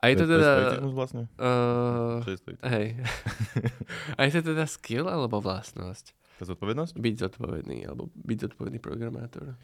A 0.00 0.08
je 0.08 0.16
to 0.16 0.24
teda... 0.24 0.80
vlastne? 0.96 1.28
Uh, 1.36 2.24
hej. 2.64 2.96
A 4.16 4.20
je 4.24 4.32
to 4.40 4.56
teda 4.56 4.64
skill 4.64 5.04
alebo 5.04 5.44
vlastnosť? 5.44 6.16
Tá 6.40 6.48
zodpovednosť? 6.48 6.96
Byť 6.96 7.14
zodpovedný, 7.28 7.84
alebo 7.84 8.08
byť 8.16 8.48
zodpovedný 8.48 8.80
programátor. 8.80 9.60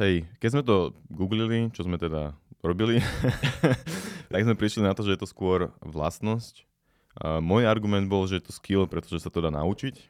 Hej, 0.00 0.24
keď 0.40 0.48
sme 0.48 0.62
to 0.64 0.96
googlili, 1.12 1.68
čo 1.76 1.84
sme 1.84 2.00
teda 2.00 2.32
robili, 2.64 3.04
tak 4.32 4.48
sme 4.48 4.56
prišli 4.56 4.80
na 4.80 4.96
to, 4.96 5.04
že 5.04 5.12
je 5.14 5.20
to 5.20 5.28
skôr 5.28 5.68
vlastnosť. 5.84 6.64
Uh, 7.20 7.44
môj 7.44 7.68
argument 7.68 8.08
bol, 8.08 8.24
že 8.24 8.40
je 8.40 8.48
to 8.48 8.56
skill, 8.56 8.88
pretože 8.88 9.20
sa 9.20 9.28
to 9.28 9.44
dá 9.44 9.52
naučiť, 9.52 10.00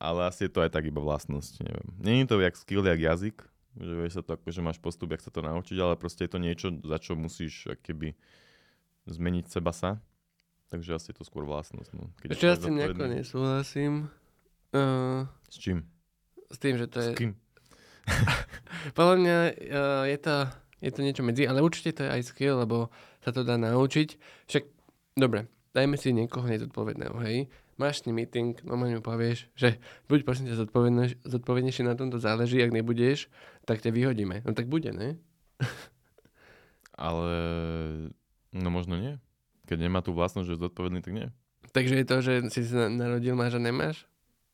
ale 0.00 0.24
asi 0.24 0.48
je 0.48 0.52
to 0.56 0.64
aj 0.64 0.72
tak 0.72 0.88
iba 0.88 1.04
vlastnosť. 1.04 1.68
Neviem. 1.68 1.88
Je 2.00 2.24
to 2.24 2.40
jak 2.40 2.56
skill, 2.56 2.88
jak 2.88 2.96
jazyk, 2.96 3.44
že 3.76 3.92
vieš 3.92 4.12
sa 4.16 4.22
to 4.24 4.40
ako, 4.40 4.48
že 4.48 4.64
máš 4.64 4.80
postup, 4.80 5.12
jak 5.12 5.20
sa 5.20 5.28
to 5.28 5.44
naučiť, 5.44 5.76
ale 5.76 6.00
proste 6.00 6.24
je 6.24 6.32
to 6.32 6.40
niečo, 6.40 6.72
za 6.80 6.96
čo 6.96 7.12
musíš 7.12 7.68
keby 7.84 8.16
zmeniť 9.08 9.46
seba 9.48 9.72
sa. 9.72 10.00
Takže 10.70 10.94
asi 10.94 11.10
je 11.10 11.16
to 11.18 11.24
skôr 11.26 11.42
vlastnosť. 11.42 11.90
No. 11.98 12.14
Keď 12.22 12.28
Ešte 12.30 12.46
ja 12.46 12.54
s 12.54 12.62
tým 12.62 12.76
nejako 12.78 13.04
nesúhlasím. 13.10 13.92
Uh, 14.70 15.26
s 15.50 15.58
čím? 15.58 15.82
S 16.46 16.58
tým, 16.62 16.78
že 16.78 16.86
to 16.86 16.98
je... 17.02 17.10
S 17.10 17.18
kým? 17.18 17.32
Podľa 18.98 19.14
mňa 19.18 19.36
uh, 19.50 20.04
je, 20.06 20.18
to, 20.22 20.34
je 20.78 20.90
to 20.94 21.00
niečo 21.02 21.22
medzi, 21.26 21.42
ale 21.50 21.58
určite 21.58 21.98
to 21.98 22.06
je 22.06 22.10
aj 22.14 22.22
skill, 22.22 22.62
lebo 22.62 22.86
sa 23.18 23.34
to 23.34 23.42
dá 23.42 23.58
naučiť. 23.58 24.14
Však, 24.46 24.64
dobre, 25.18 25.50
dajme 25.74 25.98
si 25.98 26.14
niekoho 26.14 26.46
nezodpovedného, 26.46 27.18
hej. 27.26 27.50
Máš 27.74 28.04
s 28.04 28.06
ním 28.06 28.20
meeting, 28.20 28.54
normálne 28.62 29.00
mu 29.00 29.04
povieš, 29.04 29.48
že 29.56 29.80
buď 30.06 30.22
prosím 30.22 30.52
ťa 30.52 30.68
zodpovednejšie 31.24 31.82
na 31.82 31.96
tomto 31.96 32.20
záleží, 32.20 32.60
ak 32.60 32.76
nebudeš, 32.76 33.32
tak 33.64 33.80
ťa 33.80 33.90
vyhodíme. 33.90 34.44
No 34.44 34.52
tak 34.52 34.68
bude, 34.68 34.92
ne? 34.92 35.16
ale, 37.08 37.32
no 38.54 38.68
možno 38.70 38.98
nie. 38.98 39.18
Keď 39.66 39.78
nemá 39.78 40.02
tú 40.02 40.10
vlastnosť, 40.14 40.46
že 40.46 40.54
je 40.58 40.62
zodpovedný, 40.66 41.00
tak 41.02 41.14
nie. 41.14 41.28
Takže 41.70 41.94
je 42.02 42.06
to, 42.06 42.16
že 42.18 42.32
si 42.50 42.66
sa 42.66 42.90
narodil, 42.90 43.38
máš 43.38 43.56
a 43.56 43.62
nemáš? 43.62 44.08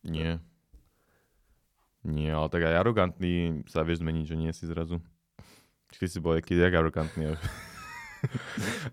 Nie. 0.05 0.39
Nie, 2.07 2.37
ale 2.37 2.47
tak 2.53 2.63
aj 2.63 2.79
arogantný 2.79 3.67
sa 3.67 3.83
vieš 3.83 4.05
zmeniť, 4.05 4.25
že 4.29 4.37
nie 4.39 4.53
si 4.55 4.69
zrazu. 4.69 5.03
Či 5.91 5.97
ty 6.05 6.07
si 6.07 6.19
bol 6.23 6.39
aký 6.39 6.55
jak 6.55 6.75
arogantný. 6.75 7.35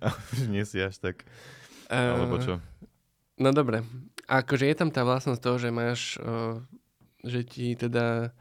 a 0.01 0.07
už 0.33 0.49
nie 0.49 0.65
si 0.65 0.81
až 0.81 0.97
tak. 0.97 1.21
Uh, 1.91 2.17
Alebo 2.17 2.41
čo? 2.41 2.57
No 3.37 3.53
dobre. 3.53 3.85
Akože 4.25 4.65
je 4.65 4.75
tam 4.77 4.89
tá 4.89 5.03
vlastnosť 5.03 5.41
toho, 5.41 5.57
že 5.59 5.69
máš, 5.69 6.17
uh, 6.23 6.57
že 7.21 7.43
ti 7.43 7.75
teda 7.75 8.31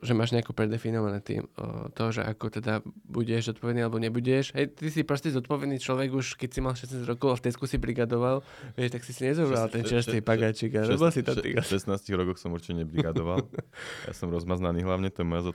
že 0.00 0.16
máš 0.16 0.32
nejako 0.32 0.56
predefinované 0.56 1.20
tým 1.20 1.44
o, 1.60 1.92
to, 1.92 2.08
že 2.08 2.24
ako 2.24 2.48
teda 2.48 2.80
budeš 3.04 3.52
zodpovedný 3.52 3.84
alebo 3.84 4.00
nebudeš. 4.00 4.56
Hej, 4.56 4.72
ty 4.72 4.88
si 4.88 5.04
proste 5.04 5.28
zodpovedný 5.28 5.76
človek 5.76 6.08
už, 6.16 6.40
keď 6.40 6.50
si 6.50 6.60
mal 6.64 6.72
16 6.72 7.04
rokov 7.04 7.28
a 7.32 7.36
v 7.36 7.44
Tesku 7.44 7.68
si 7.68 7.76
brigadoval, 7.76 8.40
vieš, 8.80 8.96
tak 8.96 9.04
si 9.04 9.12
si 9.12 9.28
nezobral 9.28 9.68
ten 9.68 9.84
čerstvý 9.84 10.24
pagáčik 10.24 10.72
a 10.80 10.88
nebol 10.88 11.12
si 11.12 11.20
to 11.20 11.36
ty. 11.36 11.52
V 11.52 11.60
16 11.60 12.00
rokoch 12.16 12.40
som 12.40 12.56
určite 12.56 12.80
nebrigadoval. 12.80 13.44
ja 14.08 14.12
som 14.16 14.32
rozmaznaný 14.32 14.80
hlavne, 14.88 15.12
to 15.12 15.20
je 15.20 15.28
moja 15.28 15.42
uh, 15.52 15.54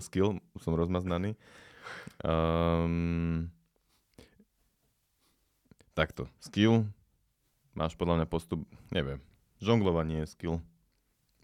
skill, 0.00 0.40
som 0.64 0.72
rozmaznaný. 0.72 1.36
Um, 2.24 3.52
takto, 5.92 6.24
skill, 6.40 6.88
máš 7.76 7.92
podľa 8.00 8.24
mňa 8.24 8.26
postup, 8.32 8.64
neviem, 8.88 9.20
žonglovanie 9.60 10.24
je 10.24 10.32
skill 10.32 10.56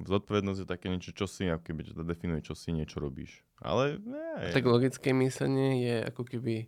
Zodpovednosť 0.02 0.66
je 0.66 0.68
také 0.68 0.90
niečo, 0.90 1.14
čo 1.14 1.30
si, 1.30 1.46
ako 1.46 1.70
keby 1.70 1.94
to 1.94 2.02
definuje, 2.02 2.42
čo 2.42 2.58
si 2.58 2.74
niečo 2.74 2.98
robíš. 2.98 3.46
Ale 3.62 4.02
nie. 4.02 4.50
Tak 4.50 4.66
logické 4.66 5.14
myslenie 5.14 5.86
je 5.86 5.96
ako 6.10 6.26
keby, 6.26 6.66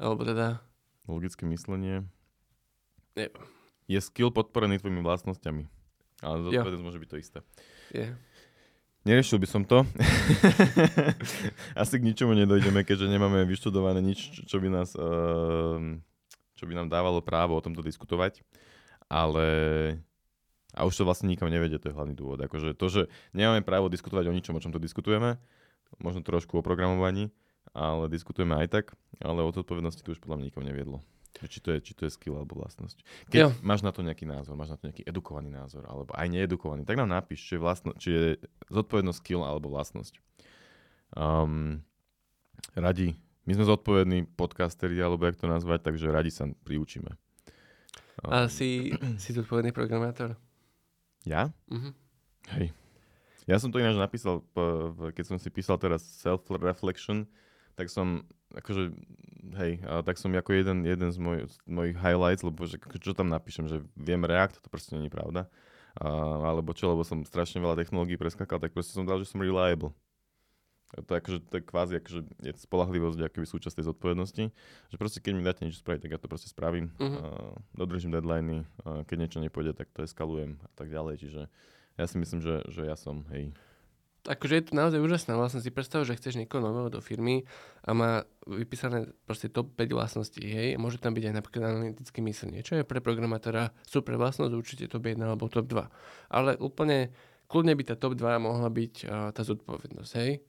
alebo 0.00 0.24
teda... 0.24 0.64
Logické 1.04 1.44
myslenie 1.44 2.08
je, 3.12 3.28
je 3.92 4.00
skill 4.00 4.32
podporený 4.32 4.80
tvojimi 4.80 5.04
vlastnosťami. 5.04 5.68
Ale 6.24 6.48
zodpovednosť 6.48 6.80
jo. 6.80 6.86
môže 6.88 7.00
byť 7.04 7.10
to 7.12 7.20
isté. 7.20 7.38
Je. 7.92 8.08
Neriešil 9.06 9.38
by 9.38 9.46
som 9.46 9.62
to. 9.62 9.86
Asi 11.78 12.00
k 12.00 12.06
ničomu 12.08 12.34
nedojdeme, 12.34 12.82
keďže 12.82 13.06
nemáme 13.06 13.46
vyštudované 13.46 14.02
nič, 14.02 14.48
čo 14.48 14.58
by 14.58 14.66
nás, 14.72 14.98
uh, 14.98 15.78
čo 16.58 16.64
by 16.66 16.72
nám 16.74 16.88
dávalo 16.90 17.22
právo 17.22 17.54
o 17.54 17.62
tomto 17.62 17.86
diskutovať. 17.86 18.42
Ale 19.06 19.46
a 20.76 20.84
už 20.84 20.92
to 21.00 21.08
vlastne 21.08 21.32
nikam 21.32 21.48
nevedie, 21.48 21.80
to 21.80 21.88
je 21.88 21.96
hlavný 21.96 22.12
dôvod. 22.12 22.44
Akože 22.44 22.76
to, 22.76 22.86
že 22.92 23.02
nemáme 23.32 23.64
právo 23.64 23.88
diskutovať 23.88 24.28
o 24.28 24.36
ničom, 24.36 24.54
o 24.54 24.62
čom 24.62 24.70
tu 24.70 24.76
diskutujeme, 24.76 25.40
možno 25.96 26.20
trošku 26.20 26.60
o 26.60 26.62
programovaní, 26.62 27.32
ale 27.72 28.12
diskutujeme 28.12 28.52
aj 28.60 28.68
tak, 28.68 28.86
ale 29.24 29.40
o 29.40 29.50
zodpovednosti 29.50 30.04
to 30.04 30.12
už 30.12 30.20
podľa 30.20 30.36
mňa 30.38 30.46
nikam 30.52 30.64
neviedlo. 30.68 31.00
Či 31.36 31.60
to, 31.60 31.68
je, 31.76 31.78
či 31.84 31.92
to 31.92 32.08
je 32.08 32.16
skill 32.16 32.40
alebo 32.40 32.56
vlastnosť. 32.56 33.28
Keď 33.28 33.40
jo. 33.44 33.48
máš 33.60 33.84
na 33.84 33.92
to 33.92 34.00
nejaký 34.00 34.24
názor, 34.24 34.56
máš 34.56 34.72
na 34.72 34.80
to 34.80 34.88
nejaký 34.88 35.04
edukovaný 35.04 35.52
názor, 35.52 35.84
alebo 35.84 36.08
aj 36.16 36.32
needukovaný, 36.32 36.88
tak 36.88 36.96
nám 36.96 37.12
napíš, 37.12 37.44
či 37.44 37.52
je, 37.56 37.60
vlastno, 37.60 37.92
či 38.00 38.08
je 38.08 38.24
zodpovednosť 38.72 39.20
skill 39.20 39.44
alebo 39.44 39.68
vlastnosť. 39.68 40.16
Um, 41.12 41.84
radi, 42.72 43.20
my 43.44 43.52
sme 43.52 43.68
zodpovední 43.68 44.18
podcasteri, 44.32 44.96
alebo 44.96 45.28
jak 45.28 45.36
to 45.36 45.44
nazvať, 45.44 45.84
takže 45.84 46.08
radi 46.08 46.32
sa 46.32 46.48
priučíme. 46.64 47.12
Um, 48.24 48.32
A 48.32 48.48
si, 48.48 48.96
si 49.20 49.36
zodpovedný 49.36 49.76
programátor? 49.76 50.40
Ja? 51.26 51.50
Mm-hmm. 51.68 51.92
Hej. 52.54 52.70
Ja 53.46 53.58
som 53.58 53.70
to 53.70 53.82
ináč 53.82 53.98
napísal, 53.98 54.42
keď 55.14 55.24
som 55.26 55.36
si 55.38 55.50
písal 55.50 55.78
teraz 55.78 56.02
self-reflection, 56.22 57.26
tak 57.78 57.92
som, 57.92 58.26
akože, 58.54 58.90
hej, 59.60 59.78
tak 60.02 60.16
som 60.16 60.34
ako 60.34 60.50
jeden, 60.56 60.82
jeden 60.82 61.10
z, 61.12 61.18
moj, 61.20 61.46
z 61.46 61.56
mojich 61.68 61.98
highlights, 61.98 62.42
lebo 62.42 62.66
že, 62.66 62.80
čo 62.98 63.14
tam 63.14 63.30
napíšem, 63.30 63.70
že 63.70 63.84
viem 63.94 64.22
React, 64.22 64.64
to 64.64 64.68
proste 64.72 64.98
není 64.98 65.12
pravda. 65.12 65.46
A, 65.98 66.08
alebo 66.56 66.74
čo, 66.74 66.90
lebo 66.90 67.06
som 67.06 67.22
strašne 67.22 67.62
veľa 67.62 67.78
technológií 67.78 68.18
preskakal, 68.18 68.58
tak 68.58 68.74
proste 68.74 68.96
som 68.96 69.06
dal, 69.06 69.20
že 69.22 69.30
som 69.30 69.38
reliable. 69.38 69.94
To 70.94 71.10
je, 71.12 71.18
akože, 71.18 71.38
to 71.50 71.54
je 71.58 71.62
kvázi 71.66 71.94
akože 71.98 72.20
je 72.46 72.52
spolahlivosť 72.62 73.18
akoby 73.26 73.46
súčasť 73.50 73.82
tej 73.82 73.86
zodpovednosti. 73.90 74.44
Že 74.94 74.96
proste 74.96 75.18
keď 75.18 75.32
mi 75.34 75.42
dáte 75.42 75.66
niečo 75.66 75.82
spraviť, 75.82 76.06
tak 76.06 76.12
ja 76.14 76.20
to 76.22 76.30
proste 76.30 76.46
spravím. 76.46 76.94
Uh-huh. 77.02 77.10
Uh, 77.10 77.52
dodržím 77.74 78.14
deadliny, 78.14 78.62
uh, 78.86 79.02
keď 79.02 79.16
niečo 79.18 79.42
nepôjde, 79.42 79.74
tak 79.74 79.90
to 79.90 80.06
eskalujem 80.06 80.62
a 80.62 80.70
tak 80.78 80.94
ďalej. 80.94 81.26
Čiže 81.26 81.42
ja 81.98 82.04
si 82.06 82.16
myslím, 82.22 82.38
že, 82.38 82.62
že 82.70 82.86
ja 82.86 82.94
som, 82.94 83.26
hej. 83.34 83.50
Akože 84.26 84.54
je 84.58 84.64
to 84.70 84.72
naozaj 84.78 84.98
úžasné. 85.02 85.34
Vlastne 85.34 85.62
si 85.62 85.74
predstav, 85.74 86.06
že 86.06 86.14
chceš 86.14 86.38
niekoho 86.38 86.62
nového 86.62 86.90
do 86.90 86.98
firmy 87.02 87.46
a 87.82 87.90
má 87.94 88.10
vypísané 88.46 89.10
proste 89.26 89.50
top 89.50 89.74
5 89.74 89.90
vlastností, 89.90 90.46
hej. 90.46 90.78
Môže 90.78 91.02
tam 91.02 91.18
byť 91.18 91.24
aj 91.30 91.34
napríklad 91.34 91.62
analytické 91.66 92.22
myslenie, 92.22 92.62
čo 92.62 92.78
je 92.78 92.86
pre 92.86 93.02
programátora 93.02 93.74
super 93.82 94.14
vlastnosť, 94.18 94.54
určite 94.54 94.84
top 94.86 95.10
1 95.10 95.18
alebo 95.18 95.50
top 95.50 95.66
2. 95.66 95.82
Ale 96.30 96.54
úplne 96.62 97.10
kľudne 97.50 97.74
by 97.74 97.82
tá 97.90 97.94
top 97.98 98.14
2 98.14 98.38
mohla 98.38 98.70
byť 98.70 98.94
uh, 99.02 99.30
tá 99.34 99.42
zodpovednosť, 99.42 100.14
hej 100.22 100.42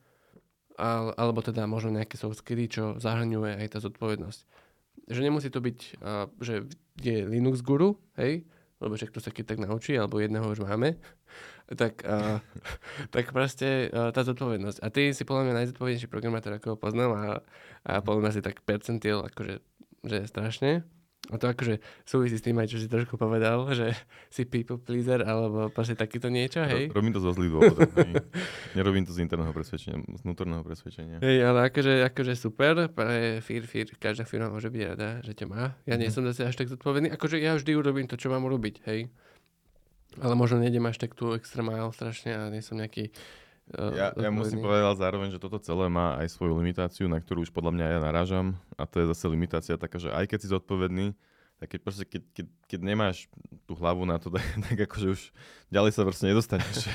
alebo 0.78 1.42
teda 1.42 1.66
možno 1.66 1.98
nejaké 1.98 2.16
soft 2.16 2.40
skilly, 2.46 2.70
čo 2.70 3.02
zahrňuje 3.02 3.66
aj 3.66 3.68
tá 3.74 3.80
zodpovednosť. 3.82 4.40
Že 5.10 5.22
nemusí 5.26 5.50
to 5.50 5.58
byť, 5.58 5.80
že 6.38 6.70
je 7.02 7.18
Linux 7.26 7.66
guru, 7.66 7.98
hej, 8.22 8.46
lebo 8.78 8.94
však 8.94 9.10
to 9.10 9.20
sa 9.20 9.34
keď 9.34 9.58
tak 9.58 9.60
naučí, 9.62 9.98
alebo 9.98 10.22
jedného 10.22 10.46
už 10.46 10.62
máme, 10.62 11.02
tak, 11.82 12.06
a, 12.06 12.42
tak 13.14 13.34
proste 13.34 13.90
a, 13.90 14.14
tá 14.14 14.22
zodpovednosť. 14.22 14.78
A 14.86 14.88
ty 14.94 15.12
si 15.18 15.26
podľa 15.26 15.50
mňa 15.50 15.58
najzodpovednejší 15.64 16.08
programátor, 16.10 16.54
ako 16.58 16.76
ho 16.76 16.78
poznám 16.78 17.12
a, 17.18 17.26
a 17.90 17.94
podľa 18.06 18.22
mňa 18.30 18.32
si 18.38 18.42
tak 18.46 18.62
percentiel, 18.62 19.26
akože 19.26 19.62
že 20.06 20.30
strašne. 20.30 20.86
A 21.28 21.36
to 21.36 21.52
akože 21.52 21.84
súvisí 22.08 22.40
s 22.40 22.44
tým 22.46 22.56
aj, 22.56 22.72
čo 22.72 22.80
si 22.80 22.88
trošku 22.88 23.20
povedal, 23.20 23.68
že 23.76 23.92
si 24.32 24.48
people 24.48 24.80
pleaser, 24.80 25.28
alebo 25.28 25.68
proste 25.68 26.00
takéto 26.00 26.32
niečo, 26.32 26.64
hej? 26.64 26.88
Robím 26.88 27.12
to 27.12 27.20
zo 27.20 27.36
zlých 27.36 27.52
dôvodov, 27.52 27.84
Nerobím 28.80 29.04
to 29.04 29.12
z 29.12 29.28
interného 29.28 29.52
presvedčenia, 29.52 30.08
z 30.08 30.22
vnútorného 30.24 30.64
presvedčenia. 30.64 31.20
Hej, 31.20 31.38
ale 31.44 31.68
akože, 31.68 32.08
akože 32.08 32.34
super, 32.40 32.88
pre 32.88 33.44
fír, 33.44 33.68
fír, 33.68 33.92
každá 34.00 34.24
firma 34.24 34.48
môže 34.48 34.72
byť 34.72 34.82
rada, 34.88 35.20
že 35.20 35.36
ťa 35.36 35.46
má. 35.52 35.76
Ja 35.84 36.00
nie 36.00 36.08
mm. 36.08 36.16
som 36.16 36.24
zase 36.24 36.48
až 36.48 36.56
tak 36.56 36.72
zodpovedný, 36.72 37.12
akože 37.12 37.44
ja 37.44 37.60
vždy 37.60 37.76
urobím 37.76 38.08
to, 38.08 38.16
čo 38.16 38.32
mám 38.32 38.48
urobiť, 38.48 38.88
hej? 38.88 39.12
Ale 40.24 40.34
možno 40.34 40.64
nejdem 40.64 40.88
až 40.88 40.98
tak 41.04 41.14
tu 41.14 41.36
extra 41.36 41.60
mile 41.60 41.92
strašne 41.92 42.32
a 42.34 42.48
nie 42.48 42.64
som 42.64 42.80
nejaký 42.80 43.12
ja, 43.76 44.16
ja 44.16 44.30
musím 44.32 44.64
povedať 44.64 44.96
zároveň, 44.96 45.30
že 45.36 45.44
toto 45.44 45.60
celé 45.60 45.92
má 45.92 46.16
aj 46.24 46.32
svoju 46.32 46.56
limitáciu, 46.56 47.12
na 47.12 47.20
ktorú 47.20 47.44
už 47.44 47.52
podľa 47.52 47.76
mňa 47.76 47.86
ja 47.92 48.00
narážam. 48.00 48.56
A 48.80 48.88
to 48.88 49.04
je 49.04 49.12
zase 49.12 49.28
limitácia 49.28 49.76
taká, 49.76 50.00
že 50.00 50.08
aj 50.08 50.24
keď 50.32 50.40
si 50.40 50.48
zodpovedný, 50.48 51.12
tak 51.58 51.74
keď, 51.74 51.80
proste, 51.82 52.06
keď, 52.06 52.22
keď, 52.38 52.46
keď 52.70 52.80
nemáš 52.86 53.18
tú 53.66 53.74
hlavu 53.76 54.06
na 54.06 54.22
to, 54.22 54.30
tak, 54.36 54.46
tak 54.72 54.78
akože 54.88 55.08
už 55.12 55.22
ďalej 55.74 55.92
sa 55.92 56.08
proste 56.08 56.32
nedostaneš. 56.32 56.88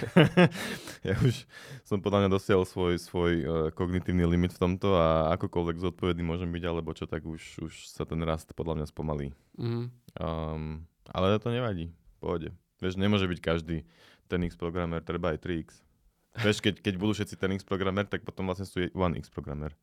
ja 1.09 1.15
už 1.21 1.45
som 1.85 2.01
podľa 2.01 2.25
mňa 2.25 2.31
dosiahol 2.31 2.65
svoj, 2.65 2.97
svoj 2.97 3.33
uh, 3.43 3.47
kognitívny 3.75 4.25
limit 4.25 4.57
v 4.57 4.63
tomto 4.63 4.97
a 4.97 5.35
akokoľvek 5.37 5.77
zodpovedný 5.77 6.25
môžem 6.25 6.49
byť 6.49 6.65
alebo 6.65 6.95
čo, 6.97 7.05
tak 7.05 7.27
už, 7.27 7.69
už 7.69 7.73
sa 7.91 8.09
ten 8.09 8.23
rast 8.25 8.55
podľa 8.57 8.81
mňa 8.81 8.87
spomalí. 8.89 9.35
Mm. 9.59 9.93
Um, 10.17 10.87
ale 11.11 11.37
to 11.37 11.51
nevadí, 11.51 11.93
pohode. 12.23 12.55
Vieš, 12.81 12.97
nemôže 12.97 13.27
byť 13.29 13.41
každý 13.43 13.85
ten 14.31 14.41
X 14.47 14.57
programmer, 14.57 15.03
treba 15.03 15.35
aj 15.35 15.43
3X. 15.43 15.92
Vieš, 16.33 16.65
keď, 16.65 16.81
keď 16.81 16.95
budú 16.97 17.13
všetci 17.13 17.35
ten 17.37 17.53
X 17.53 17.61
programmer, 17.67 18.09
tak 18.09 18.25
potom 18.25 18.49
vlastne 18.49 18.65
sú 18.65 18.89
one 18.97 19.21
X 19.21 19.29
programmer. 19.29 19.77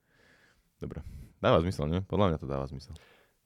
Dobre. 0.81 1.05
Dáva 1.37 1.61
zmysel, 1.61 1.85
nie? 1.87 2.01
Podľa 2.07 2.33
mňa 2.33 2.37
to 2.41 2.47
dáva 2.49 2.65
zmysel. 2.65 2.97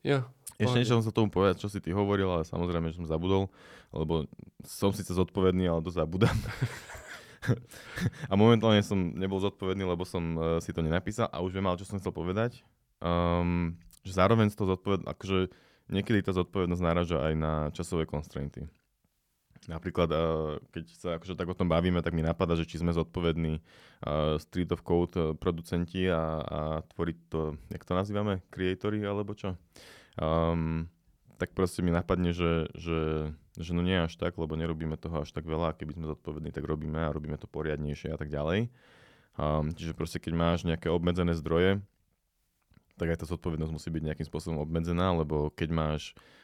Jo. 0.03 0.23
Ešte 0.59 0.77
niečo 0.79 0.95
som 0.99 1.05
sa 1.05 1.15
tomu 1.15 1.31
povedať, 1.31 1.63
čo 1.63 1.67
si 1.67 1.79
ty 1.83 1.91
hovoril, 1.91 2.29
ale 2.29 2.43
samozrejme, 2.47 2.91
že 2.91 2.99
som 3.01 3.07
zabudol, 3.09 3.49
lebo 3.91 4.27
som 4.63 4.93
síce 4.93 5.11
zodpovedný, 5.11 5.67
ale 5.67 5.81
to 5.81 5.91
zabudám. 5.91 6.35
a 8.31 8.33
momentálne 8.37 8.83
som 8.85 8.99
nebol 9.15 9.41
zodpovedný, 9.41 9.83
lebo 9.83 10.03
som 10.07 10.23
uh, 10.35 10.43
si 10.59 10.71
to 10.71 10.83
nenapísal 10.83 11.27
a 11.31 11.41
už 11.41 11.55
viem 11.55 11.65
ale, 11.65 11.79
čo 11.79 11.89
som 11.89 11.99
chcel 11.99 12.13
povedať. 12.13 12.61
Um, 13.03 13.75
že 14.03 14.15
zároveň 14.15 14.51
to 14.51 14.67
zodpovednosť, 14.67 15.09
akože 15.09 15.37
niekedy 15.91 16.19
tá 16.23 16.31
zodpovednosť 16.35 16.83
náraža 16.83 17.17
aj 17.23 17.33
na 17.35 17.53
časové 17.71 18.07
constrainty. 18.07 18.67
Napríklad, 19.71 20.09
uh, 20.11 20.59
keď 20.73 20.83
sa 20.93 21.09
akože 21.15 21.39
tak 21.39 21.47
o 21.47 21.57
tom 21.57 21.71
bavíme, 21.71 22.03
tak 22.03 22.11
mi 22.11 22.23
napadá, 22.25 22.57
že 22.57 22.67
či 22.67 22.79
sme 22.79 22.91
zodpovední 22.91 23.59
uh, 23.59 24.35
Street 24.39 24.71
of 24.75 24.83
Code 24.83 25.15
uh, 25.15 25.31
producenti 25.37 26.07
a, 26.07 26.23
a 26.43 26.59
tvoriť 26.83 27.17
to, 27.31 27.55
jak 27.71 27.83
to 27.83 27.93
nazývame, 27.95 28.43
creatory 28.51 29.03
alebo 29.03 29.31
čo. 29.37 29.55
Um, 30.19 30.91
tak 31.41 31.51
proste 31.57 31.83
mi 31.83 31.91
napadne, 31.91 32.31
že, 32.31 32.71
že, 32.77 33.31
že 33.59 33.71
no 33.75 33.83
nie 33.83 33.97
až 33.99 34.15
tak, 34.15 34.37
lebo 34.39 34.55
nerobíme 34.55 34.95
toho 34.95 35.25
až 35.25 35.33
tak 35.35 35.43
veľa, 35.43 35.75
keby 35.75 35.97
sme 35.97 36.05
zodpovední, 36.11 36.55
tak 36.55 36.63
robíme 36.63 37.03
a 37.03 37.13
robíme 37.13 37.35
to 37.35 37.51
poriadnejšie 37.51 38.13
a 38.13 38.17
tak 38.17 38.31
ďalej. 38.31 38.71
Um, 39.33 39.73
čiže 39.73 39.97
proste 39.97 40.21
keď 40.21 40.33
máš 40.37 40.59
nejaké 40.61 40.93
obmedzené 40.93 41.33
zdroje, 41.33 41.81
tak 42.97 43.13
aj 43.13 43.17
tá 43.21 43.25
zodpovednosť 43.25 43.73
musí 43.73 43.89
byť 43.89 44.03
nejakým 44.05 44.27
spôsobom 44.27 44.61
obmedzená, 44.61 45.13
lebo 45.17 45.49
keď 45.53 45.69
máš 45.73 46.03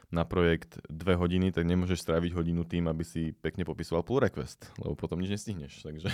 na 0.10 0.26
projekt 0.26 0.82
dve 0.89 1.14
hodiny, 1.14 1.54
tak 1.54 1.70
nemôžeš 1.70 2.02
stráviť 2.02 2.34
hodinu 2.34 2.66
tým, 2.66 2.89
aby 2.89 3.06
si 3.06 3.30
pekne 3.38 3.62
popisoval 3.62 4.02
pull 4.02 4.26
request, 4.26 4.74
lebo 4.82 4.97
potom 4.97 5.22
nič 5.22 5.38
nestihneš. 5.38 5.86
Takže 5.86 6.10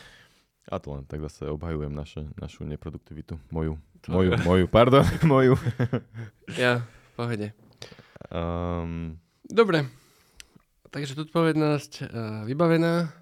a 0.72 0.76
to 0.80 0.88
len 0.96 1.04
tak 1.04 1.20
zase 1.20 1.44
obhajujem 1.52 1.92
naše, 1.92 2.24
našu 2.40 2.64
neproduktivitu. 2.64 3.36
Moju. 3.52 3.76
Moju, 4.08 4.32
moju, 4.40 4.66
pardon, 4.72 5.04
moju. 5.32 5.60
ja, 6.56 6.80
pohode. 7.12 7.52
Um, 8.32 9.20
Dobre, 9.44 9.84
takže 10.88 11.18
zodpovednosť 11.20 11.92
uh, 12.00 12.08
vybavená. 12.48 13.12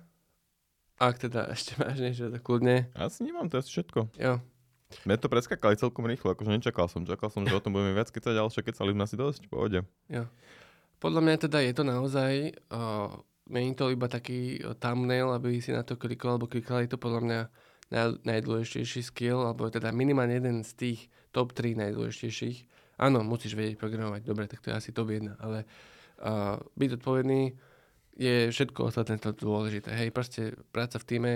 Ak 0.99 1.19
teda 1.23 1.47
ešte 1.55 1.79
máš 1.79 1.99
niečo, 2.03 2.31
tak 2.31 2.43
kľudne. 2.43 2.91
Asi 2.95 3.23
nemám, 3.23 3.47
to 3.51 3.59
je 3.59 3.71
všetko. 3.71 4.15
Jo. 4.19 4.43
Mne 5.05 5.21
to 5.21 5.29
preskakali 5.29 5.77
celkom 5.77 6.09
rýchlo, 6.09 6.33
akože 6.33 6.49
nečakal 6.49 6.89
som. 6.89 7.05
Čakal 7.05 7.29
som, 7.29 7.45
že 7.45 7.53
o 7.53 7.61
tom 7.61 7.77
budeme 7.77 7.93
viac 7.93 8.09
kecať, 8.09 8.35
ale 8.35 8.49
však 8.49 8.73
kecali 8.73 8.97
sme 8.97 9.05
asi 9.05 9.17
dosť, 9.21 9.43
v 9.47 9.51
pohode. 9.53 9.79
Jo. 10.09 10.25
Podľa 10.99 11.21
mňa 11.23 11.37
teda 11.45 11.59
je 11.63 11.73
to 11.77 11.85
naozaj, 11.85 12.33
uh, 12.73 13.13
není 13.47 13.77
to 13.77 13.93
iba 13.93 14.09
taký 14.09 14.65
thumbnail, 14.81 15.37
aby 15.37 15.61
si 15.61 15.71
na 15.71 15.85
to 15.85 16.01
klikol, 16.01 16.35
alebo 16.35 16.51
klikali 16.51 16.89
to 16.89 16.97
podľa 16.97 17.21
mňa 17.21 17.41
naj, 17.93 18.07
najdôležitejší 18.25 19.05
skill, 19.05 19.45
alebo 19.45 19.69
teda 19.69 19.93
minimálne 19.93 20.41
jeden 20.41 20.65
z 20.65 20.73
tých 20.75 21.01
top 21.31 21.53
3 21.53 21.79
najdôležitejších 21.79 22.79
Áno, 22.99 23.23
musíš 23.23 23.55
vedieť 23.55 23.79
programovať, 23.79 24.27
dobre, 24.27 24.51
tak 24.51 24.59
to 24.59 24.75
je 24.75 24.75
asi 24.75 24.91
top 24.91 25.15
1, 25.15 25.39
ale 25.39 25.63
uh, 26.19 26.59
byť 26.75 26.91
odpovedný 26.99 27.55
je 28.19 28.51
všetko 28.51 28.91
ostatné 28.91 29.23
to 29.23 29.31
dôležité. 29.31 29.95
Hej, 29.95 30.11
proste 30.11 30.59
práca 30.75 30.99
v 30.99 31.07
týme, 31.07 31.33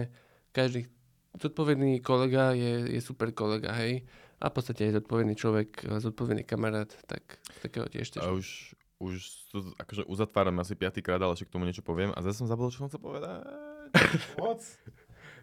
každý 0.51 0.91
zodpovedný 1.39 2.05
kolega 2.05 2.53
je, 2.53 2.93
je 2.93 3.01
super 3.01 3.33
kolega, 3.33 3.73
hej, 3.79 4.05
a 4.43 4.51
v 4.51 4.55
podstate 4.55 4.91
je 4.91 4.97
zodpovedný 4.99 5.39
človek, 5.39 5.87
zodpovedný 6.03 6.43
kamarát, 6.43 6.91
tak 7.07 7.39
takého 7.63 7.87
tiež 7.87 8.19
tiež. 8.19 8.23
A 8.27 8.35
už, 8.35 8.75
už 8.99 9.21
to 9.55 9.71
akože 9.79 10.03
uzatváram 10.11 10.59
asi 10.59 10.75
piatýkrát, 10.75 11.23
ale 11.23 11.39
ešte 11.39 11.47
k 11.47 11.55
tomu 11.55 11.65
niečo 11.65 11.87
poviem 11.87 12.11
a 12.13 12.19
zase 12.21 12.43
som 12.43 12.51
zabudol, 12.51 12.75
čo 12.75 12.85
som 12.85 12.91
chcel 12.91 13.01
povedať. 13.01 13.47
Moc. 14.43 14.61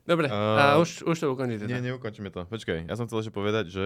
Dobre, 0.03 0.27
uh, 0.27 0.57
a 0.57 0.63
už, 0.81 1.05
už 1.05 1.17
to 1.21 1.27
ukončíte. 1.31 1.69
Nie, 1.69 1.79
neukončíme 1.85 2.33
to. 2.33 2.43
Počkaj, 2.49 2.89
ja 2.89 2.95
som 2.97 3.05
chcel 3.05 3.23
ešte 3.23 3.33
povedať, 3.35 3.69
že 3.69 3.85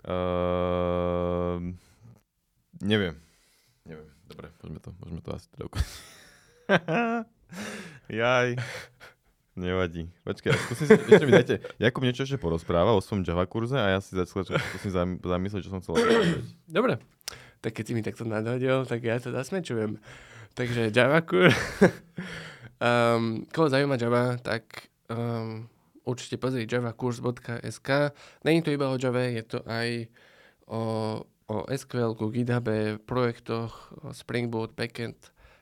Uh, 0.00 1.60
neviem. 2.80 3.20
Neviem. 3.84 4.08
Dobre, 4.24 4.48
môžeme 4.64 4.80
to, 4.80 4.90
môžeme 4.96 5.20
to 5.20 5.30
asi 5.36 5.46
teda 5.52 5.64
ukončiť. 5.68 5.98
Jaj. 8.20 8.48
Nevadí. 9.58 10.06
Počkaj, 10.22 10.54
skúsim 10.70 10.86
si, 10.86 10.94
ešte 10.94 11.26
mi 11.26 11.34
dajte, 11.34 11.58
Jakub 11.82 12.06
niečo 12.06 12.22
ešte 12.22 12.38
porozpráva 12.38 12.94
o 12.94 13.02
svojom 13.02 13.26
Java 13.26 13.50
kurze 13.50 13.74
a 13.74 13.92
ja 13.92 13.98
si 13.98 14.14
začal, 14.14 14.46
skúsim 14.46 14.94
zamyslieť, 15.18 15.66
čo 15.66 15.74
som 15.74 15.82
chcel. 15.82 15.98
Dobre. 16.70 17.02
Tak 17.58 17.74
keď 17.74 17.84
si 17.84 17.92
mi 17.98 18.02
takto 18.06 18.22
nadhodil, 18.22 18.86
tak 18.86 19.02
ja 19.02 19.18
to 19.18 19.34
zasmečujem. 19.34 19.98
Takže 20.54 20.94
Java 20.94 21.20
kurz. 21.26 21.52
um, 22.78 23.42
koho 23.54 23.66
zaujíma 23.66 23.98
Java, 23.98 24.38
tak 24.38 24.90
um, 25.10 25.66
určite 26.06 26.38
pozrieť 26.38 26.78
javakurs.sk. 26.78 28.14
Není 28.46 28.62
to 28.62 28.70
iba 28.70 28.88
o 28.88 28.96
Java, 28.96 29.26
je 29.26 29.44
to 29.44 29.58
aj 29.66 30.06
o, 30.70 30.80
o 31.26 31.56
SQL, 31.66 32.14
GitHub, 32.14 32.66
projektoch, 33.02 33.92
Spring 34.14 34.46
Boot, 34.46 34.78
backend, 34.78 35.18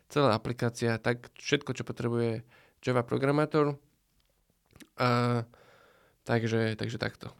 celá 0.09 0.37
aplikácia, 0.37 1.01
tak 1.01 1.33
všetko, 1.41 1.73
čo 1.73 1.85
potrebuje 1.85 2.45
Java 2.85 3.03
programátor. 3.03 3.77
A, 4.99 5.43
takže, 6.23 6.75
takže 6.79 6.99
takto. 6.99 7.31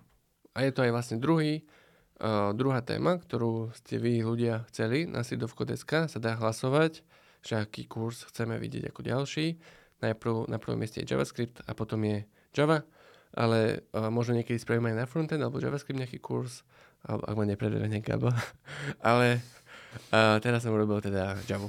A 0.55 0.67
je 0.67 0.73
to 0.75 0.83
aj 0.83 0.91
vlastne 0.91 1.23
druhý, 1.23 1.63
uh, 2.19 2.51
druhá 2.55 2.83
téma, 2.83 3.19
ktorú 3.19 3.71
ste 3.75 4.03
vy 4.03 4.27
ľudia 4.27 4.67
chceli 4.71 5.07
na 5.07 5.23
sidovko.sk, 5.23 6.11
sa 6.11 6.19
dá 6.19 6.35
hlasovať, 6.35 7.07
že 7.47 7.55
aký 7.63 7.87
kurz 7.87 8.27
chceme 8.27 8.59
vidieť 8.59 8.91
ako 8.91 9.01
ďalší. 9.07 9.47
Najprv, 10.03 10.51
na 10.51 10.59
prvom 10.59 10.79
mieste 10.79 11.03
je 11.03 11.07
JavaScript 11.07 11.63
a 11.67 11.75
potom 11.75 12.03
je 12.07 12.27
Java 12.55 12.83
ale 13.37 13.85
uh, 13.93 14.09
možno 14.09 14.39
niekedy 14.39 14.57
spravím 14.57 14.89
aj 14.95 14.97
na 15.05 15.07
frontend 15.07 15.43
alebo 15.43 15.61
JavaScript 15.61 15.99
nejaký 16.01 16.19
kurz, 16.23 16.65
alebo 17.05 17.29
ak 17.29 17.37
ma 17.37 17.45
nepredvene 17.45 18.01
Gabo. 18.01 18.33
ale 19.11 19.43
uh, 20.15 20.41
teraz 20.41 20.65
som 20.65 20.73
urobil 20.73 21.05
teda 21.05 21.37
Java. 21.45 21.69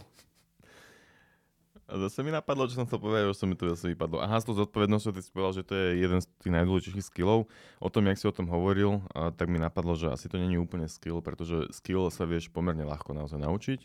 A 1.90 1.98
zase 1.98 2.22
mi 2.22 2.30
napadlo, 2.30 2.70
čo 2.70 2.78
som 2.78 2.86
chcel 2.86 3.02
povedať, 3.02 3.34
že 3.34 3.42
som 3.42 3.50
mi 3.50 3.58
to 3.58 3.66
zase 3.74 3.90
vypadlo. 3.90 4.22
Aha, 4.22 4.38
s 4.38 4.46
tou 4.46 4.54
zodpovednosťou 4.54 5.10
ty 5.10 5.26
si 5.26 5.34
povedal, 5.34 5.54
že 5.58 5.64
to 5.66 5.74
je 5.74 5.88
jeden 6.06 6.22
z 6.22 6.30
tých 6.38 6.54
najdôležitejších 6.54 7.10
skillov. 7.10 7.50
O 7.82 7.90
tom, 7.90 8.06
jak 8.06 8.22
si 8.22 8.30
o 8.30 8.36
tom 8.36 8.46
hovoril, 8.46 9.02
a 9.18 9.34
tak 9.34 9.50
mi 9.50 9.58
napadlo, 9.58 9.98
že 9.98 10.14
asi 10.14 10.30
to 10.30 10.38
není 10.38 10.62
úplne 10.62 10.86
skill, 10.86 11.26
pretože 11.26 11.74
skill 11.74 12.14
sa 12.14 12.30
vieš 12.30 12.54
pomerne 12.54 12.86
ľahko 12.86 13.18
naozaj 13.18 13.42
naučiť, 13.42 13.80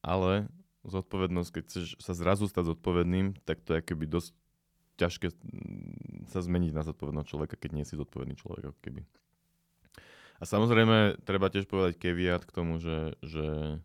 ale 0.00 0.48
zodpovednosť, 0.88 1.50
keď 1.52 1.62
chceš 1.68 1.86
sa 2.00 2.16
zrazu 2.16 2.48
stať 2.48 2.72
zodpovedným, 2.72 3.36
tak 3.44 3.60
to 3.60 3.76
je 3.76 3.80
keby 3.84 4.08
dosť 4.08 4.32
ťažké 4.96 5.26
mm, 5.28 6.32
sa 6.32 6.40
zmeniť 6.40 6.72
na 6.72 6.80
zodpovedného 6.86 7.28
človeka, 7.28 7.60
keď 7.60 7.70
nie 7.76 7.84
si 7.84 7.98
zodpovedný 7.98 8.40
človek, 8.40 8.72
ako 8.72 8.80
keby. 8.80 9.02
A 10.38 10.44
samozrejme, 10.48 11.24
treba 11.28 11.52
tiež 11.52 11.68
povedať 11.68 12.00
keviat 12.00 12.42
k 12.48 12.54
tomu, 12.54 12.80
že, 12.80 13.14
že 13.22 13.78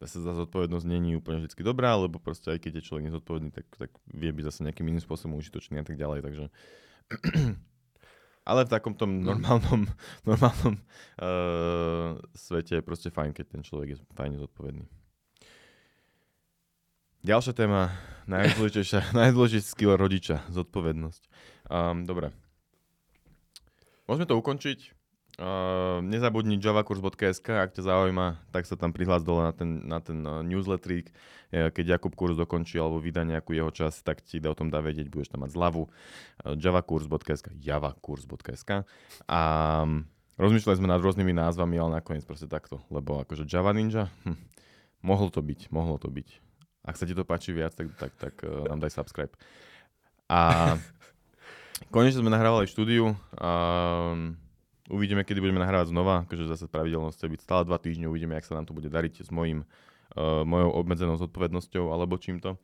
zase 0.00 0.24
za 0.24 0.32
zodpovednosť 0.32 0.86
není 0.88 1.12
úplne 1.12 1.44
vždy 1.44 1.60
dobrá, 1.60 1.92
lebo 2.00 2.16
proste 2.16 2.48
aj 2.48 2.64
keď 2.64 2.80
je 2.80 2.86
človek 2.88 3.12
nezodpovedný, 3.12 3.52
tak, 3.52 3.68
tak 3.76 3.92
vie 4.08 4.32
byť 4.32 4.44
zase 4.48 4.64
nejakým 4.64 4.88
iným 4.88 5.04
spôsobom 5.04 5.36
užitočný 5.36 5.76
a 5.80 5.84
tak 5.84 6.00
ďalej, 6.00 6.24
takže... 6.24 6.44
Ale 8.50 8.64
v 8.64 8.72
takomto 8.72 9.04
mm. 9.04 9.20
normálnom, 9.20 9.84
normálnom 10.28 10.74
uh, 11.20 12.16
svete 12.32 12.80
je 12.80 12.82
proste 12.82 13.12
fajn, 13.12 13.36
keď 13.36 13.46
ten 13.52 13.62
človek 13.62 13.88
je 13.94 13.96
fajne 14.16 14.40
zodpovedný. 14.40 14.88
Ďalšia 17.20 17.52
téma, 17.52 17.92
najdôležitejšia, 18.24 19.12
najdôležitejší 19.20 19.68
skill 19.68 20.00
rodiča, 20.00 20.40
zodpovednosť. 20.48 21.22
Um, 21.68 22.08
dobre. 22.08 22.32
Môžeme 24.08 24.24
to 24.24 24.40
ukončiť. 24.40 24.99
Uh, 25.40 26.04
nezabudni 26.04 26.60
javakurs.sk, 26.60 27.48
ak 27.48 27.72
ťa 27.72 27.88
zaujíma, 27.88 28.36
tak 28.52 28.68
sa 28.68 28.76
tam 28.76 28.92
prihlás 28.92 29.24
dole 29.24 29.48
na 29.48 29.56
ten, 29.56 29.70
na 29.88 29.96
ten 30.04 30.20
uh, 30.20 30.44
newsletterik. 30.44 31.08
Keď 31.50 31.98
Jakub 31.98 32.14
kurz 32.14 32.38
dokončí 32.38 32.78
alebo 32.78 33.02
vydá 33.02 33.26
nejakú 33.26 33.56
jeho 33.56 33.72
čas, 33.74 34.04
tak 34.06 34.22
ti 34.22 34.38
o 34.38 34.54
tom 34.54 34.70
dá 34.70 34.78
vedieť, 34.78 35.10
budeš 35.10 35.34
tam 35.34 35.42
mať 35.42 35.56
zľavu. 35.56 35.88
Uh, 35.88 36.54
javakurs.sk, 36.60 37.56
javakurs.sk. 37.56 38.84
A 39.26 39.40
um, 39.82 40.04
rozmýšľali 40.36 40.76
sme 40.76 40.92
nad 40.92 41.00
rôznymi 41.00 41.32
názvami, 41.32 41.80
ale 41.80 42.04
nakoniec 42.04 42.22
proste 42.28 42.46
takto, 42.46 42.84
lebo 42.92 43.24
akože 43.24 43.48
Java 43.48 43.72
Ninja, 43.72 44.12
hm, 44.28 44.36
mohlo 45.00 45.32
to 45.32 45.40
byť, 45.40 45.72
mohlo 45.72 45.96
to 45.96 46.12
byť 46.12 46.50
ak 46.80 46.96
sa 46.96 47.04
ti 47.04 47.12
to 47.12 47.28
páči 47.28 47.52
viac, 47.52 47.76
tak, 47.76 47.92
tak, 47.96 48.12
tak 48.16 48.34
uh, 48.44 48.64
nám 48.72 48.80
daj 48.80 48.92
subscribe. 48.92 49.32
A 50.32 50.74
konečne 51.94 52.24
sme 52.24 52.32
nahrávali 52.32 52.64
štúdiu. 52.64 53.12
A 53.36 54.16
uvidíme, 54.90 55.22
kedy 55.22 55.38
budeme 55.38 55.62
nahrávať 55.62 55.94
znova, 55.94 56.26
akože 56.26 56.50
zase 56.50 56.66
pravidelnosť 56.66 57.16
chce 57.16 57.26
byť 57.30 57.40
stále 57.40 57.62
dva 57.64 57.78
týždne, 57.78 58.10
uvidíme, 58.10 58.34
jak 58.36 58.46
sa 58.46 58.58
nám 58.58 58.66
to 58.66 58.74
bude 58.74 58.90
dariť 58.90 59.22
s 59.22 59.30
mojim, 59.30 59.62
uh, 60.18 60.42
mojou 60.42 60.70
obmedzenou 60.74 61.16
zodpovednosťou 61.16 61.94
alebo 61.94 62.18
čímto. 62.18 62.58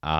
A 0.00 0.16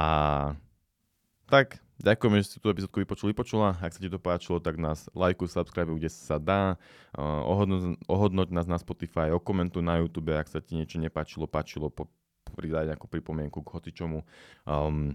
tak, 1.47 1.78
ďakujem, 2.03 2.42
že 2.42 2.59
si 2.59 2.59
tú 2.59 2.66
epizódku 2.74 2.99
vypočuli, 2.99 3.30
vypočula. 3.30 3.78
Ak 3.78 3.94
sa 3.94 4.03
ti 4.03 4.11
to 4.11 4.18
páčilo, 4.18 4.59
tak 4.59 4.82
nás 4.82 5.07
lajkuj, 5.14 5.47
subscribe, 5.47 5.94
kde 5.94 6.11
sa 6.11 6.42
dá. 6.42 6.74
Uh, 7.14 7.47
ohodnoť, 7.47 8.03
ohodnoť 8.11 8.49
nás 8.51 8.66
na 8.66 8.82
Spotify, 8.82 9.30
okomentuj 9.30 9.86
na 9.86 10.03
YouTube, 10.03 10.34
ak 10.34 10.51
sa 10.51 10.59
ti 10.59 10.74
niečo 10.74 10.99
nepáčilo, 10.99 11.47
páčilo, 11.47 11.86
po, 11.86 12.11
pridať 12.59 12.90
nejakú 12.90 13.07
pripomienku 13.07 13.62
k 13.62 13.72
hocičomu. 13.78 14.26
Um, 14.66 15.14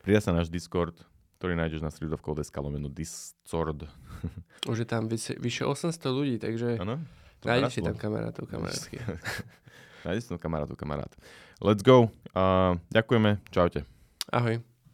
pridá 0.00 0.24
sa 0.24 0.32
náš 0.32 0.48
Discord, 0.48 0.96
ktorý 1.36 1.52
nájdeš 1.56 1.84
na 1.84 1.92
stredovkou.sk 1.92 2.56
lomeno 2.60 2.88
Discord. 2.88 3.84
Už 4.70 4.84
je 4.84 4.88
tam 4.88 5.08
vyše, 5.08 5.36
vyše 5.36 5.64
800 5.68 5.92
ľudí, 6.12 6.36
takže 6.40 6.80
ano, 6.80 7.00
nájdeš 7.44 7.78
si 7.78 7.80
tam 7.84 7.96
kamarátov, 7.96 8.48
kamarátky. 8.52 8.96
nájdeš 10.04 10.22
si 10.26 10.28
tam 10.32 10.40
kamarátov, 10.40 10.76
kamarát. 10.76 11.12
Let's 11.60 11.80
go. 11.80 12.12
Uh, 12.36 12.76
ďakujeme, 12.92 13.40
čaute. 13.48 13.88
Ahoj. 14.28 14.75